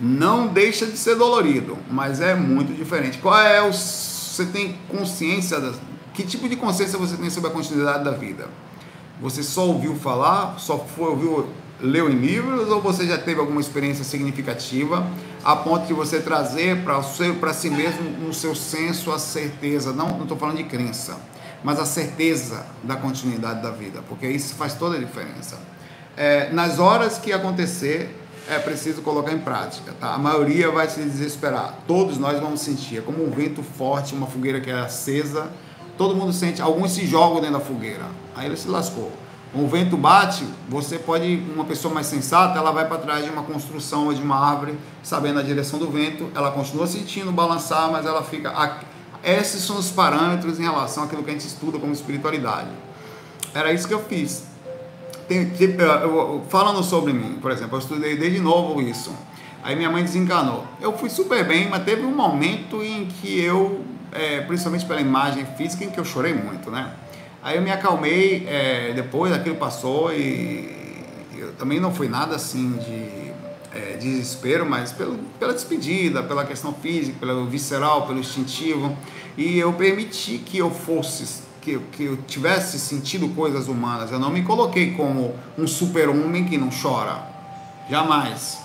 não 0.00 0.46
deixa 0.46 0.86
de 0.86 0.96
ser 0.96 1.16
dolorido, 1.16 1.76
mas 1.90 2.20
é 2.20 2.34
muito 2.34 2.72
diferente. 2.72 3.18
Qual 3.18 3.36
é 3.38 3.62
o 3.62 3.72
você 3.72 4.46
tem 4.46 4.78
consciência 4.88 5.58
da, 5.58 5.72
que 6.14 6.22
tipo 6.22 6.48
de 6.48 6.54
consciência 6.54 6.96
você 6.96 7.16
tem 7.16 7.28
sobre 7.28 7.50
a 7.50 7.52
continuidade 7.52 8.04
da 8.04 8.12
vida? 8.12 8.48
Você 9.20 9.42
só 9.42 9.66
ouviu 9.66 9.96
falar, 9.96 10.56
só 10.58 10.78
foi 10.78 11.08
ouviu 11.08 11.48
leu 11.80 12.10
em 12.10 12.14
livros 12.14 12.68
ou 12.68 12.80
você 12.80 13.06
já 13.06 13.16
teve 13.16 13.40
alguma 13.40 13.60
experiência 13.60 14.04
significativa 14.04 15.06
a 15.44 15.54
ponto 15.54 15.86
de 15.86 15.92
você 15.92 16.20
trazer 16.20 16.82
para 16.82 17.52
si 17.52 17.70
mesmo 17.70 18.10
no 18.10 18.34
seu 18.34 18.54
senso 18.54 19.12
a 19.12 19.18
certeza, 19.18 19.92
não 19.92 20.08
não 20.08 20.22
estou 20.22 20.36
falando 20.36 20.56
de 20.56 20.64
crença, 20.64 21.16
mas 21.62 21.78
a 21.78 21.86
certeza 21.86 22.66
da 22.82 22.96
continuidade 22.96 23.62
da 23.62 23.70
vida, 23.70 24.02
porque 24.08 24.26
isso 24.26 24.54
faz 24.54 24.74
toda 24.74 24.96
a 24.96 24.98
diferença. 24.98 25.58
É, 26.16 26.52
nas 26.52 26.78
horas 26.80 27.16
que 27.18 27.32
acontecer 27.32 28.12
é 28.48 28.58
preciso 28.58 29.02
colocar 29.02 29.32
em 29.32 29.38
prática. 29.38 29.92
Tá? 30.00 30.14
A 30.14 30.18
maioria 30.18 30.70
vai 30.70 30.88
se 30.88 31.00
desesperar. 31.00 31.80
Todos 31.86 32.18
nós 32.18 32.40
vamos 32.40 32.60
sentir. 32.60 32.98
É 32.98 33.00
como 33.02 33.24
um 33.24 33.30
vento 33.30 33.62
forte, 33.62 34.14
uma 34.14 34.26
fogueira 34.26 34.58
que 34.60 34.70
é 34.70 34.74
acesa. 34.74 35.48
Todo 35.98 36.16
mundo 36.16 36.32
sente. 36.32 36.62
Alguns 36.62 36.92
se 36.92 37.06
jogam 37.06 37.40
dentro 37.40 37.58
da 37.58 37.64
fogueira. 37.64 38.06
Aí 38.34 38.46
ele 38.46 38.56
se 38.56 38.66
lascou. 38.66 39.12
O 39.54 39.66
vento 39.66 39.96
bate, 39.96 40.44
você 40.68 40.98
pode, 40.98 41.42
uma 41.54 41.64
pessoa 41.64 41.92
mais 41.92 42.06
sensata, 42.06 42.58
ela 42.58 42.70
vai 42.70 42.86
para 42.86 42.98
trás 42.98 43.24
de 43.24 43.30
uma 43.30 43.42
construção 43.42 44.06
ou 44.06 44.14
de 44.14 44.22
uma 44.22 44.36
árvore, 44.36 44.78
sabendo 45.02 45.40
a 45.40 45.42
direção 45.42 45.78
do 45.78 45.90
vento, 45.90 46.30
ela 46.34 46.50
continua 46.50 46.86
sentindo 46.86 47.32
balançar, 47.32 47.90
mas 47.90 48.04
ela 48.04 48.22
fica. 48.22 48.52
Esses 49.24 49.62
são 49.62 49.78
os 49.78 49.90
parâmetros 49.90 50.60
em 50.60 50.62
relação 50.62 51.04
àquilo 51.04 51.22
que 51.22 51.30
a 51.30 51.32
gente 51.32 51.46
estuda 51.46 51.78
como 51.78 51.92
espiritualidade. 51.92 52.68
Era 53.54 53.72
isso 53.72 53.88
que 53.88 53.94
eu 53.94 54.04
fiz 54.04 54.48
tem, 55.28 55.50
tipo, 55.50 55.82
eu, 55.82 56.42
falando 56.48 56.82
sobre 56.82 57.12
mim, 57.12 57.38
por 57.40 57.52
exemplo, 57.52 57.76
eu 57.76 57.80
estudei 57.80 58.16
desde 58.16 58.40
novo 58.40 58.80
isso. 58.80 59.14
Aí 59.62 59.76
minha 59.76 59.90
mãe 59.90 60.02
desencanou. 60.02 60.64
Eu 60.80 60.96
fui 60.96 61.10
super 61.10 61.46
bem, 61.46 61.68
mas 61.68 61.84
teve 61.84 62.02
um 62.02 62.14
momento 62.14 62.82
em 62.82 63.04
que 63.06 63.38
eu, 63.38 63.84
é, 64.12 64.40
principalmente 64.40 64.86
pela 64.86 65.00
imagem 65.00 65.44
física, 65.56 65.84
em 65.84 65.90
que 65.90 66.00
eu 66.00 66.04
chorei 66.04 66.32
muito, 66.32 66.70
né? 66.70 66.90
Aí 67.48 67.56
eu 67.56 67.62
me 67.62 67.70
acalmei, 67.70 68.46
é, 68.46 68.92
depois 68.94 69.32
aquilo 69.32 69.56
passou 69.56 70.12
e 70.12 70.68
eu 71.34 71.54
também 71.54 71.80
não 71.80 71.94
foi 71.94 72.06
nada 72.06 72.36
assim 72.36 72.72
de 72.72 73.32
é, 73.74 73.96
desespero, 73.96 74.66
mas 74.66 74.92
pelo, 74.92 75.16
pela 75.40 75.54
despedida, 75.54 76.22
pela 76.22 76.44
questão 76.44 76.74
física, 76.74 77.16
pelo 77.18 77.46
visceral, 77.46 78.06
pelo 78.06 78.18
instintivo. 78.18 78.94
E 79.34 79.58
eu 79.58 79.72
permiti 79.72 80.36
que 80.36 80.58
eu 80.58 80.70
fosse 80.70 81.42
que, 81.62 81.78
que 81.90 82.04
eu 82.04 82.18
tivesse 82.18 82.78
sentido 82.78 83.30
coisas 83.30 83.66
humanas. 83.66 84.12
Eu 84.12 84.18
não 84.18 84.28
me 84.28 84.42
coloquei 84.42 84.90
como 84.90 85.34
um 85.56 85.66
super-homem 85.66 86.44
que 86.44 86.58
não 86.58 86.68
chora. 86.68 87.16
Jamais. 87.88 88.58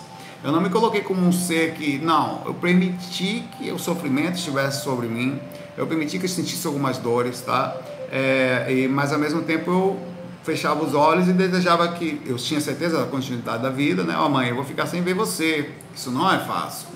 Eu 0.43 0.51
não 0.51 0.59
me 0.59 0.69
coloquei 0.69 0.99
como 0.99 1.25
um 1.25 1.31
ser 1.31 1.73
que. 1.75 1.99
Não, 1.99 2.41
eu 2.45 2.53
permiti 2.53 3.45
que 3.57 3.71
o 3.71 3.79
sofrimento 3.79 4.35
estivesse 4.35 4.83
sobre 4.83 5.07
mim. 5.07 5.39
Eu 5.77 5.87
permiti 5.87 6.19
que 6.19 6.25
eu 6.25 6.29
sentisse 6.29 6.67
algumas 6.67 6.97
dores, 6.97 7.39
tá? 7.39 7.92
É, 8.15 8.67
e, 8.69 8.87
mas 8.87 9.11
ao 9.11 9.17
mesmo 9.17 9.41
tempo 9.41 9.71
eu 9.71 9.99
fechava 10.43 10.83
os 10.85 10.93
olhos 10.93 11.27
e 11.27 11.33
desejava 11.33 11.87
que. 11.87 12.21
Eu 12.27 12.35
tinha 12.37 12.61
certeza 12.61 12.99
da 12.99 13.07
continuidade 13.07 13.63
da 13.63 13.71
vida, 13.71 14.03
né? 14.03 14.15
Ó, 14.15 14.27
oh, 14.27 14.29
mãe, 14.29 14.49
eu 14.49 14.55
vou 14.55 14.63
ficar 14.63 14.85
sem 14.85 15.01
ver 15.01 15.15
você. 15.15 15.71
Isso 15.95 16.11
não 16.11 16.31
é 16.31 16.37
fácil. 16.37 16.89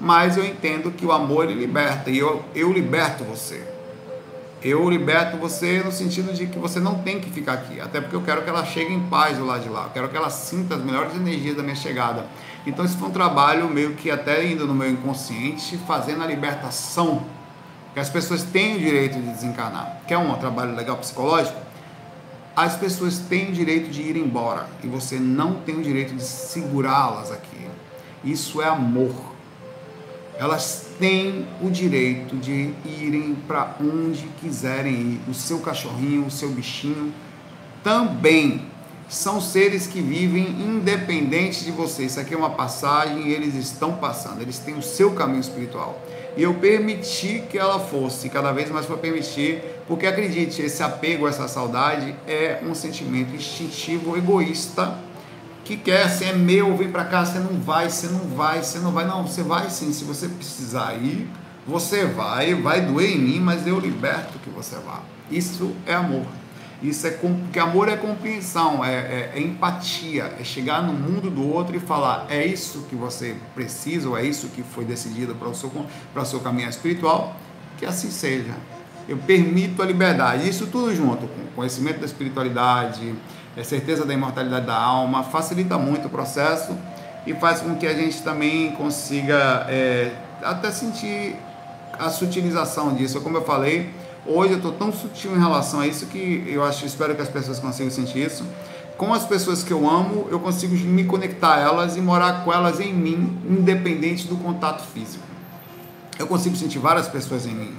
Mas 0.00 0.38
eu 0.38 0.44
entendo 0.44 0.90
que 0.90 1.04
o 1.04 1.12
amor 1.12 1.44
ele 1.44 1.60
liberta 1.60 2.10
e 2.10 2.18
eu, 2.18 2.42
eu 2.54 2.72
liberto 2.72 3.24
você 3.24 3.74
eu 4.64 4.88
liberto 4.88 5.36
você 5.36 5.82
no 5.84 5.92
sentido 5.92 6.32
de 6.32 6.46
que 6.46 6.58
você 6.58 6.80
não 6.80 6.94
tem 6.94 7.20
que 7.20 7.28
ficar 7.28 7.52
aqui, 7.52 7.78
até 7.78 8.00
porque 8.00 8.16
eu 8.16 8.22
quero 8.22 8.42
que 8.42 8.48
ela 8.48 8.64
chegue 8.64 8.94
em 8.94 9.00
paz 9.00 9.36
do 9.36 9.44
lado 9.44 9.62
de 9.62 9.68
lá, 9.68 9.84
eu 9.84 9.90
quero 9.90 10.08
que 10.08 10.16
ela 10.16 10.30
sinta 10.30 10.76
as 10.76 10.82
melhores 10.82 11.14
energias 11.14 11.54
da 11.54 11.62
minha 11.62 11.76
chegada. 11.76 12.24
Então, 12.66 12.82
esse 12.82 12.96
foi 12.96 13.08
um 13.08 13.12
trabalho 13.12 13.68
meio 13.68 13.92
que 13.92 14.10
até 14.10 14.42
indo 14.46 14.66
no 14.66 14.74
meu 14.74 14.90
inconsciente, 14.90 15.76
fazendo 15.86 16.24
a 16.24 16.26
libertação, 16.26 17.26
que 17.94 18.00
as 18.00 18.10
pessoas 18.10 18.42
têm 18.42 18.76
o 18.76 18.78
direito 18.78 19.14
de 19.14 19.30
desencarnar. 19.30 20.00
Quer 20.06 20.18
um 20.18 20.34
trabalho 20.36 20.74
legal 20.74 20.96
psicológico? 20.98 21.58
As 22.54 22.76
pessoas 22.76 23.18
têm 23.18 23.48
o 23.48 23.52
direito 23.52 23.88
de 23.90 24.02
ir 24.02 24.16
embora 24.16 24.68
e 24.82 24.86
você 24.86 25.18
não 25.18 25.54
tem 25.54 25.76
o 25.76 25.82
direito 25.82 26.14
de 26.14 26.22
segurá-las 26.22 27.32
aqui. 27.32 27.66
Isso 28.22 28.60
é 28.60 28.68
amor 28.68 29.34
elas 30.36 30.86
têm 30.98 31.46
o 31.62 31.70
direito 31.70 32.36
de 32.36 32.74
irem 32.84 33.36
para 33.46 33.76
onde 33.80 34.26
quiserem 34.40 34.94
ir. 34.94 35.20
O 35.28 35.34
seu 35.34 35.60
cachorrinho, 35.60 36.26
o 36.26 36.30
seu 36.30 36.50
bichinho 36.50 37.12
também 37.82 38.62
são 39.08 39.40
seres 39.40 39.86
que 39.86 40.00
vivem 40.00 40.48
independente 40.60 41.64
de 41.64 41.70
você. 41.70 42.04
Isso 42.04 42.18
aqui 42.18 42.34
é 42.34 42.36
uma 42.36 42.50
passagem 42.50 43.28
e 43.28 43.32
eles 43.32 43.54
estão 43.54 43.96
passando, 43.96 44.40
eles 44.40 44.58
têm 44.58 44.74
o 44.74 44.82
seu 44.82 45.12
caminho 45.12 45.40
espiritual. 45.40 46.00
E 46.36 46.42
eu 46.42 46.54
permiti 46.54 47.44
que 47.48 47.56
ela 47.56 47.78
fosse, 47.78 48.28
cada 48.28 48.52
vez 48.52 48.70
mais 48.70 48.86
para 48.86 48.96
permitir, 48.96 49.62
porque 49.86 50.06
acredite, 50.06 50.62
esse 50.62 50.82
apego, 50.82 51.28
essa 51.28 51.46
saudade 51.46 52.14
é 52.26 52.60
um 52.64 52.74
sentimento 52.74 53.34
instintivo, 53.34 54.16
egoísta 54.16 54.98
que 55.64 55.76
quer, 55.78 56.08
se 56.10 56.24
é 56.24 56.32
meu, 56.34 56.76
vem 56.76 56.90
para 56.90 57.04
cá, 57.04 57.24
você 57.24 57.38
não 57.38 57.58
vai, 57.58 57.88
você 57.88 58.06
não 58.08 58.20
vai, 58.20 58.62
você 58.62 58.78
não 58.78 58.92
vai, 58.92 59.06
não, 59.06 59.26
você 59.26 59.42
vai 59.42 59.70
sim, 59.70 59.92
se 59.92 60.04
você 60.04 60.28
precisar 60.28 60.94
ir, 60.94 61.26
você 61.66 62.04
vai, 62.04 62.54
vai 62.54 62.82
doer 62.82 63.12
em 63.12 63.18
mim, 63.18 63.40
mas 63.40 63.66
eu 63.66 63.80
liberto 63.80 64.38
que 64.40 64.50
você 64.50 64.76
vá. 64.76 65.00
Isso 65.30 65.74
é 65.86 65.94
amor. 65.94 66.26
Isso 66.84 67.06
é 67.06 67.12
porque 67.12 67.58
amor 67.58 67.88
é 67.88 67.96
compreensão, 67.96 68.84
é, 68.84 68.92
é, 68.92 69.32
é, 69.36 69.40
empatia, 69.40 70.34
é 70.38 70.44
chegar 70.44 70.82
no 70.82 70.92
mundo 70.92 71.30
do 71.30 71.50
outro 71.50 71.74
e 71.74 71.80
falar 71.80 72.26
é 72.28 72.44
isso 72.44 72.84
que 72.90 72.94
você 72.94 73.36
precisa, 73.54 74.06
ou 74.10 74.18
é 74.18 74.22
isso 74.22 74.48
que 74.48 74.62
foi 74.62 74.84
decidido 74.84 75.34
para 75.34 75.48
o 75.48 75.54
seu 75.54 75.72
para 76.12 76.22
o 76.22 76.26
seu 76.26 76.40
caminho 76.40 76.68
espiritual, 76.68 77.34
que 77.78 77.86
assim 77.86 78.10
seja. 78.10 78.52
Eu 79.08 79.16
permito 79.16 79.82
a 79.82 79.86
liberdade. 79.86 80.46
Isso 80.46 80.66
tudo 80.66 80.94
junto 80.94 81.26
com 81.26 81.46
conhecimento 81.56 82.00
da 82.00 82.06
espiritualidade, 82.06 83.14
é 83.56 83.64
certeza 83.64 84.04
da 84.04 84.12
imortalidade 84.12 84.66
da 84.66 84.76
alma, 84.76 85.22
facilita 85.24 85.78
muito 85.78 86.08
o 86.08 86.10
processo 86.10 86.76
e 87.26 87.32
faz 87.32 87.60
com 87.60 87.76
que 87.76 87.86
a 87.86 87.94
gente 87.94 88.22
também 88.22 88.72
consiga 88.72 89.66
é, 89.70 90.12
até 90.42 90.70
sentir 90.70 91.34
a 91.98 92.10
sutilização 92.10 92.94
disso. 92.94 93.22
Como 93.22 93.38
eu 93.38 93.42
falei, 93.42 93.90
hoje 94.26 94.52
eu 94.52 94.56
estou 94.56 94.72
tão 94.72 94.92
sutil 94.92 95.34
em 95.34 95.38
relação 95.38 95.80
a 95.80 95.86
isso 95.86 96.06
que 96.06 96.44
eu 96.46 96.64
acho, 96.64 96.86
espero 96.86 97.14
que 97.14 97.22
as 97.22 97.28
pessoas 97.28 97.58
consigam 97.58 97.90
sentir 97.90 98.26
isso. 98.26 98.44
com 98.96 99.12
as 99.12 99.26
pessoas 99.26 99.62
que 99.62 99.72
eu 99.72 99.88
amo, 99.88 100.28
eu 100.30 100.38
consigo 100.38 100.74
me 100.76 101.04
conectar 101.04 101.54
a 101.54 101.60
elas 101.60 101.96
e 101.96 102.00
morar 102.00 102.44
com 102.44 102.52
elas 102.52 102.78
em 102.78 102.94
mim, 102.94 103.38
independente 103.44 104.28
do 104.28 104.36
contato 104.36 104.82
físico. 104.86 105.24
Eu 106.18 106.28
consigo 106.28 106.54
sentir 106.54 106.78
várias 106.78 107.08
pessoas 107.08 107.44
em 107.44 107.54
mim. 107.54 107.74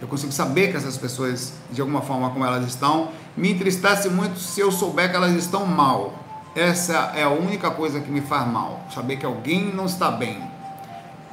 Eu 0.00 0.08
consigo 0.08 0.32
saber 0.32 0.70
que 0.70 0.76
essas 0.76 0.96
pessoas, 0.96 1.52
de 1.70 1.80
alguma 1.80 2.02
forma, 2.02 2.30
como 2.30 2.44
elas 2.44 2.66
estão. 2.66 3.10
Me 3.36 3.52
entristece 3.52 4.08
muito 4.08 4.38
se 4.38 4.60
eu 4.60 4.72
souber 4.72 5.10
que 5.10 5.16
elas 5.16 5.32
estão 5.32 5.66
mal. 5.66 6.14
Essa 6.54 7.12
é 7.14 7.22
a 7.22 7.30
única 7.30 7.70
coisa 7.70 8.00
que 8.00 8.10
me 8.10 8.20
faz 8.20 8.46
mal. 8.46 8.86
Saber 8.94 9.16
que 9.16 9.26
alguém 9.26 9.74
não 9.74 9.86
está 9.86 10.10
bem. 10.10 10.42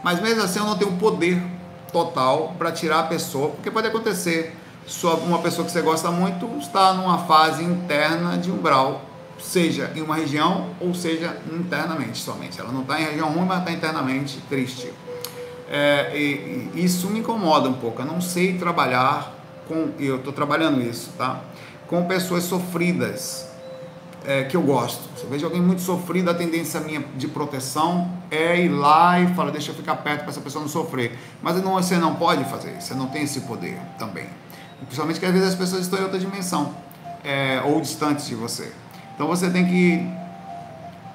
Mas 0.04 0.22
mesmo 0.22 0.44
assim, 0.44 0.60
eu 0.60 0.66
não 0.66 0.78
tenho 0.78 0.92
poder 0.94 1.42
total 1.94 2.56
para 2.58 2.72
tirar 2.72 3.00
a 3.00 3.04
pessoa, 3.04 3.52
porque 3.52 3.72
pode 3.72 3.88
acontecer. 3.88 4.58
Uma 5.26 5.40
pessoa 5.40 5.66
que 5.66 5.72
você 5.72 5.82
gosta 5.82 6.12
muito 6.12 6.46
está 6.58 6.94
numa 6.94 7.20
fase 7.20 7.64
interna 7.64 8.38
de 8.38 8.52
umbral 8.52 9.02
seja 9.40 9.92
em 9.96 10.02
uma 10.02 10.16
região 10.16 10.72
ou 10.82 10.94
seja 10.94 11.38
internamente 11.50 12.18
somente. 12.18 12.60
Ela 12.60 12.72
não 12.72 12.82
está 12.82 13.00
em 13.00 13.06
região 13.06 13.30
ruim, 13.30 13.46
mas 13.46 13.60
está 13.60 13.72
internamente 13.72 14.40
triste. 14.50 14.92
É, 15.70 16.12
e, 16.14 16.70
e 16.76 16.84
isso 16.84 17.08
me 17.08 17.20
incomoda 17.20 17.70
um 17.70 17.74
pouco. 17.74 18.02
Eu 18.02 18.06
não 18.06 18.20
sei 18.20 18.58
trabalhar 18.58 19.34
com, 19.70 19.92
eu 19.98 20.18
estou 20.18 20.34
trabalhando 20.34 20.82
isso, 20.82 21.12
tá? 21.18 21.40
Com 21.88 22.04
pessoas 22.06 22.44
sofridas 22.44 23.53
é, 24.26 24.44
que 24.44 24.56
eu 24.56 24.62
gosto. 24.62 25.02
Se 25.18 25.24
eu 25.24 25.30
vejo 25.30 25.46
alguém 25.46 25.62
muito 25.62 25.82
sofrido, 25.82 26.30
a 26.30 26.34
tendência 26.34 26.80
minha 26.80 27.04
de 27.16 27.28
proteção 27.28 28.10
é 28.32 28.60
ir 28.62 28.70
lá 28.70 29.20
e 29.20 29.34
falar, 29.36 29.52
deixa 29.52 29.72
eu 29.72 29.76
ficar 29.76 29.96
perto 29.98 30.22
para 30.22 30.30
essa 30.30 30.42
pessoa 30.42 30.62
não 30.62 30.70
sofrer. 30.70 31.18
Mas 31.42 31.62
não, 31.64 31.74
você 31.74 31.98
não 31.98 32.16
pode 32.16 32.44
fazer 32.46 32.82
você 32.82 32.94
não 32.94 33.08
tem 33.08 33.24
esse 33.24 33.42
poder 33.42 33.78
também. 33.98 34.28
Principalmente 34.82 35.20
que 35.20 35.26
às 35.26 35.32
vezes 35.32 35.50
as 35.50 35.56
pessoas 35.56 35.82
estão 35.84 36.00
em 36.00 36.04
outra 36.04 36.20
dimensão 36.20 36.74
é, 37.24 37.62
ou 37.66 37.80
distantes 37.80 38.28
de 38.28 38.36
você. 38.36 38.72
Então 39.16 39.28
você 39.28 39.50
tem 39.50 39.66
que 39.66 40.08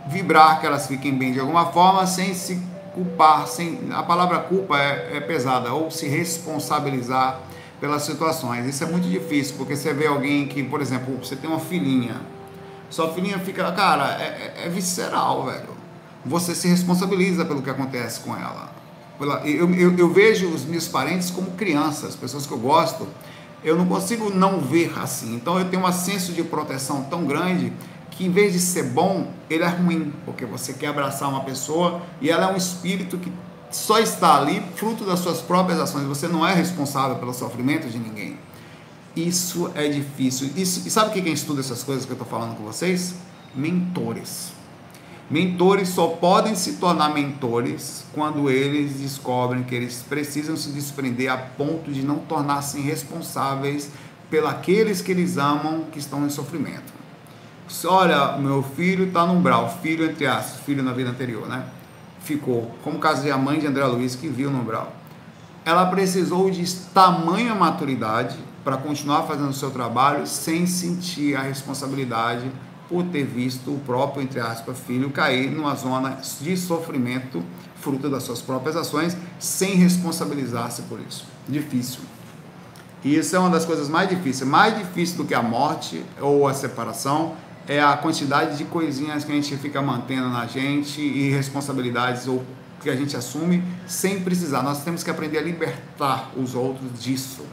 vibrar 0.07 0.61
que 0.61 0.67
elas 0.67 0.87
fiquem 0.87 1.15
bem 1.15 1.33
de 1.33 1.41
alguma 1.41 1.67
forma 1.67 2.07
sem 2.07 2.33
se 2.35 2.61
culpar, 2.95 3.47
sem 3.47 3.91
a 3.93 4.03
palavra 4.03 4.39
culpa 4.41 4.79
é, 4.79 5.17
é 5.17 5.21
pesada, 5.21 5.73
ou 5.73 5.91
se 5.91 6.09
responsabilizar 6.09 7.41
pelas 7.81 8.03
situações. 8.03 8.67
Isso 8.67 8.83
é 8.83 8.87
muito 8.87 9.09
difícil, 9.09 9.57
porque 9.57 9.77
você 9.77 9.93
vê 9.93 10.07
alguém 10.07 10.47
que, 10.49 10.63
por 10.65 10.81
exemplo, 10.81 11.17
você 11.23 11.37
tem 11.37 11.49
uma 11.49 11.61
filhinha, 11.61 12.17
sua 12.91 13.13
filhinha 13.13 13.39
fica, 13.39 13.71
cara, 13.73 14.17
é, 14.21 14.55
é, 14.63 14.67
é 14.67 14.69
visceral, 14.69 15.45
velho. 15.47 15.77
Você 16.25 16.55
se 16.55 16.69
responsabiliza 16.69 17.45
pelo 17.45 17.63
que 17.63 17.71
acontece 17.71 18.21
com 18.21 18.35
ela. 18.35 18.71
Eu, 19.45 19.75
eu, 19.75 19.97
eu 19.97 20.13
vejo 20.13 20.49
os 20.49 20.65
meus 20.65 20.87
parentes 20.87 21.31
como 21.31 21.53
crianças, 21.53 22.15
pessoas 22.15 22.47
que 22.47 22.53
eu 22.53 22.59
gosto, 22.59 23.07
eu 23.65 23.77
não 23.77 23.87
consigo 23.87 24.31
não 24.31 24.61
ver 24.61 24.93
assim. 24.99 25.35
Então 25.35 25.59
eu 25.59 25.69
tenho 25.69 25.85
um 25.85 25.93
senso 25.93 26.33
de 26.33 26.43
proteção 26.45 27.03
tão 27.05 27.25
grande 27.25 27.73
que 28.11 28.25
em 28.27 28.31
vez 28.31 28.53
de 28.53 28.61
ser 28.61 28.85
bom, 28.85 29.31
ele 29.49 29.65
é 29.65 29.69
ruim, 29.69 30.13
porque 30.25 30.45
você 30.45 30.73
quer 30.73 30.89
abraçar 30.89 31.29
uma 31.29 31.45
pessoa 31.45 32.03
e 32.21 32.31
ela 32.31 32.51
é 32.51 32.53
um 32.53 32.57
espírito 32.57 33.19
que 33.19 33.33
só 33.71 33.99
está 33.99 34.37
ali 34.37 34.63
fruto 34.77 35.05
das 35.05 35.21
suas 35.21 35.41
próprias 35.41 35.79
ações. 35.79 36.05
Você 36.07 36.27
não 36.27 36.47
é 36.47 36.55
responsável 36.55 37.17
pelo 37.17 37.35
sofrimento 37.35 37.89
de 37.89 37.99
ninguém. 37.99 38.39
Isso 39.17 39.71
é 39.75 39.89
difícil. 39.89 40.51
Isso, 40.57 40.87
e 40.87 40.91
sabe 40.91 41.21
quem 41.21 41.33
estuda 41.33 41.61
essas 41.61 41.83
coisas 41.83 42.05
que 42.05 42.13
eu 42.13 42.15
estou 42.15 42.29
falando 42.29 42.57
com 42.57 42.65
vocês? 42.65 43.15
Mentores. 43.55 44.53
Mentores 45.31 45.91
só 45.91 46.07
podem 46.07 46.55
se 46.55 46.75
tornar 46.75 47.13
mentores 47.13 48.05
quando 48.15 48.49
eles 48.49 48.95
descobrem 48.95 49.63
que 49.63 49.75
eles 49.75 50.03
precisam 50.09 50.57
se 50.57 50.71
desprender 50.71 51.31
a 51.31 51.37
ponto 51.37 51.93
de 51.93 52.03
não 52.03 52.19
tornar-se 52.19 52.81
responsáveis 52.81 53.91
pelos 54.31 54.55
que 54.63 55.11
eles 55.11 55.37
amam 55.37 55.85
que 55.93 55.99
estão 55.99 56.25
em 56.25 56.31
sofrimento. 56.31 56.95
Olha, 57.85 58.39
meu 58.39 58.63
filho 58.63 59.09
está 59.09 59.27
no 59.27 59.35
umbral, 59.35 59.79
filho 59.83 60.07
entre 60.07 60.27
aspas, 60.27 60.61
filho 60.61 60.83
na 60.83 60.93
vida 60.93 61.11
anterior, 61.11 61.47
né? 61.47 61.67
Ficou, 62.21 62.75
como 62.83 62.97
o 62.97 63.01
caso 63.01 63.23
de 63.23 63.31
a 63.31 63.37
mãe 63.37 63.59
de 63.59 63.67
André 63.67 63.85
Luiz 63.85 64.15
que 64.15 64.29
viu 64.29 64.51
no 64.51 64.61
umbral. 64.61 64.95
Ela 65.63 65.85
precisou 65.87 66.51
de 66.51 66.65
tamanha 66.95 67.55
maturidade 67.55 68.39
para 68.65 68.77
continuar 68.77 69.25
fazendo 69.25 69.51
o 69.51 69.55
seu 69.55 69.71
trabalho 69.71 70.27
sem 70.27 70.67
sentir 70.67 71.37
a 71.37 71.43
responsabilidade 71.43 72.51
por 72.89 73.05
ter 73.05 73.25
visto 73.25 73.73
o 73.73 73.79
próprio, 73.81 74.23
entre 74.23 74.41
aspas, 74.41 74.79
filho 74.79 75.11
cair 75.11 75.51
numa 75.51 75.75
zona 75.75 76.19
de 76.41 76.57
sofrimento, 76.57 77.43
fruto 77.77 78.09
das 78.09 78.23
suas 78.23 78.41
próprias 78.41 78.77
ações, 78.77 79.17
sem 79.39 79.75
responsabilizar-se 79.75 80.83
por 80.83 80.99
isso. 81.01 81.27
Difícil. 81.47 82.01
E 83.05 83.15
isso 83.15 83.37
é 83.37 83.39
uma 83.39 83.51
das 83.51 83.65
coisas 83.65 83.89
mais 83.89 84.09
difíceis. 84.09 84.49
Mais 84.49 84.77
difícil 84.77 85.19
do 85.19 85.25
que 85.25 85.35
a 85.35 85.43
morte 85.43 86.03
ou 86.21 86.49
a 86.49 86.55
separação 86.55 87.37
é 87.69 87.81
a 87.81 87.97
quantidade 87.97 88.57
de 88.57 88.65
coisinhas 88.65 89.25
que 89.25 89.31
a 89.31 89.35
gente 89.35 89.55
fica 89.59 89.81
mantendo 89.83 90.31
na 90.31 90.47
gente 90.47 91.01
e 91.01 91.31
responsabilidades 91.31 92.27
ou 92.27 92.43
que 92.81 92.89
a 92.89 92.97
gente 92.97 93.17
assume 93.17 93.63
sem 93.87 94.21
precisar. 94.21 94.63
Nós 94.63 94.83
temos 94.83 95.03
que 95.03 95.11
aprender 95.11 95.39
a 95.39 95.43
libertar 95.43 96.33
os 96.37 96.55
outros 96.55 96.99
disso 96.99 97.45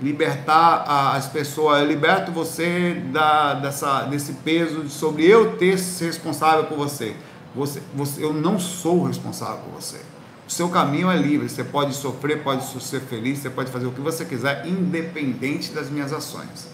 libertar 0.00 0.84
as 1.16 1.26
pessoas, 1.26 1.80
eu 1.80 1.86
liberto 1.86 2.30
você 2.30 2.94
da, 3.12 3.54
dessa, 3.54 4.02
desse 4.02 4.32
peso 4.32 4.88
sobre 4.88 5.26
eu 5.26 5.56
ter 5.56 5.78
ser 5.78 6.06
responsável 6.06 6.64
por 6.64 6.76
você. 6.76 7.16
você. 7.54 7.82
Você, 7.94 8.22
eu 8.22 8.32
não 8.32 8.58
sou 8.58 9.04
responsável 9.04 9.58
por 9.64 9.80
você. 9.80 9.98
O 10.46 10.50
seu 10.50 10.68
caminho 10.68 11.10
é 11.10 11.16
livre, 11.16 11.48
você 11.48 11.62
pode 11.62 11.94
sofrer, 11.94 12.42
pode 12.42 12.64
ser 12.64 13.00
feliz, 13.00 13.40
você 13.40 13.50
pode 13.50 13.70
fazer 13.70 13.86
o 13.86 13.92
que 13.92 14.00
você 14.00 14.24
quiser, 14.24 14.66
independente 14.66 15.72
das 15.72 15.90
minhas 15.90 16.12
ações. 16.12 16.68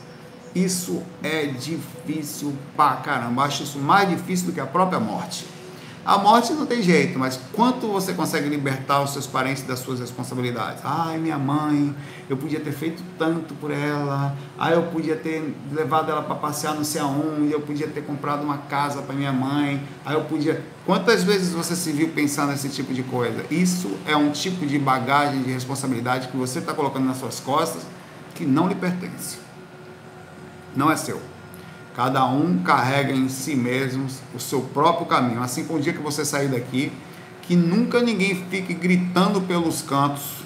Isso 0.54 1.02
é 1.22 1.46
difícil 1.46 2.54
pra 2.76 2.96
caramba. 2.96 3.42
Acho 3.42 3.64
isso 3.64 3.78
mais 3.78 4.08
difícil 4.08 4.46
do 4.46 4.52
que 4.52 4.60
a 4.60 4.66
própria 4.66 5.00
morte. 5.00 5.53
A 6.04 6.18
morte 6.18 6.52
não 6.52 6.66
tem 6.66 6.82
jeito, 6.82 7.18
mas 7.18 7.40
quanto 7.52 7.88
você 7.88 8.12
consegue 8.12 8.46
libertar 8.46 9.00
os 9.00 9.14
seus 9.14 9.26
parentes 9.26 9.62
das 9.62 9.78
suas 9.78 10.00
responsabilidades? 10.00 10.80
Ai, 10.84 11.16
minha 11.16 11.38
mãe, 11.38 11.96
eu 12.28 12.36
podia 12.36 12.60
ter 12.60 12.72
feito 12.72 13.02
tanto 13.18 13.54
por 13.54 13.70
ela. 13.70 14.36
Ai, 14.58 14.74
eu 14.74 14.82
podia 14.82 15.16
ter 15.16 15.54
levado 15.72 16.10
ela 16.10 16.22
para 16.22 16.34
passear 16.34 16.74
não 16.74 16.84
sei 16.84 17.00
aonde. 17.00 17.50
Eu 17.50 17.62
podia 17.62 17.86
ter 17.88 18.02
comprado 18.02 18.42
uma 18.42 18.58
casa 18.58 19.00
para 19.00 19.14
minha 19.14 19.32
mãe. 19.32 19.82
Ai, 20.04 20.14
eu 20.14 20.24
podia. 20.24 20.62
Quantas 20.84 21.24
vezes 21.24 21.54
você 21.54 21.74
se 21.74 21.90
viu 21.90 22.10
pensando 22.10 22.50
nesse 22.50 22.68
tipo 22.68 22.92
de 22.92 23.02
coisa? 23.02 23.42
Isso 23.50 23.96
é 24.06 24.14
um 24.14 24.30
tipo 24.30 24.66
de 24.66 24.78
bagagem 24.78 25.42
de 25.42 25.52
responsabilidade 25.52 26.28
que 26.28 26.36
você 26.36 26.58
está 26.58 26.74
colocando 26.74 27.06
nas 27.06 27.16
suas 27.16 27.40
costas 27.40 27.82
que 28.34 28.44
não 28.44 28.68
lhe 28.68 28.74
pertence. 28.74 29.38
Não 30.76 30.90
é 30.90 30.96
seu. 30.96 31.33
Cada 31.94 32.24
um 32.26 32.58
carrega 32.58 33.12
em 33.12 33.28
si 33.28 33.54
mesmo 33.54 34.06
o 34.34 34.40
seu 34.40 34.62
próprio 34.62 35.06
caminho. 35.06 35.42
Assim 35.42 35.64
como 35.64 35.78
o 35.78 35.82
dia 35.82 35.92
que 35.92 36.02
você 36.02 36.24
sair 36.24 36.48
daqui, 36.48 36.92
que 37.42 37.54
nunca 37.54 38.00
ninguém 38.00 38.34
fique 38.50 38.74
gritando 38.74 39.40
pelos 39.42 39.80
cantos. 39.80 40.44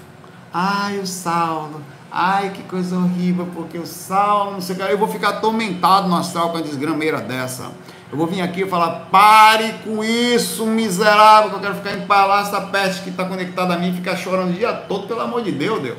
Ai, 0.52 0.98
o 0.98 1.06
Saulo. 1.06 1.80
Ai, 2.10 2.50
que 2.50 2.62
coisa 2.62 2.96
horrível, 2.96 3.48
porque 3.54 3.78
o 3.78 3.86
Saulo, 3.86 4.52
não 4.52 4.60
sei 4.60 4.74
o 4.74 4.78
que. 4.78 4.84
Eu 4.84 4.98
vou 4.98 5.08
ficar 5.08 5.30
atormentado 5.30 6.08
no 6.08 6.16
astral 6.16 6.50
com 6.50 6.58
a 6.58 6.60
desgrameira 6.60 7.20
dessa. 7.20 7.70
Eu 8.10 8.16
vou 8.16 8.26
vir 8.26 8.42
aqui 8.42 8.62
e 8.62 8.68
falar: 8.68 9.06
pare 9.10 9.74
com 9.84 10.02
isso, 10.04 10.66
miserável, 10.66 11.50
que 11.50 11.56
eu 11.56 11.60
quero 11.60 11.74
ficar 11.76 11.92
empalado 11.92 12.48
essa 12.48 12.60
peste 12.62 13.02
que 13.02 13.10
está 13.10 13.24
conectada 13.24 13.74
a 13.74 13.78
mim 13.78 13.94
ficar 13.94 14.16
chorando 14.16 14.50
o 14.50 14.52
dia 14.52 14.72
todo, 14.72 15.06
pelo 15.06 15.20
amor 15.20 15.42
de 15.42 15.52
Deus, 15.52 15.80
Deus. 15.80 15.98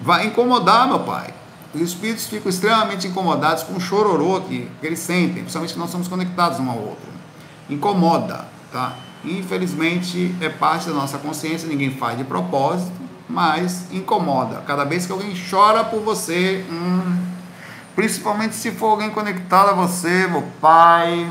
Vai 0.00 0.26
incomodar, 0.26 0.86
meu 0.86 1.00
pai. 1.00 1.39
Os 1.72 1.80
espíritos 1.80 2.26
ficam 2.26 2.50
extremamente 2.50 3.06
incomodados 3.06 3.62
com 3.62 3.74
o 3.74 3.80
chororô 3.80 4.40
que, 4.40 4.68
que 4.80 4.86
eles 4.86 4.98
sentem, 4.98 5.42
principalmente 5.42 5.72
que 5.72 5.78
nós 5.78 5.90
somos 5.90 6.08
conectados 6.08 6.58
um 6.58 6.68
ao 6.68 6.78
outro. 6.78 7.08
Incomoda, 7.68 8.48
tá? 8.72 8.96
Infelizmente 9.24 10.34
é 10.40 10.48
parte 10.48 10.88
da 10.88 10.94
nossa 10.94 11.18
consciência, 11.18 11.68
ninguém 11.68 11.92
faz 11.92 12.18
de 12.18 12.24
propósito, 12.24 12.92
mas 13.28 13.86
incomoda. 13.92 14.62
Cada 14.66 14.84
vez 14.84 15.06
que 15.06 15.12
alguém 15.12 15.32
chora 15.48 15.84
por 15.84 16.00
você, 16.00 16.64
hum, 16.68 17.18
principalmente 17.94 18.56
se 18.56 18.72
for 18.72 18.86
alguém 18.86 19.10
conectado 19.10 19.70
a 19.70 19.72
você, 19.74 20.26
meu 20.26 20.42
pai, 20.60 21.30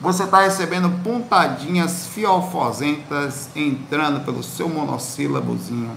você 0.00 0.24
está 0.24 0.42
recebendo 0.42 0.90
pontadinhas 1.02 2.06
fialfozentas 2.08 3.48
entrando 3.56 4.24
pelo 4.24 4.42
seu 4.42 4.68
monossílabozinho 4.68 5.90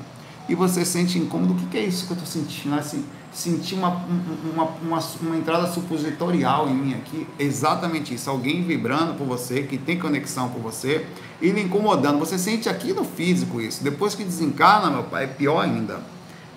e 0.50 0.56
você 0.56 0.84
sente 0.84 1.18
incômodo. 1.18 1.54
O 1.54 1.56
que, 1.58 1.66
que 1.68 1.78
é 1.78 1.86
isso 1.86 2.06
que 2.06 2.12
eu 2.12 2.18
estou 2.18 2.28
sentindo? 2.28 2.76
Assim, 2.76 3.06
senti 3.32 3.74
uma, 3.74 3.90
uma, 3.90 4.64
uma, 4.82 5.00
uma, 5.22 5.38
entrada 5.38 5.68
supositorial 5.68 6.68
em 6.68 6.74
mim 6.74 6.94
aqui, 6.94 7.26
exatamente 7.40 8.14
isso, 8.14 8.30
alguém 8.30 8.62
vibrando 8.64 9.14
por 9.14 9.26
você, 9.26 9.64
que 9.64 9.78
tem 9.78 9.98
conexão 9.98 10.50
com 10.50 10.60
você, 10.60 11.06
e 11.42 11.50
lhe 11.50 11.62
incomodando, 11.62 12.20
você 12.20 12.38
sente 12.38 12.68
aqui 12.68 12.94
no 12.94 13.06
físico 13.06 13.62
isso, 13.62 13.84
depois 13.84 14.16
que 14.16 14.24
desencarna, 14.24 14.90
meu 14.90 15.04
pai, 15.04 15.24
é 15.24 15.28
pior 15.28 15.62
ainda, 15.62 16.02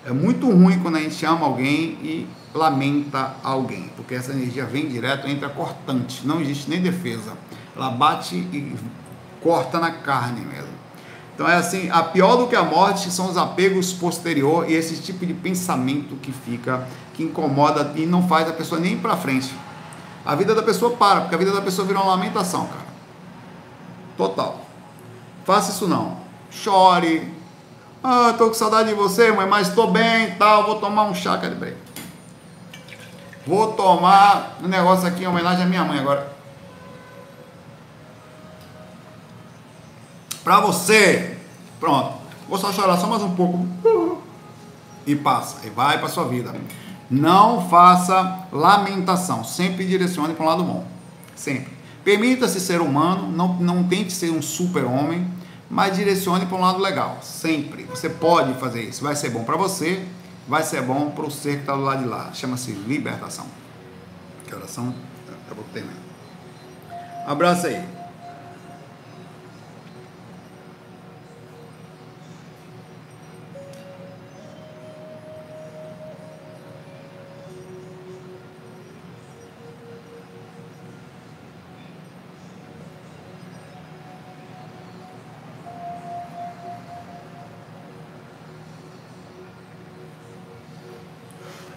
é 0.05 0.11
muito 0.11 0.49
ruim 0.49 0.79
quando 0.79 0.97
a 0.97 0.99
gente 0.99 1.25
ama 1.25 1.45
alguém 1.45 1.97
e 2.03 2.27
lamenta 2.53 3.35
alguém, 3.41 3.89
porque 3.95 4.13
essa 4.13 4.31
energia 4.31 4.65
vem 4.65 4.87
direto, 4.87 5.27
entra 5.27 5.49
cortante, 5.49 6.27
não 6.27 6.41
existe 6.41 6.69
nem 6.69 6.81
defesa, 6.81 7.33
ela 7.75 7.89
bate 7.89 8.35
e 8.35 8.75
corta 9.41 9.79
na 9.79 9.91
carne 9.91 10.41
mesmo, 10.41 10.74
então 11.35 11.47
é 11.47 11.57
assim, 11.57 11.89
a 11.91 12.01
pior 12.01 12.37
do 12.37 12.47
que 12.47 12.55
a 12.55 12.63
morte 12.63 13.11
são 13.11 13.29
os 13.29 13.37
apegos 13.37 13.91
posterior 13.91 14.69
e 14.69 14.73
esse 14.73 15.01
tipo 15.01 15.25
de 15.25 15.33
pensamento 15.33 16.15
que 16.15 16.31
fica, 16.31 16.87
que 17.13 17.23
incomoda 17.23 17.91
e 17.95 18.05
não 18.05 18.25
faz 18.25 18.47
a 18.47 18.53
pessoa 18.53 18.79
nem 18.79 18.97
para 18.97 19.17
frente. 19.17 19.53
a 20.25 20.33
vida 20.33 20.55
da 20.55 20.63
pessoa 20.63 20.95
para, 20.95 21.21
porque 21.21 21.35
a 21.35 21.37
vida 21.37 21.51
da 21.51 21.61
pessoa 21.61 21.85
vira 21.85 21.99
uma 21.99 22.11
lamentação, 22.11 22.65
cara. 22.67 22.85
Total. 24.17 24.61
Faça 25.43 25.71
isso 25.71 25.87
não. 25.87 26.17
Chore. 26.49 27.31
Ah, 28.01 28.33
tô 28.37 28.47
com 28.47 28.53
saudade 28.53 28.89
de 28.89 28.95
você, 28.95 29.31
mãe, 29.31 29.45
mas 29.45 29.69
tô 29.69 29.87
bem 29.87 30.29
e 30.29 30.31
tal. 30.31 30.65
Vou 30.65 30.75
tomar 30.75 31.03
um 31.03 31.13
chá, 31.13 31.35
bem? 31.35 31.73
Vou 33.45 33.73
tomar 33.73 34.57
um 34.63 34.67
negócio 34.67 35.05
aqui 35.05 35.23
em 35.23 35.27
homenagem 35.27 35.65
à 35.65 35.67
minha 35.67 35.83
mãe 35.83 35.99
agora. 35.99 36.34
Pra 40.45 40.59
você. 40.59 41.37
Pronto. 41.79 42.13
Vou 42.47 42.59
só 42.59 42.71
chorar 42.71 42.97
só 42.97 43.07
mais 43.07 43.23
um 43.23 43.35
pouco. 43.35 43.67
E 45.05 45.15
passa. 45.15 45.65
E 45.65 45.71
vai 45.71 45.97
pra 45.97 46.07
sua 46.07 46.25
vida. 46.25 46.53
Não 47.09 47.67
faça 47.67 48.47
lamentação. 48.51 49.43
Sempre 49.43 49.85
direcione 49.85 50.35
para 50.35 50.45
um 50.45 50.47
lado 50.47 50.63
bom. 50.63 50.85
Sempre. 51.35 51.73
Permita-se 52.03 52.59
ser 52.59 52.79
humano. 52.79 53.27
Não, 53.27 53.55
não 53.55 53.83
tente 53.83 54.13
ser 54.13 54.29
um 54.29 54.41
super-homem. 54.41 55.27
Mas 55.67 55.97
direcione 55.97 56.45
para 56.45 56.57
um 56.57 56.61
lado 56.61 56.77
legal. 56.77 57.17
Sempre. 57.23 57.83
Você 57.85 58.07
pode 58.07 58.53
fazer 58.59 58.83
isso. 58.83 59.03
Vai 59.03 59.15
ser 59.15 59.31
bom 59.31 59.43
para 59.43 59.57
você. 59.57 60.05
Vai 60.47 60.61
ser 60.61 60.83
bom 60.83 61.09
para 61.09 61.25
o 61.25 61.31
ser 61.31 61.55
que 61.55 61.61
está 61.61 61.75
do 61.75 61.81
lado 61.81 62.03
de 62.03 62.07
lá. 62.07 62.29
Chama-se 62.33 62.71
libertação. 62.71 63.47
Que 64.45 64.53
oração? 64.53 64.93
Acabou 65.47 65.63
que 65.63 65.71
termina. 65.71 65.97
Abraço 67.25 67.65
aí. 67.65 67.94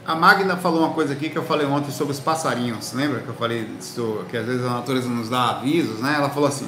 A 0.08 0.14
Magna 0.14 0.56
falou 0.56 0.80
uma 0.80 0.94
coisa 0.94 1.12
aqui 1.12 1.28
que 1.28 1.36
eu 1.36 1.42
falei 1.42 1.66
ontem 1.66 1.90
sobre 1.90 2.14
os 2.14 2.18
passarinhos. 2.18 2.94
Lembra 2.94 3.20
que 3.20 3.28
eu 3.28 3.34
falei 3.34 3.68
isso, 3.78 4.24
que 4.30 4.38
às 4.38 4.46
vezes 4.46 4.64
a 4.64 4.70
natureza 4.70 5.06
nos 5.06 5.28
dá 5.28 5.50
avisos, 5.50 6.00
né? 6.00 6.14
Ela 6.16 6.30
falou 6.30 6.48
assim: 6.48 6.66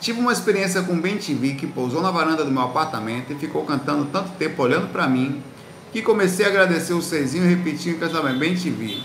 Tive 0.00 0.18
uma 0.18 0.32
experiência 0.32 0.82
com 0.82 1.00
Ben 1.00 1.16
TV 1.16 1.54
que 1.54 1.68
pousou 1.68 2.02
na 2.02 2.10
varanda 2.10 2.44
do 2.44 2.50
meu 2.50 2.62
apartamento 2.62 3.32
e 3.32 3.36
ficou 3.36 3.64
cantando 3.64 4.06
tanto 4.06 4.30
tempo 4.30 4.60
olhando 4.60 4.90
para 4.90 5.06
mim 5.06 5.40
que 5.92 6.02
comecei 6.02 6.44
a 6.44 6.48
agradecer 6.48 6.92
o 6.92 7.00
serzinho 7.00 7.44
e 7.44 7.54
repetir 7.54 7.94
o 7.94 7.98
cantamento 8.00 8.40
Ben. 8.40 9.04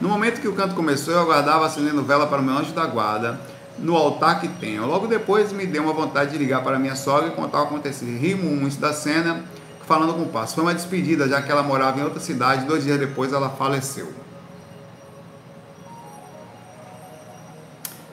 No 0.00 0.08
momento 0.08 0.40
que 0.40 0.48
o 0.48 0.54
canto 0.54 0.74
começou, 0.74 1.12
eu 1.12 1.20
aguardava 1.20 1.66
acendendo 1.66 2.02
vela 2.02 2.26
para 2.28 2.40
o 2.40 2.42
meu 2.42 2.56
anjo 2.56 2.72
da 2.72 2.86
guarda 2.86 3.38
no 3.78 3.94
altar 3.94 4.40
que 4.40 4.48
tenho. 4.48 4.86
Logo 4.86 5.06
depois 5.06 5.52
me 5.52 5.66
deu 5.66 5.82
uma 5.82 5.92
vontade 5.92 6.30
de 6.30 6.38
ligar 6.38 6.64
para 6.64 6.78
minha 6.78 6.96
sogra 6.96 7.28
e 7.28 7.32
contar 7.32 7.60
o 7.60 7.64
acontecido. 7.64 8.18
Rimo 8.18 8.48
um 8.48 8.66
da 8.80 8.94
cena 8.94 9.44
falando 9.88 10.14
com 10.14 10.22
o 10.22 10.28
passo. 10.28 10.54
Foi 10.54 10.62
uma 10.62 10.74
despedida, 10.74 11.26
já 11.26 11.40
que 11.40 11.50
ela 11.50 11.62
morava 11.62 11.98
em 11.98 12.04
outra 12.04 12.20
cidade. 12.20 12.66
Dois 12.66 12.84
dias 12.84 13.00
depois 13.00 13.32
ela 13.32 13.48
faleceu. 13.48 14.12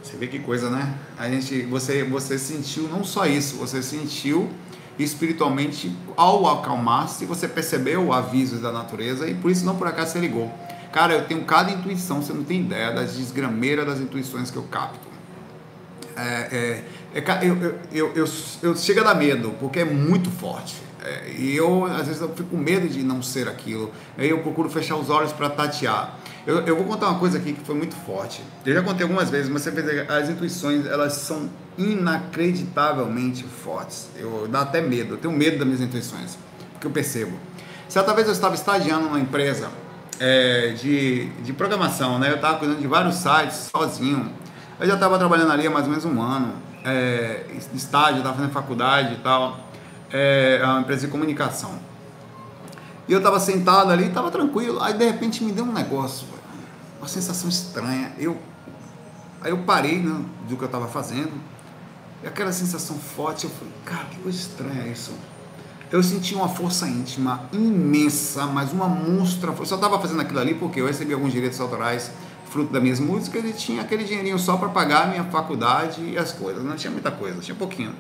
Você 0.02 0.16
vê 0.16 0.28
que 0.28 0.40
coisa, 0.40 0.70
né? 0.70 0.98
A 1.20 1.30
gente, 1.30 1.64
você, 1.64 2.04
você 2.04 2.40
sentiu 2.40 2.84
não 2.88 3.04
só 3.04 3.26
isso, 3.26 3.58
você 3.58 3.84
sentiu 3.84 4.50
espiritualmente 4.98 5.94
ao 6.16 6.48
acalmar-se, 6.48 7.26
você 7.26 7.50
percebeu 7.50 8.06
o 8.06 8.14
aviso 8.14 8.60
da 8.60 8.72
natureza 8.72 9.28
e 9.28 9.34
por 9.34 9.52
isso 9.52 9.66
não 9.66 9.76
por 9.76 9.88
acaso 9.88 10.14
você 10.14 10.20
ligou. 10.20 10.50
Cara, 10.94 11.14
eu 11.14 11.26
tenho 11.26 11.44
cada 11.44 11.70
intuição, 11.70 12.22
você 12.22 12.32
não 12.32 12.46
tem 12.46 12.62
ideia 12.62 12.94
das 12.94 13.18
desgrameiras 13.18 13.86
das 13.86 14.00
intuições 14.00 14.50
que 14.50 14.56
eu 14.56 14.64
capto. 14.64 15.06
É, 16.16 16.84
é, 17.14 17.20
é 17.20 17.40
eu, 17.42 17.58
eu, 17.62 17.80
eu, 17.92 18.12
eu, 18.16 18.26
eu 18.62 18.76
chega 18.78 19.02
a 19.02 19.04
dar 19.04 19.16
medo, 19.16 19.54
porque 19.60 19.80
é 19.80 19.86
muito 19.86 20.32
forte. 20.32 20.85
É, 21.06 21.32
e 21.38 21.56
eu, 21.56 21.86
às 21.86 22.08
vezes, 22.08 22.20
eu 22.20 22.30
fico 22.30 22.50
com 22.50 22.58
medo 22.58 22.90
de 22.90 23.04
não 23.04 23.22
ser 23.22 23.48
aquilo. 23.48 23.92
Aí 24.18 24.30
eu 24.30 24.40
procuro 24.40 24.70
fechar 24.70 24.96
os 24.96 25.10
olhos 25.10 25.32
para 25.32 25.50
tatear. 25.50 26.18
Eu, 26.48 26.60
eu, 26.62 26.76
vou 26.76 26.86
contar 26.86 27.10
uma 27.10 27.20
coisa 27.20 27.38
aqui 27.38 27.54
que 27.54 27.62
foi 27.64 27.76
muito 27.76 27.96
forte. 27.96 28.44
Eu 28.66 28.74
já 28.74 28.82
contei 28.82 29.04
algumas 29.04 29.30
vezes, 29.30 29.50
mas 29.50 29.62
você 29.62 29.72
vê 29.72 30.02
as 30.02 30.30
intuições, 30.30 30.86
elas 30.86 31.14
são 31.14 31.50
inacreditavelmente 31.78 33.44
fortes. 33.44 34.10
Eu 34.16 34.48
dá 34.48 34.62
até 34.62 34.82
medo, 34.82 35.16
eu 35.16 35.18
tenho 35.18 35.34
medo 35.34 35.58
das 35.58 35.66
minhas 35.66 35.82
intuições, 35.82 36.38
porque 36.74 36.88
eu 36.88 36.92
percebo. 36.92 37.38
Certa 37.88 38.14
vez 38.14 38.28
eu 38.28 38.34
estava 38.34 38.56
estagiando 38.56 39.06
numa 39.06 39.20
empresa 39.20 39.70
é, 40.20 40.70
de, 40.70 41.30
de 41.42 41.54
programação, 41.54 42.20
né? 42.20 42.30
Eu 42.30 42.36
estava 42.36 42.58
cuidando 42.58 42.80
de 42.80 42.88
vários 42.88 43.16
sites 43.16 43.72
sozinho. 43.76 44.32
Eu 44.80 44.88
já 44.88 44.96
estava 44.96 45.18
trabalhando 45.18 45.52
ali 45.52 45.66
há 45.66 45.72
mais 45.72 45.86
ou 45.86 45.90
menos 45.90 46.06
um 46.06 46.22
ano, 46.22 46.54
é, 46.84 47.46
estágio, 47.74 48.18
estava 48.18 48.36
fazendo 48.36 48.52
faculdade 48.52 49.16
e 49.16 49.18
tal 49.18 49.65
é, 50.12 50.60
uma 50.64 50.82
empresa 50.82 51.06
de 51.06 51.12
comunicação. 51.12 51.72
E 53.08 53.12
eu 53.12 53.20
estava 53.20 53.40
sentado 53.40 53.92
ali, 53.92 54.08
estava 54.08 54.32
tranquilo. 54.32 54.82
Aí 54.82 54.94
de 54.94 55.06
repente 55.06 55.44
me 55.44 55.52
deu 55.52 55.64
um 55.64 55.72
negócio, 55.72 56.28
uma 57.00 57.08
sensação 57.08 57.50
estranha. 57.50 58.14
Eu, 58.18 58.38
aí 59.42 59.52
eu 59.52 59.58
parei 59.60 60.00
né, 60.00 60.24
do 60.50 60.58
que 60.58 60.64
eu 60.64 60.68
estava 60.68 60.88
fazendo. 60.88 61.34
E 62.24 62.28
aquela 62.28 62.52
sensação 62.52 62.98
forte, 62.98 63.44
eu 63.44 63.50
falei, 63.52 63.74
cara, 63.86 64.06
que 64.06 64.18
coisa 64.20 64.38
estranha 64.38 64.88
isso. 64.88 65.12
Eu 65.92 66.02
senti 66.02 66.34
uma 66.34 66.50
força 66.50 66.88
íntima 66.88 67.44
imensa, 67.54 68.48
mas 68.48 68.74
uma 68.74 68.88
monstra. 68.88 69.52
Eu 69.52 69.66
só 69.66 69.76
estava 69.76 70.00
fazendo 70.00 70.22
aquilo 70.22 70.40
ali 70.40 70.56
porque 70.56 70.82
eu 70.82 70.88
recebi 70.88 71.14
alguns 71.14 71.32
direitos 71.32 71.60
autorais 71.60 72.12
fruto 72.50 72.72
das 72.72 72.82
minhas 72.82 73.00
músicas 73.00 73.44
e 73.44 73.54
tinha 73.54 73.82
aquele 73.82 74.04
dinheirinho 74.04 74.40
só 74.40 74.58
para 74.58 74.70
pagar 74.70 75.04
a 75.04 75.08
minha 75.08 75.26
faculdade 75.26 76.02
e 76.02 76.18
as 76.18 76.32
coisas. 76.32 76.64
Não 76.64 76.76
tinha 76.76 76.90
muita 76.90 77.12
coisa, 77.12 77.40
tinha 77.42 77.56
pouquinho. 77.56 77.94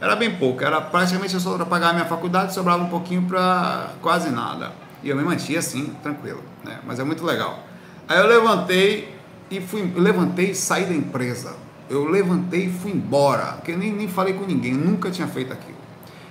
Era 0.00 0.16
bem 0.16 0.34
pouco, 0.36 0.64
era 0.64 0.80
praticamente 0.80 1.38
só 1.38 1.56
para 1.56 1.66
pagar 1.66 1.90
a 1.90 1.92
minha 1.92 2.06
faculdade, 2.06 2.54
sobrava 2.54 2.82
um 2.82 2.88
pouquinho 2.88 3.22
para 3.22 3.90
quase 4.00 4.30
nada. 4.30 4.72
E 5.02 5.10
eu 5.10 5.16
me 5.16 5.22
mantinha 5.22 5.58
assim, 5.58 5.94
tranquilo, 6.02 6.42
né? 6.64 6.78
Mas 6.86 6.98
é 6.98 7.04
muito 7.04 7.24
legal. 7.24 7.64
Aí 8.08 8.18
eu 8.18 8.26
levantei 8.26 9.14
e 9.50 9.60
fui, 9.60 9.92
levantei 9.94 10.52
e 10.52 10.54
saí 10.54 10.86
da 10.86 10.94
empresa. 10.94 11.54
Eu 11.88 12.08
levantei 12.08 12.66
e 12.66 12.72
fui 12.72 12.92
embora, 12.92 13.54
porque 13.54 13.76
nem, 13.76 13.92
nem 13.92 14.08
falei 14.08 14.32
com 14.34 14.46
ninguém, 14.46 14.72
nunca 14.72 15.10
tinha 15.10 15.28
feito 15.28 15.52
aquilo. 15.52 15.78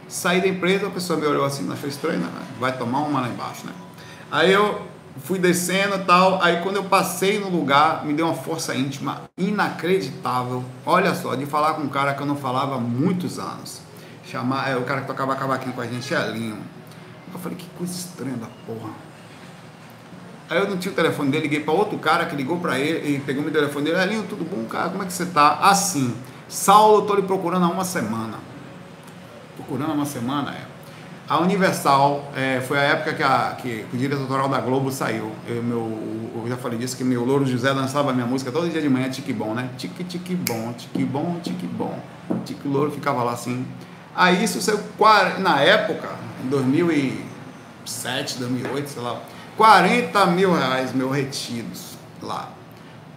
Saí 0.07 0.41
da 0.41 0.47
empresa, 0.47 0.87
a 0.87 0.89
pessoa 0.89 1.19
me 1.19 1.27
olhou 1.27 1.45
assim, 1.45 1.71
achou 1.71 1.87
estranho, 1.87 2.19
né? 2.19 2.29
Vai 2.59 2.75
tomar 2.75 2.99
uma 3.01 3.21
lá 3.21 3.29
embaixo, 3.29 3.67
né? 3.67 3.73
Aí 4.31 4.51
eu 4.51 4.81
fui 5.23 5.39
descendo 5.39 5.95
e 5.95 5.99
tal. 5.99 6.41
Aí 6.41 6.61
quando 6.61 6.77
eu 6.77 6.83
passei 6.83 7.39
no 7.39 7.49
lugar, 7.49 8.05
me 8.05 8.13
deu 8.13 8.25
uma 8.25 8.35
força 8.35 8.75
íntima 8.75 9.21
inacreditável. 9.37 10.63
Olha 10.85 11.13
só, 11.15 11.35
de 11.35 11.45
falar 11.45 11.73
com 11.73 11.83
um 11.83 11.89
cara 11.89 12.13
que 12.13 12.21
eu 12.21 12.25
não 12.25 12.35
falava 12.35 12.75
há 12.75 12.79
muitos 12.79 13.39
anos. 13.39 13.81
Chamar, 14.25 14.69
é, 14.69 14.75
o 14.75 14.83
cara 14.83 15.01
que 15.01 15.07
tocava 15.07 15.35
cavaquinho 15.35 15.73
com 15.73 15.81
a 15.81 15.87
gente, 15.87 16.13
Elinho. 16.13 16.57
Eu 17.33 17.39
falei, 17.39 17.57
que 17.57 17.67
coisa 17.77 17.93
estranha 17.93 18.37
da 18.37 18.47
porra. 18.65 18.91
Aí 20.49 20.57
eu 20.57 20.67
não 20.67 20.77
tinha 20.77 20.91
o 20.91 20.95
telefone 20.95 21.29
dele, 21.29 21.43
liguei 21.43 21.59
para 21.59 21.73
outro 21.73 21.97
cara 21.99 22.25
que 22.25 22.35
ligou 22.35 22.59
para 22.59 22.79
ele 22.79 23.15
e 23.15 23.19
pegou 23.19 23.43
meu 23.43 23.51
telefone 23.51 23.85
dele. 23.85 24.01
Elinho, 24.01 24.23
tudo 24.23 24.43
bom, 24.43 24.65
cara? 24.65 24.89
Como 24.89 25.03
é 25.03 25.05
que 25.05 25.13
você 25.13 25.27
tá? 25.27 25.59
Assim, 25.61 26.15
Saulo, 26.47 27.03
eu 27.03 27.07
tô 27.07 27.15
lhe 27.15 27.21
procurando 27.21 27.65
há 27.65 27.69
uma 27.69 27.85
semana. 27.85 28.37
Procurando 29.55 29.91
há 29.91 29.93
uma 29.93 30.05
semana, 30.05 30.51
é. 30.51 30.68
A 31.29 31.37
Universal 31.37 32.31
é, 32.35 32.59
foi 32.59 32.79
a 32.79 32.81
época 32.81 33.13
que, 33.13 33.21
a, 33.21 33.55
que, 33.61 33.85
o 33.93 33.97
diretor 33.97 34.49
da 34.49 34.59
Globo 34.59 34.91
saiu. 34.91 35.31
Eu, 35.47 35.61
meu, 35.61 36.33
eu 36.35 36.49
já 36.49 36.57
falei 36.57 36.79
disso, 36.79 36.97
que 36.97 37.03
meu 37.03 37.23
Louro 37.23 37.45
José 37.45 37.71
dançava 37.71 38.11
minha 38.11 38.25
música 38.25 38.51
todo 38.51 38.67
dia 38.67 38.81
de 38.81 38.89
manhã, 38.89 39.07
tique 39.11 39.31
bom, 39.31 39.53
né? 39.53 39.69
Tique, 39.77 40.03
tique 40.03 40.33
bom, 40.33 40.73
tique 40.73 41.05
bom, 41.05 41.39
tique 41.43 41.67
bom. 41.67 41.99
Tique 42.43 42.67
Louro 42.67 42.89
ficava 42.89 43.21
lá 43.21 43.33
assim. 43.33 43.63
Aí 44.15 44.43
isso 44.43 44.59
saiu, 44.59 44.79
na 45.37 45.61
época, 45.61 46.09
em 46.43 46.49
2007, 46.49 48.39
2008, 48.39 48.89
sei 48.89 49.03
lá, 49.03 49.21
40 49.55 50.25
mil 50.25 50.51
reais, 50.51 50.93
meu, 50.95 51.11
retidos 51.11 51.95
lá. 52.23 52.49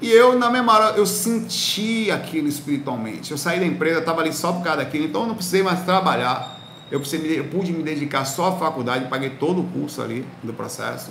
E 0.02 0.10
eu, 0.10 0.38
na 0.38 0.50
hora, 0.50 0.98
eu 0.98 1.06
senti 1.06 2.10
aquilo 2.10 2.46
espiritualmente. 2.46 3.30
Eu 3.30 3.38
saí 3.38 3.58
da 3.58 3.64
empresa, 3.64 4.00
estava 4.00 4.20
ali 4.20 4.34
só 4.34 4.52
por 4.52 4.62
causa 4.62 4.84
daquilo, 4.84 5.06
então 5.06 5.22
eu 5.22 5.28
não 5.28 5.34
precisei 5.34 5.62
mais 5.62 5.80
trabalhar 5.80 6.60
eu, 6.92 7.00
eu 7.24 7.44
pude 7.44 7.72
me 7.72 7.82
dedicar 7.82 8.26
só 8.26 8.48
à 8.48 8.52
faculdade, 8.52 9.06
paguei 9.08 9.30
todo 9.30 9.62
o 9.62 9.64
curso 9.64 10.02
ali 10.02 10.26
do 10.42 10.52
processo, 10.52 11.10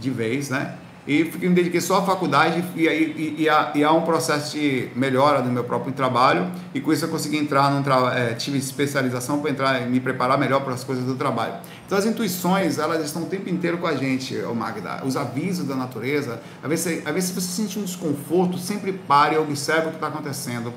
de 0.00 0.08
vez, 0.08 0.48
né? 0.48 0.76
E 1.06 1.24
me 1.24 1.54
dediquei 1.54 1.80
só 1.80 1.98
à 1.98 2.02
faculdade 2.02 2.62
e, 2.76 2.86
e, 2.86 3.34
e, 3.38 3.48
há, 3.48 3.72
e 3.74 3.82
há 3.82 3.90
um 3.90 4.02
processo 4.02 4.56
de 4.56 4.88
melhora 4.94 5.40
do 5.40 5.50
meu 5.50 5.64
próprio 5.64 5.92
trabalho 5.92 6.50
e 6.74 6.80
com 6.80 6.92
isso 6.92 7.04
eu 7.04 7.08
consegui 7.08 7.38
entrar 7.38 7.70
num 7.70 7.82
trabalho, 7.82 8.18
é, 8.18 8.34
tive 8.34 8.58
especialização 8.58 9.40
para 9.40 9.50
entrar 9.50 9.80
me 9.88 9.98
preparar 9.98 10.38
melhor 10.38 10.62
para 10.62 10.74
as 10.74 10.84
coisas 10.84 11.04
do 11.04 11.16
trabalho. 11.16 11.54
Então 11.86 11.96
as 11.96 12.04
intuições, 12.04 12.78
elas 12.78 13.02
estão 13.04 13.22
o 13.22 13.26
tempo 13.26 13.48
inteiro 13.48 13.78
com 13.78 13.86
a 13.86 13.96
gente, 13.96 14.36
Magda. 14.54 15.02
Os 15.04 15.16
avisos 15.16 15.66
da 15.66 15.74
natureza, 15.74 16.40
às 16.62 16.68
vezes, 16.68 17.06
às 17.06 17.14
vezes 17.14 17.30
se 17.30 17.34
você 17.34 17.62
sentir 17.62 17.78
um 17.78 17.84
desconforto, 17.84 18.58
sempre 18.58 18.92
pare 18.92 19.36
e 19.36 19.38
observe 19.38 19.88
o 19.88 19.90
que 19.90 19.96
está 19.96 20.08
acontecendo. 20.08 20.72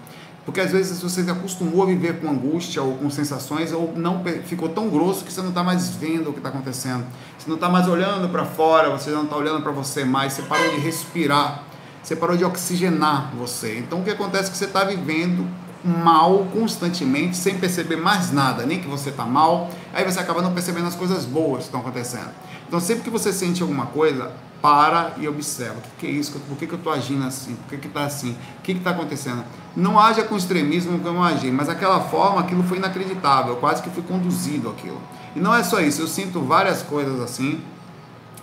Porque 0.45 0.59
às 0.59 0.71
vezes 0.71 1.01
você 1.01 1.23
se 1.23 1.31
acostumou 1.31 1.83
a 1.83 1.85
viver 1.85 2.19
com 2.19 2.29
angústia 2.29 2.81
ou 2.81 2.95
com 2.97 3.09
sensações, 3.09 3.71
ou 3.71 3.93
não 3.95 4.23
ficou 4.45 4.67
tão 4.69 4.89
grosso 4.89 5.23
que 5.23 5.31
você 5.31 5.41
não 5.41 5.49
está 5.49 5.63
mais 5.63 5.89
vendo 5.89 6.29
o 6.29 6.33
que 6.33 6.39
está 6.39 6.49
acontecendo. 6.49 7.05
Você 7.37 7.47
não 7.47 7.55
está 7.55 7.69
mais 7.69 7.87
olhando 7.87 8.27
para 8.29 8.43
fora, 8.43 8.89
você 8.89 9.09
não 9.11 9.23
está 9.23 9.37
olhando 9.37 9.61
para 9.61 9.71
você 9.71 10.03
mais, 10.03 10.33
você 10.33 10.41
parou 10.41 10.69
de 10.71 10.81
respirar. 10.81 11.63
Você 12.03 12.17
parou 12.17 12.35
de 12.35 12.43
oxigenar 12.43 13.31
você. 13.33 13.77
Então 13.79 14.01
o 14.01 14.03
que 14.03 14.09
acontece 14.09 14.49
é 14.49 14.51
que 14.51 14.57
você 14.57 14.65
está 14.65 14.83
vivendo 14.83 15.47
mal 15.83 16.45
constantemente, 16.51 17.37
sem 17.37 17.57
perceber 17.57 17.95
mais 17.95 18.31
nada, 18.31 18.65
nem 18.65 18.79
que 18.79 18.87
você 18.87 19.09
está 19.09 19.25
mal, 19.25 19.69
aí 19.93 20.03
você 20.03 20.19
acaba 20.19 20.41
não 20.41 20.53
percebendo 20.53 20.87
as 20.87 20.95
coisas 20.95 21.25
boas 21.25 21.59
que 21.59 21.65
estão 21.65 21.79
acontecendo. 21.79 22.29
Então 22.67 22.79
sempre 22.79 23.03
que 23.03 23.09
você 23.09 23.31
sente 23.31 23.61
alguma 23.61 23.85
coisa, 23.85 24.31
para 24.63 25.15
e 25.17 25.27
observa. 25.27 25.75
O 25.77 25.81
que, 25.81 25.89
que 25.99 26.07
é 26.07 26.09
isso? 26.09 26.39
Por 26.39 26.57
que, 26.57 26.65
que 26.65 26.73
eu 26.73 26.77
estou 26.77 26.93
agindo 26.93 27.25
assim? 27.25 27.57
Por 27.67 27.77
que 27.77 27.85
está 27.85 28.05
assim? 28.05 28.31
O 28.59 28.61
que 28.61 28.71
está 28.71 28.91
acontecendo? 28.91 29.43
Não 29.75 29.99
haja 29.99 30.23
com 30.23 30.37
extremismo 30.37 30.97
como 30.99 31.19
eu 31.19 31.23
agi, 31.23 31.51
mas 31.51 31.67
aquela 31.67 31.99
forma, 31.99 32.39
aquilo 32.39 32.63
foi 32.63 32.77
inacreditável, 32.77 33.57
quase 33.57 33.83
que 33.83 33.89
fui 33.89 34.03
conduzido 34.03 34.69
aquilo. 34.69 35.01
E 35.35 35.39
não 35.41 35.53
é 35.53 35.61
só 35.63 35.81
isso, 35.81 36.01
eu 36.01 36.07
sinto 36.07 36.39
várias 36.39 36.81
coisas 36.81 37.19
assim, 37.19 37.61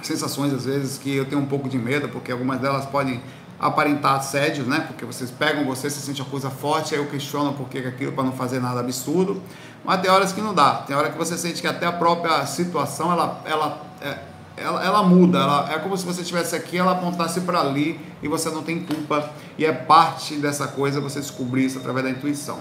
sensações 0.02 0.52
às 0.52 0.66
vezes 0.66 0.98
que 0.98 1.16
eu 1.16 1.24
tenho 1.24 1.40
um 1.40 1.46
pouco 1.46 1.70
de 1.70 1.78
medo, 1.78 2.06
porque 2.10 2.30
algumas 2.30 2.60
delas 2.60 2.84
podem 2.84 3.22
aparentar 3.58 4.16
assédio, 4.16 4.64
né? 4.64 4.80
Porque 4.80 5.06
vocês 5.06 5.30
pegam 5.30 5.64
você, 5.64 5.88
você 5.88 6.00
sente 6.00 6.20
uma 6.20 6.30
coisa 6.30 6.50
forte, 6.50 6.94
aí 6.94 7.00
eu 7.00 7.06
questiono 7.06 7.54
por 7.54 7.66
que 7.70 7.78
aquilo 7.78 8.12
para 8.12 8.24
não 8.24 8.32
fazer 8.32 8.60
nada 8.60 8.80
absurdo. 8.80 9.40
Mas 9.82 10.02
tem 10.02 10.10
horas 10.10 10.32
que 10.34 10.42
não 10.42 10.52
dá. 10.52 10.74
Tem 10.86 10.94
hora 10.94 11.08
que 11.08 11.16
você 11.16 11.38
sente 11.38 11.62
que 11.62 11.66
até 11.66 11.86
a 11.86 11.92
própria 11.92 12.44
situação 12.44 13.10
ela, 13.10 13.40
ela 13.46 13.82
é, 14.02 14.29
ela, 14.60 14.84
ela 14.84 15.02
muda, 15.02 15.38
ela, 15.38 15.72
é 15.72 15.78
como 15.78 15.96
se 15.96 16.04
você 16.04 16.20
estivesse 16.20 16.54
aqui, 16.54 16.76
ela 16.76 16.92
apontasse 16.92 17.40
para 17.40 17.60
ali 17.60 17.98
e 18.22 18.28
você 18.28 18.50
não 18.50 18.62
tem 18.62 18.80
culpa. 18.80 19.30
E 19.56 19.64
é 19.64 19.72
parte 19.72 20.36
dessa 20.36 20.68
coisa 20.68 21.00
você 21.00 21.20
descobrir 21.20 21.64
isso 21.64 21.78
através 21.78 22.04
da 22.04 22.10
intuição. 22.10 22.58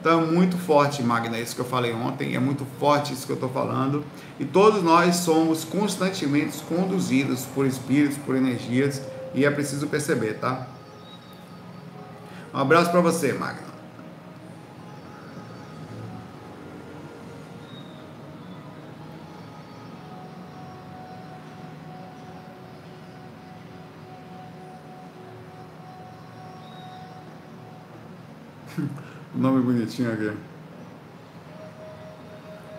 Então 0.00 0.20
é 0.20 0.24
muito 0.24 0.56
forte, 0.56 1.02
Magna, 1.02 1.38
isso 1.38 1.54
que 1.54 1.60
eu 1.60 1.66
falei 1.66 1.92
ontem, 1.92 2.34
é 2.34 2.38
muito 2.38 2.66
forte 2.78 3.12
isso 3.12 3.26
que 3.26 3.32
eu 3.32 3.34
estou 3.34 3.50
falando. 3.50 4.02
E 4.38 4.44
todos 4.46 4.82
nós 4.82 5.16
somos 5.16 5.62
constantemente 5.64 6.56
conduzidos 6.62 7.44
por 7.44 7.66
espíritos, 7.66 8.16
por 8.16 8.34
energias, 8.34 9.02
e 9.34 9.44
é 9.44 9.50
preciso 9.50 9.86
perceber, 9.88 10.34
tá? 10.34 10.66
Um 12.54 12.58
abraço 12.58 12.90
para 12.90 13.00
você, 13.00 13.32
Magna. 13.34 13.69
Nome 29.40 29.62
bonitinho 29.62 30.12
aqui. 30.12 30.30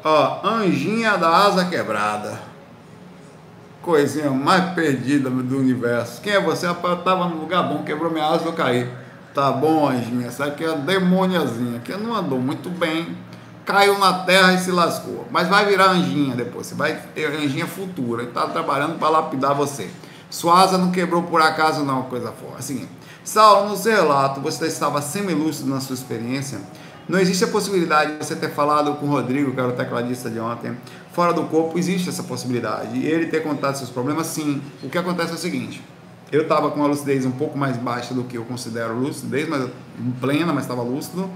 Ó, 0.03 0.47
Anjinha 0.47 1.17
da 1.17 1.27
Asa 1.27 1.65
Quebrada. 1.65 2.39
Coisinha 3.81 4.29
mais 4.29 4.71
perdida 4.75 5.27
do 5.27 5.57
universo. 5.57 6.21
Quem 6.21 6.33
é 6.33 6.39
você? 6.39 6.67
Rapaz, 6.67 6.99
eu 6.99 7.03
tava 7.03 7.27
no 7.27 7.37
lugar 7.37 7.63
bom, 7.63 7.81
quebrou 7.81 8.11
minha 8.11 8.27
asa, 8.27 8.45
eu 8.45 8.53
caí. 8.53 8.87
Tá 9.33 9.51
bom, 9.51 9.89
Anjinha. 9.89 10.27
Essa 10.27 10.45
aqui 10.45 10.63
é 10.63 10.69
a 10.69 10.75
demôniazinha, 10.75 11.79
que 11.79 11.97
não 11.97 12.13
andou 12.13 12.37
muito 12.37 12.69
bem. 12.69 13.17
Caiu 13.65 13.97
na 13.97 14.19
terra 14.19 14.53
e 14.53 14.59
se 14.59 14.71
lascou. 14.71 15.25
Mas 15.31 15.47
vai 15.47 15.65
virar 15.65 15.89
anjinha 15.89 16.35
depois. 16.35 16.67
Você 16.67 16.75
vai 16.75 16.95
ter 17.15 17.25
anjinha 17.25 17.65
futura. 17.65 18.21
Ele 18.21 18.31
tá 18.31 18.45
trabalhando 18.45 18.99
para 18.99 19.09
lapidar 19.09 19.55
você. 19.55 19.89
Sua 20.29 20.61
asa 20.61 20.77
não 20.77 20.91
quebrou 20.91 21.23
por 21.23 21.41
acaso, 21.41 21.83
não, 21.83 22.03
coisa 22.03 22.31
forte. 22.31 22.59
Assim, 22.59 22.87
Saulo, 23.23 23.69
no 23.69 23.77
seu 23.77 23.93
relato, 23.93 24.41
você 24.41 24.65
estava 24.65 25.01
semi-lúcido 25.01 25.69
na 25.69 25.79
sua 25.79 25.93
experiência. 25.93 26.59
Não 27.07 27.19
existe 27.19 27.43
a 27.43 27.47
possibilidade 27.47 28.13
de 28.13 28.25
você 28.25 28.35
ter 28.35 28.49
falado 28.51 28.95
com 28.95 29.05
o 29.05 29.09
Rodrigo, 29.09 29.51
que 29.51 29.59
era 29.59 29.69
o 29.69 29.73
tecladista 29.73 30.29
de 30.29 30.39
ontem, 30.39 30.75
fora 31.13 31.33
do 31.33 31.43
corpo, 31.43 31.77
existe 31.77 32.09
essa 32.09 32.23
possibilidade. 32.23 32.97
E 32.97 33.05
ele 33.05 33.27
ter 33.27 33.43
contado 33.43 33.75
seus 33.75 33.89
problemas, 33.89 34.27
sim. 34.27 34.61
O 34.81 34.89
que 34.89 34.97
acontece 34.97 35.31
é 35.31 35.35
o 35.35 35.37
seguinte: 35.37 35.83
eu 36.31 36.43
estava 36.43 36.71
com 36.71 36.79
uma 36.79 36.87
lucidez 36.87 37.25
um 37.25 37.31
pouco 37.31 37.57
mais 37.57 37.77
baixa 37.77 38.13
do 38.13 38.23
que 38.23 38.37
eu 38.37 38.45
considero 38.45 38.97
lucidez, 38.97 39.47
mas 39.47 39.69
plena, 40.19 40.51
mas 40.51 40.63
estava 40.63 40.81
lúcido. 40.81 41.29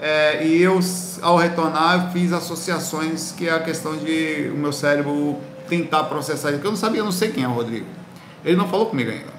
É, 0.00 0.46
e 0.46 0.62
eu, 0.62 0.78
ao 1.22 1.36
retornar, 1.36 2.12
fiz 2.12 2.32
associações 2.32 3.32
que 3.32 3.48
é 3.48 3.52
a 3.52 3.60
questão 3.60 3.96
de 3.96 4.50
o 4.54 4.56
meu 4.56 4.72
cérebro 4.72 5.36
tentar 5.68 6.04
processar 6.04 6.50
isso. 6.50 6.58
Porque 6.58 6.66
eu 6.66 6.72
não 6.72 6.78
sabia, 6.78 7.00
eu 7.00 7.04
não 7.04 7.12
sei 7.12 7.30
quem 7.30 7.44
é 7.44 7.48
o 7.48 7.52
Rodrigo. 7.52 7.86
Ele 8.44 8.56
não 8.56 8.68
falou 8.68 8.86
comigo 8.86 9.10
ainda. 9.10 9.35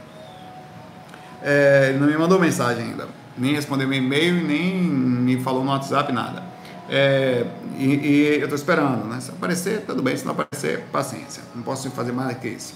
É, 1.50 1.92
ele 1.92 2.00
não 2.00 2.08
me 2.08 2.18
mandou 2.18 2.38
mensagem 2.38 2.84
ainda, 2.84 3.08
nem 3.38 3.56
respondeu 3.56 3.88
meu 3.88 3.98
e-mail, 3.98 4.46
nem 4.46 4.84
me 4.84 5.40
falou 5.40 5.64
no 5.64 5.72
WhatsApp, 5.72 6.12
nada. 6.12 6.44
É, 6.90 7.46
e, 7.78 7.86
e, 7.86 8.28
eu 8.36 8.44
estou 8.44 8.56
esperando, 8.58 9.06
né? 9.06 9.18
Se 9.22 9.32
aparecer, 9.32 9.86
tudo 9.88 10.04
bem, 10.04 10.18
se 10.18 10.26
não 10.26 10.34
aparecer, 10.34 10.82
paciência. 10.92 11.42
Não 11.56 11.64
posso 11.64 11.90
fazer 11.92 12.12
mais 12.12 12.36
do 12.36 12.42
que 12.42 12.50
isso. 12.50 12.74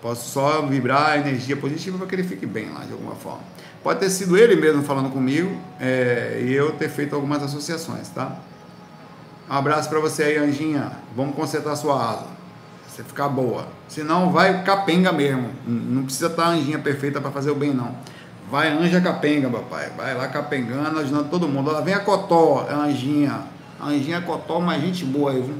Posso 0.00 0.30
só 0.30 0.62
vibrar 0.62 1.10
a 1.10 1.18
energia 1.18 1.56
positiva 1.56 1.98
para 1.98 2.06
que 2.06 2.14
ele 2.14 2.22
fique 2.22 2.46
bem 2.46 2.70
lá, 2.70 2.84
de 2.84 2.92
alguma 2.92 3.16
forma. 3.16 3.40
Pode 3.82 3.98
ter 3.98 4.10
sido 4.10 4.38
ele 4.38 4.54
mesmo 4.54 4.84
falando 4.84 5.10
comigo 5.10 5.60
é, 5.80 6.44
e 6.46 6.52
eu 6.52 6.70
ter 6.74 6.90
feito 6.90 7.16
algumas 7.16 7.42
associações, 7.42 8.08
tá? 8.08 8.36
Um 9.50 9.54
abraço 9.54 9.88
para 9.88 9.98
você 9.98 10.22
aí, 10.22 10.36
Anjinha. 10.36 10.92
Vamos 11.16 11.34
consertar 11.34 11.74
sua 11.74 12.10
asa. 12.10 12.26
Você 12.92 13.02
ficar 13.02 13.28
boa. 13.28 13.68
Senão 13.88 14.30
vai 14.30 14.62
capenga 14.64 15.10
mesmo. 15.12 15.48
Não 15.66 16.04
precisa 16.04 16.26
estar 16.26 16.42
tá 16.42 16.48
anjinha 16.50 16.78
perfeita 16.78 17.22
para 17.22 17.30
fazer 17.30 17.50
o 17.50 17.54
bem, 17.54 17.72
não. 17.72 17.94
Vai 18.50 18.68
anja 18.68 19.00
capenga, 19.00 19.48
papai. 19.48 19.90
Vai 19.96 20.14
lá 20.14 20.28
capengando, 20.28 20.98
ajudando 20.98 21.30
todo 21.30 21.48
mundo. 21.48 21.70
Ela 21.70 21.80
vem 21.80 21.94
a 21.94 22.00
Cotó, 22.00 22.66
a 22.68 22.74
anjinha. 22.74 23.44
A 23.80 23.86
anjinha 23.86 24.20
Cotó, 24.20 24.60
mas 24.60 24.82
gente 24.82 25.06
boa 25.06 25.30
aí, 25.30 25.40
viu? 25.40 25.54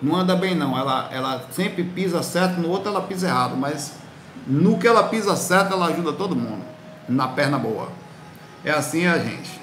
Não 0.00 0.16
anda 0.16 0.34
bem, 0.34 0.54
não. 0.54 0.76
Ela, 0.78 1.10
ela 1.12 1.44
sempre 1.50 1.84
pisa 1.84 2.22
certo, 2.22 2.58
no 2.58 2.70
outro 2.70 2.88
ela 2.88 3.02
pisa 3.02 3.26
errado. 3.26 3.54
Mas 3.54 3.92
no 4.46 4.78
que 4.78 4.88
ela 4.88 5.02
pisa 5.02 5.36
certo, 5.36 5.74
ela 5.74 5.88
ajuda 5.88 6.14
todo 6.14 6.34
mundo. 6.34 6.64
Na 7.06 7.28
perna 7.28 7.58
boa. 7.58 7.88
É 8.64 8.70
assim 8.70 9.06
a 9.06 9.18
gente. 9.18 9.57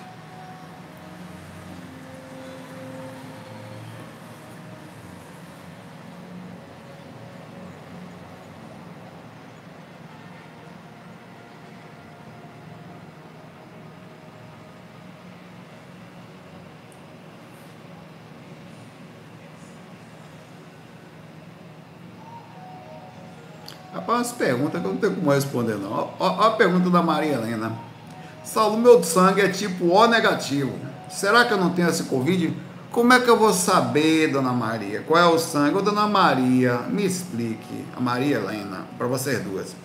Rapaz, 24.15 24.27
umas 24.27 24.31
perguntas 24.31 24.81
que 24.81 24.87
eu 24.87 24.93
não 24.93 24.99
tenho 24.99 25.15
como 25.15 25.31
responder, 25.31 25.75
não. 25.75 26.09
Olha 26.19 26.47
a 26.47 26.51
pergunta 26.51 26.89
da 26.89 27.01
Maria 27.01 27.33
Helena. 27.33 27.73
Saulo, 28.43 28.77
meu 28.77 29.03
sangue 29.03 29.41
é 29.41 29.49
tipo 29.49 29.87
O 29.87 30.07
negativo. 30.07 30.73
Será 31.09 31.45
que 31.45 31.53
eu 31.53 31.57
não 31.57 31.71
tenho 31.71 31.89
esse 31.89 32.03
Covid? 32.03 32.55
Como 32.91 33.11
é 33.11 33.19
que 33.19 33.29
eu 33.29 33.37
vou 33.37 33.51
saber, 33.51 34.31
dona 34.31 34.53
Maria, 34.53 35.01
qual 35.01 35.19
é 35.19 35.25
o 35.25 35.37
sangue? 35.37 35.77
Ô, 35.77 35.81
dona 35.81 36.07
Maria, 36.07 36.77
me 36.89 37.05
explique, 37.05 37.85
a 37.95 37.99
Maria 37.99 38.37
Helena, 38.37 38.85
para 38.97 39.05
vocês 39.05 39.43
duas. 39.43 39.75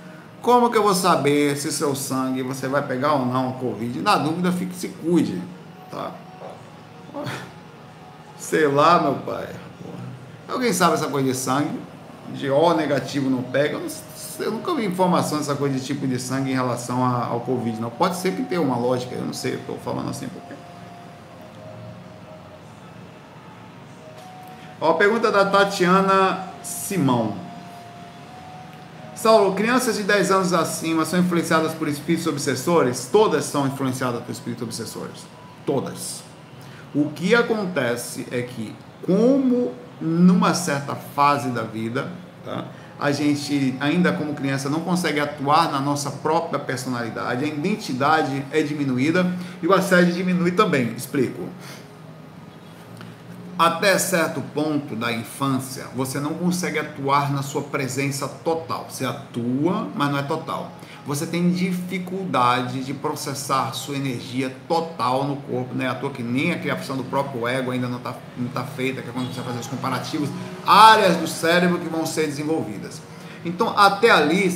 Como 0.40 0.70
que 0.70 0.78
eu 0.78 0.82
vou 0.82 0.94
saber 0.94 1.56
se 1.56 1.72
seu 1.72 1.94
sangue 1.96 2.42
você 2.42 2.68
vai 2.68 2.86
pegar 2.86 3.14
ou 3.14 3.26
não 3.26 3.50
o 3.50 3.52
Covid? 3.54 4.00
Na 4.00 4.16
dúvida, 4.16 4.52
fique 4.52 4.74
se 4.76 4.88
cuide, 4.88 5.42
tá? 5.90 6.12
Sei 8.38 8.68
lá, 8.68 9.00
meu 9.02 9.14
pai. 9.14 9.48
Alguém 10.48 10.72
sabe 10.72 10.94
essa 10.94 11.08
coisa 11.08 11.28
de 11.28 11.36
sangue? 11.36 11.90
de 12.32 12.50
O 12.50 12.74
negativo 12.74 13.28
não 13.28 13.42
pega. 13.42 13.74
Eu, 13.74 13.80
não, 13.80 13.88
eu, 14.41 14.51
nunca 14.51 14.74
vi 14.74 14.84
informação 14.84 15.38
dessa 15.38 15.55
coisa 15.55 15.78
de 15.78 15.84
tipo 15.84 16.07
de 16.07 16.18
sangue 16.18 16.51
em 16.51 16.55
relação 16.55 17.05
a, 17.05 17.26
ao 17.26 17.41
Covid, 17.41 17.80
não. 17.80 17.91
Pode 17.91 18.16
ser 18.16 18.34
que 18.34 18.43
tenha 18.43 18.61
uma 18.61 18.76
lógica, 18.76 19.14
eu 19.14 19.24
não 19.24 19.32
sei, 19.32 19.55
estou 19.55 19.78
falando 19.78 20.11
assim 20.11 20.28
porque. 20.28 20.55
Ó, 24.80 24.95
pergunta 24.95 25.30
da 25.30 25.45
Tatiana 25.45 26.49
Simão. 26.62 27.34
Saulo, 29.14 29.55
crianças 29.55 29.97
de 29.97 30.03
10 30.05 30.30
anos 30.30 30.53
acima 30.55 31.05
são 31.05 31.20
influenciadas 31.20 31.74
por 31.74 31.86
espíritos 31.88 32.26
obsessores? 32.26 33.07
Todas 33.12 33.45
são 33.45 33.66
influenciadas 33.66 34.22
por 34.22 34.32
espíritos 34.32 34.62
obsessores. 34.62 35.26
Todas. 35.66 36.22
O 36.95 37.11
que 37.11 37.34
acontece 37.34 38.26
é 38.30 38.41
que, 38.41 38.74
como 39.05 39.72
numa 40.01 40.55
certa 40.55 40.95
fase 40.95 41.51
da 41.51 41.62
vida, 41.62 42.11
tá? 42.43 42.64
A 43.01 43.11
gente 43.11 43.74
ainda 43.80 44.12
como 44.12 44.34
criança 44.34 44.68
não 44.68 44.80
consegue 44.80 45.18
atuar 45.18 45.72
na 45.72 45.80
nossa 45.80 46.11
própria 46.11 46.59
personalidade, 46.59 47.44
a 47.44 47.48
identidade 47.48 48.44
é 48.53 48.62
diminuída 48.62 49.26
e 49.62 49.66
o 49.66 49.72
assédio 49.72 50.12
diminui 50.12 50.53
também. 50.53 50.92
Explico. 50.92 51.48
Até 53.59 53.98
certo 53.98 54.40
ponto 54.55 54.94
da 54.94 55.12
infância, 55.12 55.86
você 55.94 56.20
não 56.20 56.34
consegue 56.34 56.78
atuar 56.78 57.32
na 57.32 57.42
sua 57.42 57.62
presença 57.62 58.28
total. 58.28 58.86
Você 58.88 59.05
atua, 59.05 59.88
mas 59.94 60.11
não 60.11 60.18
é 60.18 60.22
total 60.22 60.70
você 61.07 61.26
tem 61.26 61.51
dificuldade 61.51 62.84
de 62.84 62.94
processar 62.94 63.72
sua 63.72 63.96
energia 63.96 64.55
total 64.68 65.24
no 65.24 65.36
corpo, 65.36 65.74
né? 65.74 65.88
À 65.88 65.94
toa 65.94 66.11
que 66.11 66.22
nem 66.22 66.53
a 66.53 66.59
criação 66.59 66.96
do 66.96 67.05
próprio 67.05 67.46
ego 67.48 67.70
ainda 67.70 67.88
não 67.88 67.98
está 67.98 68.14
não 68.36 68.48
tá 68.48 68.64
feita, 68.64 69.03
que 69.03 69.09
é 69.09 69.12
quando 69.12 69.32
você 69.32 69.40
fazer 69.42 69.61
os 69.61 69.66
comparativos, 69.66 70.28
áreas 70.66 71.16
do 71.16 71.26
cérebro 71.26 71.78
que 71.78 71.88
vão 71.88 72.05
ser 72.05 72.26
desenvolvidas. 72.26 73.01
Então, 73.44 73.70
até 73.78 74.11
ali, 74.11 74.55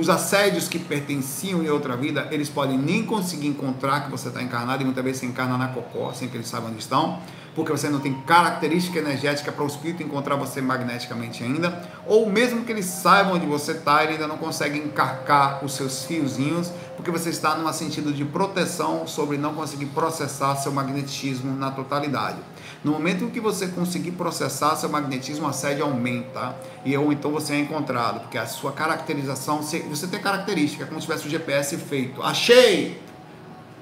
os 0.00 0.08
assédios 0.08 0.68
que 0.68 0.78
pertenciam 0.78 1.62
em 1.62 1.68
outra 1.68 1.96
vida, 1.96 2.26
eles 2.30 2.48
podem 2.48 2.78
nem 2.78 3.04
conseguir 3.04 3.46
encontrar 3.46 4.04
que 4.04 4.10
você 4.10 4.28
está 4.28 4.42
encarnado, 4.42 4.82
e 4.82 4.86
muitas 4.86 5.04
vezes 5.04 5.20
você 5.20 5.26
encarna 5.26 5.58
na 5.58 5.68
cocó, 5.68 6.12
sem 6.14 6.26
que 6.26 6.36
eles 6.36 6.48
saibam 6.48 6.70
onde 6.70 6.80
estão, 6.80 7.20
porque 7.56 7.72
você 7.72 7.88
não 7.88 7.98
tem 7.98 8.12
característica 8.12 8.98
energética 8.98 9.50
para 9.50 9.64
o 9.64 9.66
espírito 9.66 10.02
encontrar 10.02 10.36
você 10.36 10.60
magneticamente 10.60 11.42
ainda, 11.42 11.82
ou 12.06 12.30
mesmo 12.30 12.64
que 12.64 12.70
eles 12.70 12.84
saibam 12.84 13.32
onde 13.32 13.46
você 13.46 13.72
está, 13.72 14.04
ele 14.04 14.12
ainda 14.12 14.28
não 14.28 14.36
consegue 14.36 14.78
encarcar 14.78 15.64
os 15.64 15.72
seus 15.72 16.04
fiozinhos, 16.04 16.70
porque 16.94 17.10
você 17.10 17.30
está 17.30 17.56
num 17.56 17.72
sentido 17.72 18.12
de 18.12 18.26
proteção 18.26 19.06
sobre 19.06 19.38
não 19.38 19.54
conseguir 19.54 19.86
processar 19.86 20.54
seu 20.56 20.70
magnetismo 20.70 21.56
na 21.56 21.70
totalidade. 21.70 22.36
No 22.84 22.92
momento 22.92 23.24
em 23.24 23.30
que 23.30 23.40
você 23.40 23.68
conseguir 23.68 24.12
processar 24.12 24.76
seu 24.76 24.90
magnetismo, 24.90 25.48
a 25.48 25.52
sede 25.52 25.80
aumenta 25.80 26.54
e 26.84 26.94
ou 26.94 27.10
então 27.10 27.30
você 27.30 27.54
é 27.54 27.60
encontrado, 27.60 28.20
porque 28.20 28.36
a 28.36 28.46
sua 28.46 28.72
caracterização, 28.72 29.62
você 29.62 30.06
tem 30.06 30.20
característica, 30.20 30.84
é 30.84 30.86
como 30.86 31.00
se 31.00 31.06
tivesse 31.06 31.26
o 31.26 31.30
GPS 31.30 31.74
feito. 31.78 32.22
Achei! 32.22 33.00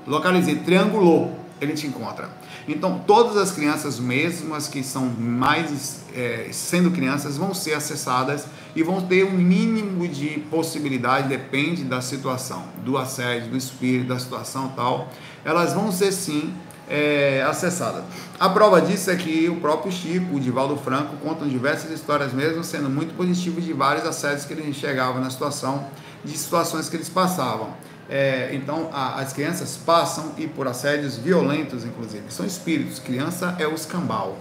Localizei, 0.06 0.54
triangulou, 0.56 1.36
ele 1.60 1.72
te 1.72 1.88
encontra. 1.88 2.43
Então, 2.66 3.02
todas 3.06 3.36
as 3.36 3.52
crianças, 3.52 3.98
mesmo 4.00 4.54
as 4.54 4.68
que 4.68 4.82
são 4.82 5.06
mais 5.06 6.00
é, 6.14 6.48
sendo 6.50 6.90
crianças, 6.90 7.36
vão 7.36 7.52
ser 7.52 7.74
acessadas 7.74 8.46
e 8.74 8.82
vão 8.82 9.02
ter 9.02 9.24
um 9.24 9.32
mínimo 9.32 10.08
de 10.08 10.40
possibilidade, 10.50 11.28
depende 11.28 11.84
da 11.84 12.00
situação, 12.00 12.64
do 12.84 12.96
assédio, 12.96 13.50
do 13.50 13.56
espírito, 13.56 14.08
da 14.08 14.18
situação 14.18 14.72
tal. 14.74 15.10
Elas 15.44 15.74
vão 15.74 15.92
ser 15.92 16.10
sim 16.10 16.54
é, 16.88 17.44
acessada. 17.46 18.04
A 18.38 18.48
prova 18.48 18.80
disso 18.80 19.10
é 19.10 19.16
que 19.16 19.48
o 19.48 19.56
próprio 19.56 19.92
Chico, 19.92 20.36
o 20.36 20.40
Divaldo 20.40 20.76
Franco, 20.76 21.16
contam 21.18 21.46
diversas 21.46 21.90
histórias 21.90 22.32
mesmo, 22.32 22.64
sendo 22.64 22.88
muito 22.88 23.14
positivos 23.14 23.64
de 23.64 23.72
vários 23.72 24.06
assédios 24.06 24.44
que 24.44 24.52
eles 24.52 24.66
enxergavam 24.66 25.20
na 25.20 25.30
situação, 25.30 25.86
de 26.24 26.36
situações 26.36 26.88
que 26.88 26.96
eles 26.96 27.08
passavam. 27.08 27.68
É, 28.08 28.50
então, 28.52 28.90
a, 28.92 29.20
as 29.20 29.32
crianças 29.32 29.76
passam 29.76 30.32
e 30.36 30.46
por 30.46 30.68
assédios 30.68 31.16
violentos, 31.16 31.84
inclusive. 31.84 32.24
São 32.28 32.44
espíritos. 32.44 32.98
Criança 32.98 33.56
é 33.58 33.66
o 33.66 33.74
escambau. 33.74 34.36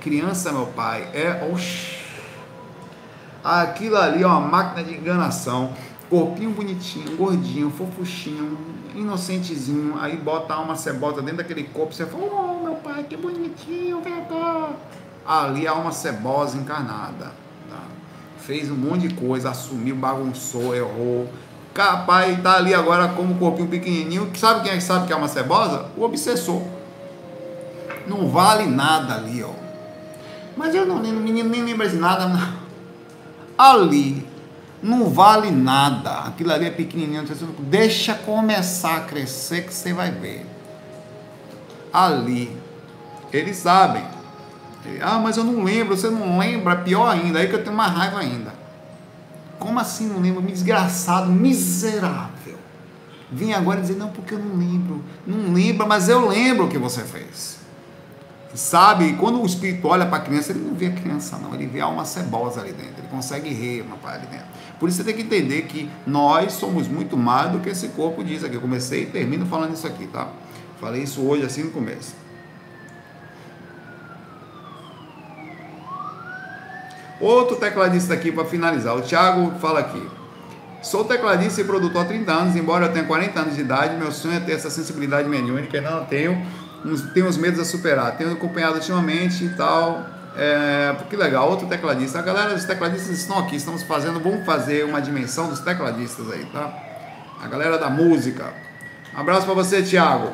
Criança, 0.00 0.52
meu 0.52 0.66
pai, 0.66 1.08
é 1.12 1.48
o. 1.50 1.56
Aquilo 3.42 3.96
ali 3.96 4.22
é 4.22 4.26
uma 4.26 4.40
máquina 4.40 4.84
de 4.84 4.94
enganação 4.94 5.74
corpinho 6.10 6.50
bonitinho, 6.50 7.16
gordinho, 7.16 7.70
fofuchinho, 7.70 8.58
inocentezinho, 8.96 9.96
aí 10.00 10.16
bota 10.16 10.58
uma 10.58 10.74
cebosa 10.74 11.22
dentro 11.22 11.36
daquele 11.36 11.62
corpo, 11.62 11.94
você 11.94 12.04
fala, 12.04 12.24
oh 12.24 12.64
meu 12.64 12.74
pai, 12.74 13.04
que 13.04 13.16
bonitinho, 13.16 14.02
cá. 14.02 14.70
Ali 15.24 15.68
há 15.68 15.74
uma 15.74 15.92
cebosa 15.92 16.58
encarnada. 16.58 17.26
Tá? 17.70 17.82
Fez 18.40 18.68
um 18.68 18.74
monte 18.74 19.06
de 19.06 19.14
coisa, 19.14 19.50
assumiu, 19.50 19.94
bagunçou, 19.94 20.74
errou. 20.74 21.30
Capaz, 21.72 22.42
tá 22.42 22.56
ali 22.56 22.74
agora 22.74 23.08
como 23.08 23.36
corpinho 23.36 23.68
pequenininho. 23.68 24.30
Sabe 24.36 24.62
quem 24.62 24.72
é 24.72 24.76
que 24.76 24.82
sabe 24.82 25.06
que 25.06 25.12
é 25.12 25.16
uma 25.16 25.28
cebosa? 25.28 25.86
O 25.96 26.02
obsessor. 26.02 26.62
Não 28.06 28.28
vale 28.28 28.66
nada 28.66 29.14
ali, 29.14 29.42
ó. 29.42 29.50
Mas 30.56 30.74
eu 30.74 30.84
não, 30.84 30.98
menino 30.98 31.48
nem 31.48 31.62
lembra 31.62 31.88
de 31.88 31.96
nada. 31.96 32.28
Ali 33.56 34.26
não 34.82 35.10
vale 35.10 35.50
nada. 35.50 36.20
Aquilo 36.20 36.52
ali 36.52 36.66
é 36.66 36.70
pequenininho. 36.70 37.24
Deixa 37.60 38.14
começar 38.14 38.96
a 38.96 39.00
crescer 39.00 39.62
que 39.64 39.72
você 39.72 39.92
vai 39.92 40.10
ver. 40.10 40.46
Ali, 41.92 42.56
eles 43.32 43.56
sabem. 43.58 44.04
Ah, 45.00 45.18
mas 45.18 45.36
eu 45.36 45.44
não 45.44 45.62
lembro. 45.62 45.96
Você 45.96 46.10
não 46.10 46.38
lembra? 46.38 46.76
Pior 46.76 47.08
ainda. 47.08 47.38
Aí 47.38 47.48
que 47.48 47.54
eu 47.54 47.62
tenho 47.62 47.74
uma 47.74 47.86
raiva 47.86 48.18
ainda. 48.18 48.59
Como 49.60 49.78
assim 49.78 50.08
não 50.08 50.20
lembro? 50.20 50.42
Desgraçado, 50.42 51.30
miserável. 51.30 52.58
Vem 53.30 53.54
agora 53.54 53.80
dizer, 53.80 53.94
não, 53.94 54.08
porque 54.08 54.34
eu 54.34 54.40
não 54.40 54.56
lembro. 54.56 55.04
Não 55.24 55.52
lembra, 55.52 55.86
mas 55.86 56.08
eu 56.08 56.26
lembro 56.26 56.66
o 56.66 56.68
que 56.68 56.78
você 56.78 57.02
fez 57.02 57.60
sabe, 58.54 59.12
quando 59.14 59.40
o 59.40 59.46
espírito 59.46 59.86
olha 59.86 60.06
para 60.06 60.18
a 60.18 60.20
criança, 60.20 60.52
ele 60.52 60.60
não 60.60 60.74
vê 60.74 60.86
a 60.86 60.92
criança, 60.92 61.38
não, 61.38 61.54
ele 61.54 61.66
vê 61.66 61.80
alma 61.80 62.04
cebosa 62.04 62.60
ali 62.60 62.72
dentro, 62.72 62.94
ele 62.98 63.08
consegue 63.08 63.48
rir, 63.48 63.84
rapaz, 63.88 64.16
ali 64.16 64.26
dentro. 64.26 64.46
Por 64.78 64.88
isso 64.88 64.98
você 64.98 65.04
tem 65.04 65.14
que 65.14 65.22
entender 65.22 65.62
que 65.62 65.88
nós 66.06 66.54
somos 66.54 66.88
muito 66.88 67.16
mais 67.16 67.52
do 67.52 67.60
que 67.60 67.68
esse 67.68 67.88
corpo 67.88 68.24
diz 68.24 68.42
aqui. 68.42 68.54
Eu 68.54 68.60
comecei 68.60 69.02
e 69.02 69.06
termino 69.06 69.46
falando 69.46 69.74
isso 69.74 69.86
aqui, 69.86 70.06
tá? 70.06 70.28
Falei 70.80 71.02
isso 71.02 71.20
hoje 71.20 71.44
assim 71.44 71.64
no 71.64 71.70
começo. 71.70 72.14
Outro 77.20 77.56
tecladista 77.56 78.14
aqui 78.14 78.32
para 78.32 78.44
finalizar. 78.44 78.96
O 78.96 79.02
Thiago 79.02 79.52
fala 79.60 79.80
aqui. 79.80 80.02
Sou 80.82 81.04
tecladista 81.04 81.60
e 81.60 81.64
produtor 81.64 82.02
há 82.02 82.04
30 82.06 82.32
anos, 82.32 82.56
embora 82.56 82.86
eu 82.86 82.92
tenha 82.92 83.04
40 83.04 83.38
anos 83.38 83.54
de 83.54 83.60
idade, 83.60 83.96
meu 83.96 84.10
sonho 84.10 84.36
é 84.36 84.40
ter 84.40 84.52
essa 84.52 84.70
sensibilidade 84.70 85.28
mediúnica, 85.28 85.76
ainda 85.76 85.90
não 85.90 86.06
tenho 86.06 86.42
tem 87.12 87.22
uns 87.22 87.36
medos 87.36 87.60
a 87.60 87.64
superar. 87.64 88.16
Tenho 88.16 88.32
acompanhado 88.32 88.74
ultimamente 88.74 89.44
e 89.44 89.50
tal. 89.50 90.06
É, 90.36 90.94
que 91.08 91.16
legal, 91.16 91.50
outro 91.50 91.66
tecladista. 91.66 92.18
A 92.18 92.22
galera 92.22 92.54
dos 92.54 92.64
tecladistas 92.64 93.18
estão 93.18 93.38
aqui, 93.38 93.56
estamos 93.56 93.82
fazendo, 93.82 94.20
vamos 94.20 94.46
fazer 94.46 94.84
uma 94.84 95.00
dimensão 95.00 95.48
dos 95.48 95.60
tecladistas 95.60 96.30
aí, 96.30 96.46
tá? 96.46 96.72
A 97.42 97.48
galera 97.48 97.78
da 97.78 97.90
música. 97.90 98.52
Um 99.14 99.20
abraço 99.20 99.44
para 99.44 99.54
você, 99.54 99.82
Thiago. 99.82 100.32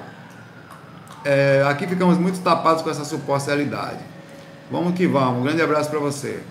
É, 1.25 1.65
aqui 1.69 1.87
ficamos 1.87 2.19
muito 2.19 2.41
tapados 2.41 2.83
com 2.83 2.91
essa 2.91 3.05
suposta 3.05 3.51
realidade. 3.51 3.99
Vamos 4.71 4.95
que 4.95 5.07
vamos. 5.07 5.41
Um 5.41 5.45
grande 5.45 5.63
abraço 5.63 5.91
para 5.91 5.99
você. 5.99 6.43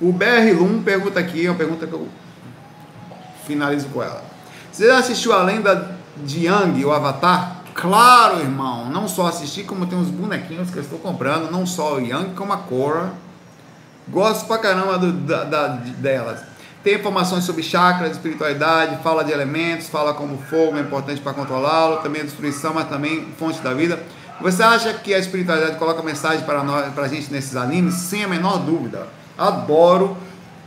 O 0.00 0.12
BR 0.12 0.52
Lum 0.58 0.82
pergunta 0.82 1.20
aqui, 1.20 1.46
é 1.46 1.50
uma 1.50 1.56
pergunta 1.56 1.86
que 1.86 1.92
eu 1.92 2.08
finalizo 3.46 3.88
com 3.88 4.02
ela. 4.02 4.22
Você 4.72 4.86
já 4.88 4.98
assistiu 4.98 5.32
a 5.32 5.42
lenda 5.42 5.96
de 6.16 6.46
Yang, 6.46 6.84
o 6.84 6.92
Avatar? 6.92 7.62
Claro, 7.74 8.40
irmão. 8.40 8.88
Não 8.88 9.06
só 9.06 9.26
assisti, 9.26 9.62
como 9.62 9.86
tem 9.86 9.98
uns 9.98 10.08
bonequinhos 10.08 10.70
que 10.70 10.76
eu 10.78 10.82
estou 10.82 10.98
comprando. 10.98 11.50
Não 11.50 11.64
só 11.64 11.94
o 11.94 12.00
Yang, 12.00 12.34
como 12.34 12.52
a 12.52 12.56
Korra. 12.56 13.12
Gosto 14.08 14.46
pra 14.46 14.58
caramba 14.58 14.98
do, 14.98 15.12
da, 15.12 15.44
da, 15.44 15.66
delas. 15.68 16.40
Tem 16.82 16.96
informações 16.96 17.44
sobre 17.44 17.62
chakras, 17.62 18.12
espiritualidade, 18.12 19.02
fala 19.02 19.24
de 19.24 19.32
elementos, 19.32 19.88
fala 19.88 20.12
como 20.12 20.36
fogo 20.36 20.76
é 20.76 20.80
importante 20.80 21.18
para 21.20 21.32
controlá-lo, 21.32 21.96
também 21.98 22.20
a 22.20 22.24
destruição, 22.24 22.74
mas 22.74 22.88
também 22.88 23.26
fonte 23.38 23.60
da 23.60 23.72
vida. 23.72 23.98
Você 24.40 24.62
acha 24.62 24.92
que 24.92 25.14
a 25.14 25.18
espiritualidade 25.18 25.78
coloca 25.78 26.02
mensagem 26.02 26.44
para 26.44 26.62
nós, 26.62 26.92
para 26.92 27.08
gente 27.08 27.32
nesses 27.32 27.56
animes? 27.56 27.94
Sem 27.94 28.24
a 28.24 28.28
menor 28.28 28.58
dúvida. 28.58 29.06
Adoro 29.36 30.16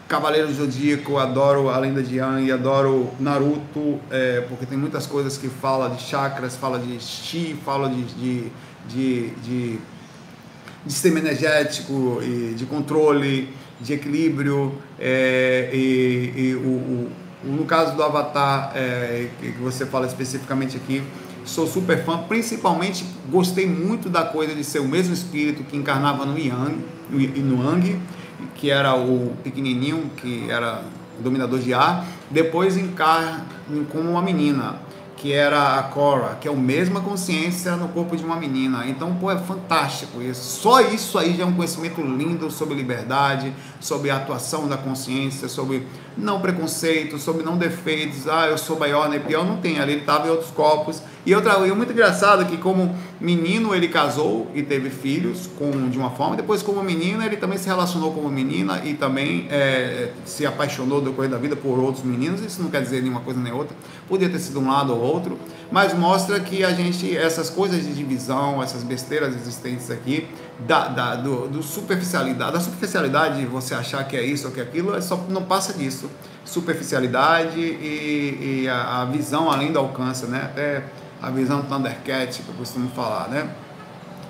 Cavaleiro 0.08 0.52
Zodíaco, 0.54 1.18
adoro 1.18 1.70
a 1.70 1.78
lenda 1.78 2.02
de 2.02 2.16
Yang, 2.16 2.52
adoro 2.52 3.12
Naruto, 3.20 4.00
é, 4.10 4.42
porque 4.48 4.66
tem 4.66 4.78
muitas 4.78 5.06
coisas 5.06 5.38
que 5.38 5.50
fala 5.50 5.90
de 5.90 6.02
chakras, 6.02 6.56
fala 6.56 6.80
de 6.80 6.98
chi, 7.00 7.58
fala 7.66 7.90
de, 7.90 8.04
de, 8.04 8.52
de, 8.88 9.30
de, 9.44 9.80
de 10.86 10.94
sistema 10.94 11.20
energético, 11.20 12.20
e 12.22 12.54
de 12.56 12.66
controle, 12.66 13.54
de 13.82 13.94
equilíbrio, 13.94 14.74
é, 14.98 15.70
e, 15.74 16.34
e 16.36 16.56
o, 16.56 16.70
o, 16.70 17.12
no 17.44 17.66
caso 17.66 17.94
do 17.96 18.02
Avatar, 18.02 18.72
é, 18.76 19.28
que 19.42 19.52
você 19.60 19.86
fala 19.86 20.08
especificamente 20.08 20.78
aqui, 20.78 21.04
sou 21.44 21.68
super 21.68 22.04
fã, 22.04 22.20
principalmente 22.20 23.06
gostei 23.30 23.68
muito 23.68 24.10
da 24.10 24.24
coisa 24.24 24.56
de 24.56 24.64
ser 24.64 24.80
o 24.80 24.88
mesmo 24.88 25.14
espírito 25.14 25.64
que 25.64 25.76
encarnava 25.76 26.26
no 26.26 26.38
Yang, 26.38 26.78
no 27.10 27.20
Yang, 27.20 28.00
que 28.56 28.70
era 28.70 28.96
o 28.96 29.36
pequenininho, 29.44 30.10
que 30.18 30.50
era 30.50 30.84
dominador 31.20 31.60
de 31.60 31.74
ar, 31.74 32.06
depois 32.30 32.78
encarna 32.78 33.46
como 33.92 34.12
uma 34.12 34.22
menina, 34.22 34.80
que 35.18 35.34
era 35.34 35.80
a 35.80 35.84
Cora, 35.84 36.38
que 36.40 36.48
é 36.48 36.52
a 36.52 36.56
mesma 36.56 37.02
consciência 37.02 37.76
no 37.76 37.88
corpo 37.90 38.16
de 38.16 38.24
uma 38.24 38.36
menina. 38.36 38.86
Então, 38.88 39.16
pô, 39.16 39.32
é 39.32 39.38
fantástico 39.38 40.22
isso. 40.22 40.62
Só 40.62 40.80
isso 40.82 41.18
aí 41.18 41.36
já 41.36 41.44
é 41.44 41.46
um 41.46 41.54
conhecimento 41.54 42.02
lindo 42.02 42.52
sobre 42.52 42.76
liberdade, 42.76 43.52
sobre 43.80 44.12
a 44.12 44.18
atuação 44.18 44.68
da 44.68 44.78
consciência, 44.78 45.50
sobre 45.50 45.88
não 46.18 46.42
preconceito, 46.42 47.18
sobre 47.18 47.44
não 47.44 47.58
defeitos. 47.58 48.28
Ah, 48.28 48.48
eu 48.48 48.58
sou 48.58 48.78
maior, 48.78 49.10
nem 49.10 49.20
pior. 49.20 49.46
Não 49.46 49.58
tem 49.58 49.80
ali, 49.80 49.94
ele 49.94 50.02
estava 50.02 50.28
em 50.28 50.32
outros 50.32 50.52
corpos. 50.52 51.02
E 51.26 51.36
outra, 51.36 51.68
e 51.68 51.72
muito 51.74 51.92
engraçado 51.92 52.46
que 52.46 52.58
como 52.58 52.96
menino 53.20 53.76
ele 53.76 53.90
casou 53.90 54.50
e 54.56 54.64
teve 54.64 54.90
filhos 54.90 55.50
com, 55.58 55.90
de 55.90 55.98
uma 55.98 56.12
forma, 56.12 56.38
depois 56.38 56.64
como 56.64 56.82
menina 56.82 57.26
ele 57.26 57.36
também 57.36 57.58
se 57.58 57.68
relacionou 57.68 58.14
como 58.14 58.30
menina 58.30 58.82
e 58.86 58.94
também 58.94 59.46
é, 59.52 60.12
se 60.24 60.46
apaixonou 60.46 61.02
depois 61.02 61.30
da 61.30 61.38
vida 61.38 61.56
por 61.56 61.80
outros 61.80 62.04
meninos. 62.04 62.42
Isso 62.42 62.62
não 62.64 62.70
quer 62.70 62.82
dizer 62.82 63.02
nenhuma 63.02 63.20
coisa 63.20 63.40
nem 63.40 63.52
outra. 63.52 63.76
Podia 64.08 64.30
ter 64.30 64.40
sido 64.40 64.60
um 64.60 64.70
lado 64.70 64.94
ou 64.94 65.02
outro, 65.02 65.38
mas 65.72 65.94
mostra 65.94 66.40
que 66.40 66.64
a 66.64 66.72
gente, 66.72 67.16
essas 67.16 67.50
coisas 67.50 67.84
de 67.84 67.94
divisão, 67.94 68.62
essas 68.64 68.84
besteiras 68.84 69.36
existentes 69.36 69.92
aqui, 69.92 70.28
da, 70.60 70.88
da, 70.88 71.16
do, 71.16 71.48
do 71.48 71.62
superficialidade, 71.62 72.54
da 72.54 72.60
superficialidade 72.60 73.40
de 73.40 73.46
você 73.46 73.76
achar 73.76 74.04
que 74.06 74.16
é 74.16 74.24
isso 74.24 74.48
ou 74.48 74.54
que 74.54 74.60
é 74.60 74.64
aquilo, 74.64 74.96
é 74.96 75.02
só 75.02 75.18
não 75.30 75.44
passa 75.44 75.74
disso. 75.74 76.10
Superficialidade 76.46 77.60
e, 77.60 78.64
e 78.64 78.70
a, 78.70 79.02
a, 79.02 79.06
visão 79.06 79.52
além 79.52 79.72
do 79.72 79.80
alcance, 79.80 80.26
né? 80.26 80.44
Até 80.46 80.84
a 81.22 81.30
visão 81.30 81.62
Thundercat, 81.62 82.42
que 82.42 82.50
eu 82.50 82.56
costumo 82.56 82.90
falar, 82.90 83.28
né? 83.28 83.50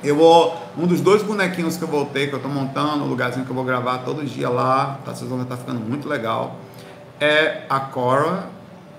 Eu 0.03 0.15
vou. 0.15 0.55
Um 0.77 0.85
dos 0.85 1.01
dois 1.01 1.21
bonequinhos 1.21 1.77
que 1.77 1.83
eu 1.83 1.87
voltei, 1.87 2.27
que 2.27 2.33
eu 2.33 2.39
tô 2.39 2.47
montando, 2.47 3.03
um 3.03 3.07
lugarzinho 3.07 3.45
que 3.45 3.51
eu 3.51 3.55
vou 3.55 3.65
gravar 3.65 3.99
todo 3.99 4.23
dia 4.25 4.49
lá, 4.49 4.99
tá? 5.05 5.13
Vocês 5.13 5.29
vão 5.29 5.41
estar 5.41 5.55
tá 5.55 5.61
ficando 5.61 5.79
muito 5.79 6.07
legal. 6.07 6.55
É 7.19 7.63
a 7.69 7.79
Cora, 7.79 8.47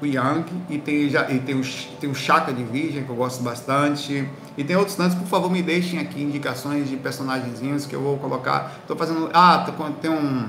o 0.01 0.07
Young, 0.07 0.45
e 0.71 0.79
tem, 0.79 1.09
já, 1.09 1.31
e 1.31 1.39
tem, 1.41 1.55
o, 1.55 1.63
tem 2.01 2.11
o 2.11 2.15
Chaka 2.15 2.53
de 2.53 2.63
Virgem, 2.63 3.05
que 3.05 3.11
eu 3.11 3.17
gosto 3.17 3.43
bastante. 3.43 4.29
E 4.57 4.65
tem 4.65 4.77
outros 4.77 4.97
tantos, 4.97 5.17
por 5.17 5.27
favor, 5.27 5.51
me 5.51 5.63
deixem 5.63 5.99
aqui 5.99 6.23
indicações 6.23 6.89
de 6.89 6.97
personagenzinhos 6.97 7.87
que 7.87 7.95
eu 7.95 8.01
vou 8.01 8.17
colocar. 8.19 8.81
Tô 8.87 8.95
fazendo. 8.95 9.29
Ah, 9.35 9.67
tem 10.01 10.11
um, 10.11 10.49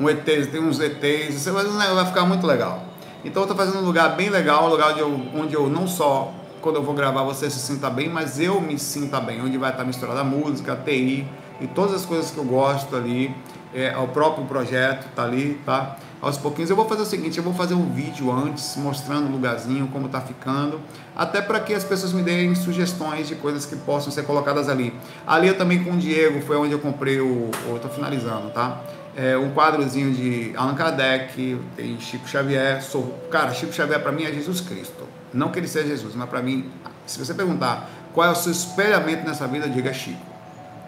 um 0.00 0.08
ET, 0.08 0.24
tem 0.24 0.60
uns 0.60 0.78
ETs, 0.78 1.34
isso 1.34 1.52
vai 1.52 2.06
ficar 2.06 2.24
muito 2.24 2.46
legal. 2.46 2.84
Então 3.24 3.44
tô 3.46 3.54
fazendo 3.56 3.78
um 3.78 3.84
lugar 3.84 4.14
bem 4.14 4.28
legal, 4.28 4.66
um 4.66 4.68
lugar 4.68 4.92
onde 4.92 5.00
eu, 5.00 5.20
onde 5.34 5.54
eu 5.54 5.68
não 5.68 5.88
só 5.88 6.32
quando 6.60 6.76
eu 6.76 6.82
vou 6.82 6.94
gravar 6.94 7.22
você 7.22 7.48
se 7.50 7.58
sinta 7.58 7.88
bem, 7.88 8.08
mas 8.08 8.40
eu 8.40 8.60
me 8.60 8.78
sinta 8.78 9.20
bem, 9.20 9.40
onde 9.40 9.56
vai 9.56 9.70
estar 9.70 9.84
misturada 9.84 10.20
a 10.20 10.24
música, 10.24 10.72
a 10.72 10.76
TI 10.76 11.26
e 11.60 11.66
todas 11.66 11.94
as 11.94 12.04
coisas 12.04 12.30
que 12.30 12.38
eu 12.38 12.44
gosto 12.44 12.94
ali, 12.96 13.34
é, 13.74 13.96
o 13.96 14.08
próprio 14.08 14.44
projeto 14.46 15.06
tá 15.14 15.24
ali, 15.24 15.60
tá? 15.64 15.96
Aos 16.20 16.38
pouquinhos 16.38 16.70
eu 16.70 16.76
vou 16.76 16.88
fazer 16.88 17.02
o 17.02 17.06
seguinte, 17.06 17.36
eu 17.36 17.44
vou 17.44 17.52
fazer 17.52 17.74
um 17.74 17.92
vídeo 17.92 18.32
antes 18.32 18.74
mostrando 18.76 19.28
o 19.28 19.30
lugarzinho, 19.30 19.86
como 19.88 20.08
tá 20.08 20.20
ficando, 20.20 20.80
até 21.14 21.42
para 21.42 21.60
que 21.60 21.74
as 21.74 21.84
pessoas 21.84 22.12
me 22.12 22.22
deem 22.22 22.54
sugestões 22.54 23.28
de 23.28 23.34
coisas 23.34 23.66
que 23.66 23.76
possam 23.76 24.10
ser 24.10 24.24
colocadas 24.24 24.68
ali. 24.68 24.94
Ali 25.26 25.48
eu 25.48 25.58
também 25.58 25.84
com 25.84 25.92
o 25.92 25.96
Diego, 25.96 26.40
foi 26.40 26.56
onde 26.56 26.72
eu 26.72 26.78
comprei 26.78 27.20
o, 27.20 27.50
eu 27.68 27.78
tô 27.78 27.88
finalizando, 27.88 28.50
tá? 28.50 28.80
É, 29.14 29.36
um 29.36 29.50
quadrozinho 29.52 30.12
de 30.12 30.52
Allan 30.56 30.74
Kardec, 30.74 31.60
tem 31.76 32.00
Chico 32.00 32.28
Xavier, 32.28 32.82
sou, 32.82 33.18
cara, 33.30 33.52
Chico 33.52 33.72
Xavier 33.72 34.00
para 34.00 34.12
mim 34.12 34.24
é 34.24 34.32
Jesus 34.32 34.60
Cristo. 34.60 35.06
Não 35.32 35.50
que 35.50 35.58
ele 35.58 35.68
seja 35.68 35.88
Jesus, 35.88 36.14
mas 36.14 36.28
para 36.28 36.42
mim, 36.42 36.70
se 37.06 37.18
você 37.18 37.34
perguntar 37.34 37.88
qual 38.14 38.26
é 38.26 38.30
o 38.30 38.34
seu 38.34 38.52
espelhamento 38.52 39.26
nessa 39.26 39.46
vida, 39.46 39.68
diga 39.68 39.92
Chico. 39.92 40.20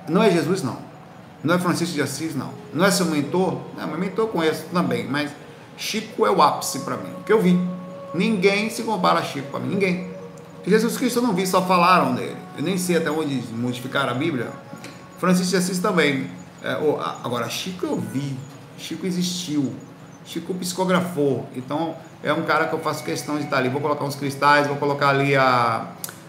Não 0.09 0.22
é 0.22 0.31
Jesus, 0.31 0.62
não. 0.62 0.88
Não 1.43 1.55
é 1.55 1.59
Francisco 1.59 1.95
de 1.95 2.03
Assis, 2.03 2.34
não. 2.34 2.51
Não 2.72 2.84
é 2.84 2.91
seu 2.91 3.07
mentor? 3.07 3.59
Não, 3.76 3.86
meu 3.86 3.99
mentor 3.99 4.28
conheço 4.28 4.64
também, 4.72 5.07
mas 5.07 5.30
Chico 5.76 6.26
é 6.26 6.30
o 6.30 6.43
ápice 6.43 6.80
para 6.80 6.97
mim. 6.97 7.12
Que 7.24 7.32
eu 7.32 7.41
vi. 7.41 7.59
Ninguém 8.12 8.68
se 8.70 8.82
compara 8.82 9.20
a 9.20 9.22
Chico 9.22 9.49
para 9.51 9.61
mim, 9.61 9.68
ninguém. 9.68 10.11
Jesus 10.66 10.97
Cristo 10.97 11.20
eu 11.20 11.22
não 11.22 11.34
vi, 11.34 11.47
só 11.47 11.64
falaram 11.64 12.14
dele. 12.14 12.36
Eu 12.57 12.62
nem 12.62 12.76
sei 12.76 12.97
até 12.97 13.11
onde 13.11 13.34
modificaram 13.53 14.11
a 14.11 14.14
Bíblia. 14.14 14.51
Francisco 15.18 15.51
de 15.51 15.57
Assis 15.57 15.78
também. 15.78 16.28
É, 16.62 16.72
agora, 17.22 17.49
Chico 17.49 17.86
eu 17.86 17.97
vi. 17.97 18.36
Chico 18.76 19.07
existiu. 19.07 19.72
Chico 20.24 20.53
psicografou. 20.55 21.49
Então, 21.55 21.97
é 22.22 22.32
um 22.32 22.43
cara 22.43 22.66
que 22.66 22.74
eu 22.74 22.80
faço 22.80 23.05
questão 23.05 23.39
de 23.39 23.45
estar 23.45 23.59
ali. 23.59 23.68
Vou 23.68 23.80
colocar 23.80 24.05
uns 24.05 24.16
cristais, 24.16 24.66
vou 24.66 24.76
colocar 24.76 25.11
ali 25.11 25.36
a, 25.36 25.86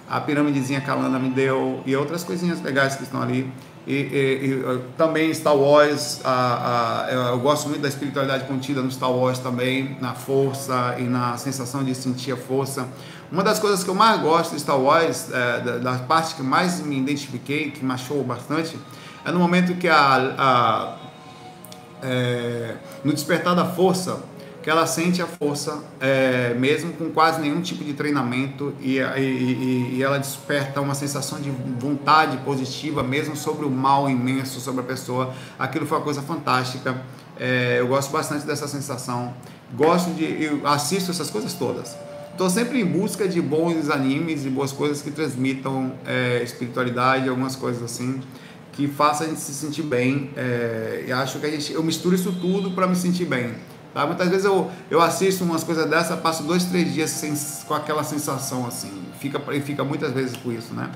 a 0.10 0.22
pirâmidezinha 0.22 0.80
que 0.80 0.90
a 0.90 0.96
Lana 0.96 1.20
me 1.20 1.30
deu 1.30 1.82
e 1.86 1.96
outras 1.96 2.24
coisinhas 2.24 2.62
legais 2.62 2.96
que 2.96 3.04
estão 3.04 3.22
ali. 3.22 3.52
E, 3.90 3.94
e, 3.96 4.46
e 4.46 4.82
também 4.96 5.34
Star 5.34 5.56
Wars, 5.56 6.22
a, 6.24 7.08
a, 7.08 7.12
eu 7.12 7.40
gosto 7.40 7.68
muito 7.70 7.82
da 7.82 7.88
espiritualidade 7.88 8.46
contida 8.46 8.84
no 8.84 8.92
Star 8.92 9.12
Wars 9.12 9.40
também, 9.40 9.98
na 10.00 10.14
força 10.14 10.96
e 11.00 11.04
na 11.06 11.36
sensação 11.38 11.84
de 11.84 11.96
sentir 11.96 12.32
a 12.32 12.38
força. 12.38 12.88
Uma 13.32 13.44
das 13.44 13.58
coisas 13.58 13.84
que 13.84 13.90
eu 13.90 13.96
mais 13.96 14.22
gosto 14.22 14.54
de 14.54 14.62
Star 14.62 14.80
Wars, 14.80 15.32
é, 15.34 15.60
da, 15.62 15.78
da, 15.80 15.94
parte 16.04 16.36
que 16.36 16.44
mais 16.44 16.80
me 16.82 17.00
identifiquei, 17.00 17.72
que 17.72 17.84
me 17.84 17.92
achou 17.92 18.24
bastante, 18.24 18.78
é 19.26 19.32
no 19.32 19.40
momento 19.40 19.74
que 19.74 19.88
a, 19.88 20.36
a 20.38 20.96
é, 22.04 22.76
no 23.04 23.12
despertar 23.12 23.56
da 23.56 23.66
força, 23.66 24.20
que 24.62 24.70
ela 24.70 24.86
sente 24.86 25.22
a 25.22 25.26
força, 25.28 25.84
é, 26.00 26.54
mesmo 26.54 26.92
com 26.94 27.10
quase 27.12 27.40
nenhum 27.40 27.62
tipo 27.62 27.84
de 27.84 27.94
treinamento, 27.94 28.74
e, 28.82 28.98
e, 29.00 29.96
e, 29.96 30.04
ela 30.04 30.18
desperta 30.18 30.82
uma 30.82 30.94
sensação 30.94 31.40
de 31.40 31.50
vontade 31.50 32.38
positiva, 32.38 33.02
mesmo 33.02 33.36
sobre 33.36 33.66
o 33.66 33.70
mal 33.70 34.10
imenso 34.10 34.60
sobre 34.60 34.82
a 34.82 34.84
pessoa. 34.84 35.34
Aquilo 35.58 35.86
foi 35.86 35.98
uma 35.98 36.04
coisa 36.04 36.22
fantástica. 36.22 37.02
É, 37.40 37.78
eu 37.80 37.88
gosto 37.88 38.12
bastante 38.12 38.46
dessa 38.46 38.68
sensação. 38.68 39.34
Gosto 39.74 40.12
de. 40.12 40.26
Eu 40.44 40.68
assisto 40.68 41.12
essas 41.12 41.30
coisas 41.30 41.54
todas. 41.54 41.96
Estou 42.32 42.50
sempre 42.50 42.82
em 42.82 42.86
busca 42.86 43.28
de 43.28 43.42
bons 43.42 43.90
animes 43.90 44.46
e 44.46 44.50
boas 44.50 44.72
coisas 44.72 45.02
que 45.02 45.12
transmitam 45.12 45.94
é, 46.06 46.42
espiritualidade, 46.44 47.28
algumas 47.28 47.56
coisas 47.56 47.84
assim 47.84 48.22
que 48.80 48.88
façam 48.88 49.28
a 49.28 49.30
gente 49.30 49.42
se 49.42 49.54
sentir 49.54 49.84
bem. 49.84 50.32
É, 50.38 51.04
e 51.06 51.12
acho 51.12 51.38
que 51.40 51.46
a 51.46 51.52
gente, 51.52 51.74
eu 51.74 51.84
misturo 51.84 52.16
isso 52.16 52.32
tudo 52.32 52.72
para 52.72 52.88
me 52.88 52.96
sentir 52.96 53.26
bem. 53.26 53.56
Tá? 53.94 54.06
Muitas 54.06 54.30
vezes 54.30 54.46
eu, 54.46 54.70
eu 54.90 55.02
assisto 55.02 55.44
umas 55.44 55.64
coisas 55.64 55.90
dessa, 55.90 56.16
passo 56.18 56.44
dois, 56.44 56.66
três 56.66 56.94
dias 56.94 57.10
sem, 57.10 57.34
com 57.68 57.74
aquela 57.74 58.04
sensação 58.04 58.66
assim. 58.66 58.92
Fica, 59.20 59.40
fica 59.62 59.84
muitas 59.84 60.12
vezes 60.12 60.38
com 60.38 60.52
isso, 60.52 60.74
né? 60.74 60.90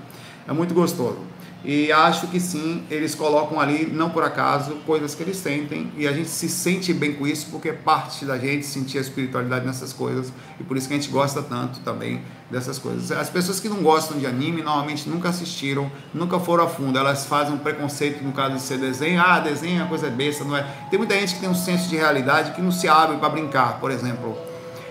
É 0.47 0.53
muito 0.53 0.73
gostoso. 0.73 1.19
E 1.65 1.93
acho 1.93 2.27
que 2.27 2.41
sim, 2.41 2.83
eles 2.91 3.15
colocam 3.15 3.57
ali, 3.57 3.85
não 3.85 4.09
por 4.09 4.21
acaso, 4.21 4.75
coisas 4.85 5.15
que 5.15 5.23
eles 5.23 5.37
sentem. 5.37 5.91
E 5.97 6.05
a 6.05 6.11
gente 6.11 6.27
se 6.27 6.49
sente 6.49 6.93
bem 6.93 7.13
com 7.13 7.25
isso, 7.25 7.47
porque 7.49 7.69
é 7.69 7.73
parte 7.73 8.25
da 8.25 8.37
gente 8.37 8.65
sentir 8.65 8.97
a 8.97 9.01
espiritualidade 9.01 9.65
nessas 9.65 9.93
coisas. 9.93 10.33
E 10.59 10.63
por 10.63 10.75
isso 10.75 10.89
que 10.89 10.93
a 10.93 10.97
gente 10.97 11.09
gosta 11.09 11.41
tanto 11.41 11.79
também 11.79 12.21
dessas 12.49 12.77
coisas. 12.77 13.11
As 13.11 13.29
pessoas 13.29 13.59
que 13.59 13.67
não 13.67 13.83
gostam 13.83 14.17
de 14.17 14.25
anime, 14.25 14.61
normalmente 14.61 15.09
nunca 15.09 15.29
assistiram, 15.29 15.91
nunca 16.13 16.39
foram 16.39 16.65
a 16.65 16.67
fundo. 16.67 16.97
Elas 16.97 17.25
fazem 17.25 17.53
um 17.53 17.57
preconceito 17.57 18.23
no 18.23 18.31
caso 18.31 18.55
de 18.55 18.61
ser 18.61 18.77
desenho. 18.77 19.21
Ah, 19.21 19.39
desenho 19.39 19.83
é 19.83 19.87
coisa 19.87 20.09
besta, 20.09 20.43
não 20.43 20.55
é? 20.55 20.63
Tem 20.89 20.97
muita 20.97 21.15
gente 21.19 21.35
que 21.35 21.39
tem 21.39 21.49
um 21.49 21.55
senso 21.55 21.89
de 21.89 21.95
realidade 21.95 22.51
que 22.51 22.61
não 22.61 22.71
se 22.71 22.87
abre 22.87 23.17
para 23.17 23.29
brincar, 23.29 23.79
por 23.79 23.91
exemplo. 23.91 24.37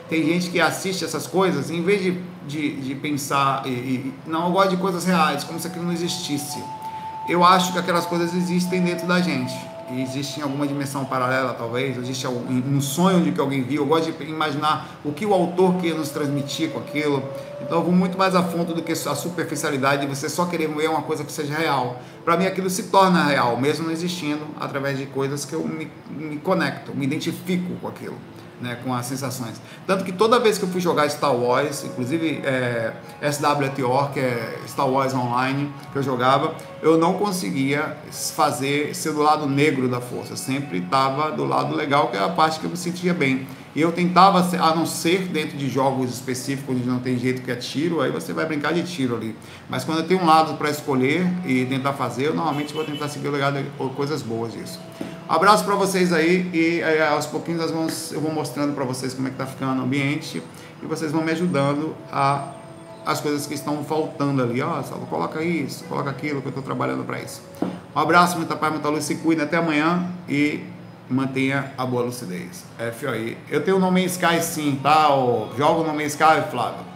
Tem 0.08 0.24
gente 0.24 0.50
que 0.50 0.60
assiste 0.60 1.04
essas 1.04 1.26
coisas 1.26 1.70
e 1.70 1.74
em 1.74 1.82
vez 1.82 2.02
de 2.02 2.32
de, 2.46 2.80
de 2.80 2.94
pensar, 2.94 3.62
e, 3.66 3.70
e, 3.70 4.14
não, 4.26 4.46
eu 4.46 4.52
gosto 4.52 4.70
de 4.70 4.76
coisas 4.76 5.04
reais, 5.04 5.44
como 5.44 5.58
se 5.58 5.66
aquilo 5.66 5.84
não 5.84 5.92
existisse. 5.92 6.62
Eu 7.28 7.44
acho 7.44 7.72
que 7.72 7.78
aquelas 7.78 8.06
coisas 8.06 8.34
existem 8.34 8.82
dentro 8.82 9.06
da 9.06 9.20
gente. 9.20 9.54
Existe 10.00 10.40
em 10.40 10.42
alguma 10.42 10.66
dimensão 10.66 11.04
paralela, 11.04 11.52
talvez, 11.54 11.96
existe 11.96 12.26
um 12.26 12.80
sonho 12.80 13.22
de 13.22 13.32
que 13.32 13.40
alguém 13.40 13.62
viu. 13.62 13.82
Eu 13.82 13.86
gosto 13.86 14.10
de 14.10 14.24
imaginar 14.24 15.00
o 15.04 15.12
que 15.12 15.26
o 15.26 15.34
autor 15.34 15.76
quer 15.76 15.94
nos 15.94 16.10
transmitir 16.10 16.70
com 16.70 16.78
aquilo. 16.78 17.22
Então 17.60 17.78
eu 17.78 17.84
vou 17.84 17.92
muito 17.92 18.16
mais 18.16 18.34
a 18.34 18.42
fundo 18.42 18.74
do 18.74 18.82
que 18.82 18.92
a 18.92 19.14
superficialidade 19.14 20.02
de 20.02 20.14
você 20.14 20.28
só 20.28 20.46
querer 20.46 20.68
ver 20.68 20.88
uma 20.88 21.02
coisa 21.02 21.24
que 21.24 21.32
seja 21.32 21.54
real. 21.54 22.00
Para 22.24 22.36
mim 22.36 22.46
aquilo 22.46 22.70
se 22.70 22.84
torna 22.84 23.24
real, 23.24 23.56
mesmo 23.56 23.86
não 23.86 23.92
existindo, 23.92 24.46
através 24.58 24.98
de 24.98 25.06
coisas 25.06 25.44
que 25.44 25.54
eu 25.54 25.64
me, 25.64 25.90
me 26.10 26.38
conecto, 26.38 26.94
me 26.94 27.04
identifico 27.04 27.74
com 27.80 27.88
aquilo 27.88 28.16
né, 28.62 28.78
com 28.82 28.94
as 28.94 29.06
sensações. 29.06 29.60
Tanto 29.86 30.04
que 30.04 30.12
toda 30.12 30.38
vez 30.38 30.56
que 30.56 30.64
eu 30.64 30.68
fui 30.68 30.80
jogar 30.80 31.08
Star 31.10 31.34
Wars, 31.34 31.84
inclusive 31.84 32.40
é, 32.44 32.94
SWTOR, 33.30 34.12
que 34.12 34.20
é 34.20 34.60
Star 34.66 34.88
Wars 34.88 35.12
Online, 35.12 35.72
que 35.92 35.98
eu 35.98 36.02
jogava, 36.02 36.54
eu 36.80 36.96
não 36.96 37.14
conseguia 37.14 37.96
fazer 38.10 38.94
ser 38.94 39.12
do 39.12 39.22
lado 39.22 39.46
negro 39.46 39.88
da 39.88 40.00
força. 40.00 40.36
Sempre 40.36 40.78
estava 40.78 41.30
do 41.30 41.44
lado 41.44 41.74
legal, 41.74 42.08
que 42.08 42.16
é 42.16 42.20
a 42.20 42.28
parte 42.28 42.60
que 42.60 42.64
eu 42.64 42.70
me 42.70 42.76
sentia 42.76 43.12
bem. 43.12 43.46
E 43.74 43.80
eu 43.80 43.90
tentava, 43.90 44.38
a 44.38 44.74
não 44.74 44.84
ser 44.84 45.28
dentro 45.28 45.56
de 45.56 45.68
jogos 45.68 46.12
específicos 46.12 46.76
onde 46.76 46.86
não 46.86 46.98
tem 46.98 47.18
jeito 47.18 47.40
que 47.40 47.50
é 47.50 47.56
tiro, 47.56 48.00
aí 48.02 48.10
você 48.10 48.32
vai 48.32 48.44
brincar 48.44 48.74
de 48.74 48.82
tiro 48.82 49.16
ali. 49.16 49.34
Mas 49.68 49.82
quando 49.82 49.98
eu 49.98 50.06
tenho 50.06 50.20
um 50.20 50.26
lado 50.26 50.58
para 50.58 50.68
escolher 50.68 51.26
e 51.46 51.64
tentar 51.64 51.94
fazer, 51.94 52.26
eu 52.26 52.34
normalmente 52.34 52.74
vou 52.74 52.84
tentar 52.84 53.08
seguir 53.08 53.28
o 53.28 53.30
legado 53.30 53.62
de 53.62 53.94
coisas 53.94 54.20
boas 54.20 54.52
disso. 54.52 54.78
Abraço 55.28 55.64
para 55.64 55.74
vocês 55.74 56.12
aí 56.12 56.50
e 56.52 56.80
é, 56.80 57.08
aos 57.08 57.24
pouquinhos 57.26 57.62
eu 58.12 58.20
vou 58.20 58.32
mostrando 58.32 58.74
para 58.74 58.84
vocês 58.84 59.14
como 59.14 59.28
é 59.28 59.30
que 59.30 59.36
tá 59.36 59.46
ficando 59.46 59.80
o 59.80 59.84
ambiente 59.84 60.42
e 60.82 60.86
vocês 60.86 61.10
vão 61.10 61.22
me 61.22 61.32
ajudando 61.32 61.94
a 62.10 62.52
as 63.04 63.20
coisas 63.20 63.46
que 63.46 63.54
estão 63.54 63.82
faltando 63.84 64.42
ali. 64.42 64.62
Ó, 64.62 64.80
oh, 64.80 65.06
coloca 65.06 65.42
isso, 65.42 65.84
coloca 65.84 66.10
aquilo 66.10 66.40
que 66.40 66.46
eu 66.46 66.50
estou 66.50 66.62
trabalhando 66.62 67.04
para 67.04 67.20
isso. 67.20 67.42
Um 67.94 67.98
abraço, 67.98 68.36
muita 68.36 68.56
paz, 68.56 68.72
muita 68.72 68.88
luz, 68.88 69.04
se 69.04 69.16
cuida 69.16 69.42
até 69.42 69.56
amanhã 69.56 70.08
e 70.28 70.60
mantenha 71.08 71.72
a 71.76 71.84
boa 71.84 72.04
lucidez. 72.04 72.64
FOI. 72.98 73.36
Eu 73.50 73.64
tenho 73.64 73.76
o 73.76 73.80
nome 73.80 74.04
Sky 74.04 74.42
sim, 74.42 74.78
tá? 74.82 75.08
Jogo 75.56 75.82
o 75.82 75.86
nome 75.86 76.04
Sky, 76.04 76.42
Flávio. 76.50 76.92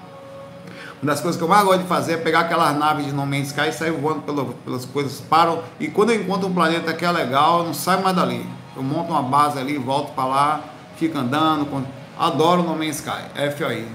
Uma 1.03 1.13
das 1.13 1.21
coisas 1.21 1.37
que 1.39 1.45
eu 1.45 1.49
mais 1.49 1.63
gosto 1.63 1.83
de 1.83 1.89
fazer 1.89 2.15
é 2.15 2.17
pegar 2.17 2.41
aquelas 2.41 2.77
naves 2.79 3.07
de 3.07 3.13
No 3.13 3.27
Man's 3.27 3.49
Sky 3.49 3.69
e 3.69 3.73
sair 3.73 3.93
voando 3.93 4.23
pelo, 4.23 4.55
pelas 4.65 4.87
coisas, 4.87 5.21
param. 5.21 5.63
E 5.79 5.89
quando 5.89 6.11
eu 6.11 6.21
encontro 6.21 6.49
um 6.49 6.55
planeta 6.55 6.93
que 6.95 7.05
é 7.05 7.11
legal, 7.11 7.61
eu 7.61 7.67
não 7.67 7.75
saio 7.75 8.03
mais 8.03 8.17
dali. 8.17 8.45
Eu 8.75 8.83
monto 8.83 9.11
uma 9.11 9.23
base 9.23 9.59
ali, 9.59 9.77
volto 9.77 10.13
para 10.15 10.25
lá, 10.25 10.61
fico 10.97 11.19
andando. 11.19 11.87
Adoro 12.19 12.63
No 12.63 12.75
Man's 12.75 12.97
Sky. 12.97 13.25
FOI. 13.57 13.87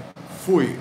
Fui. 0.46 0.78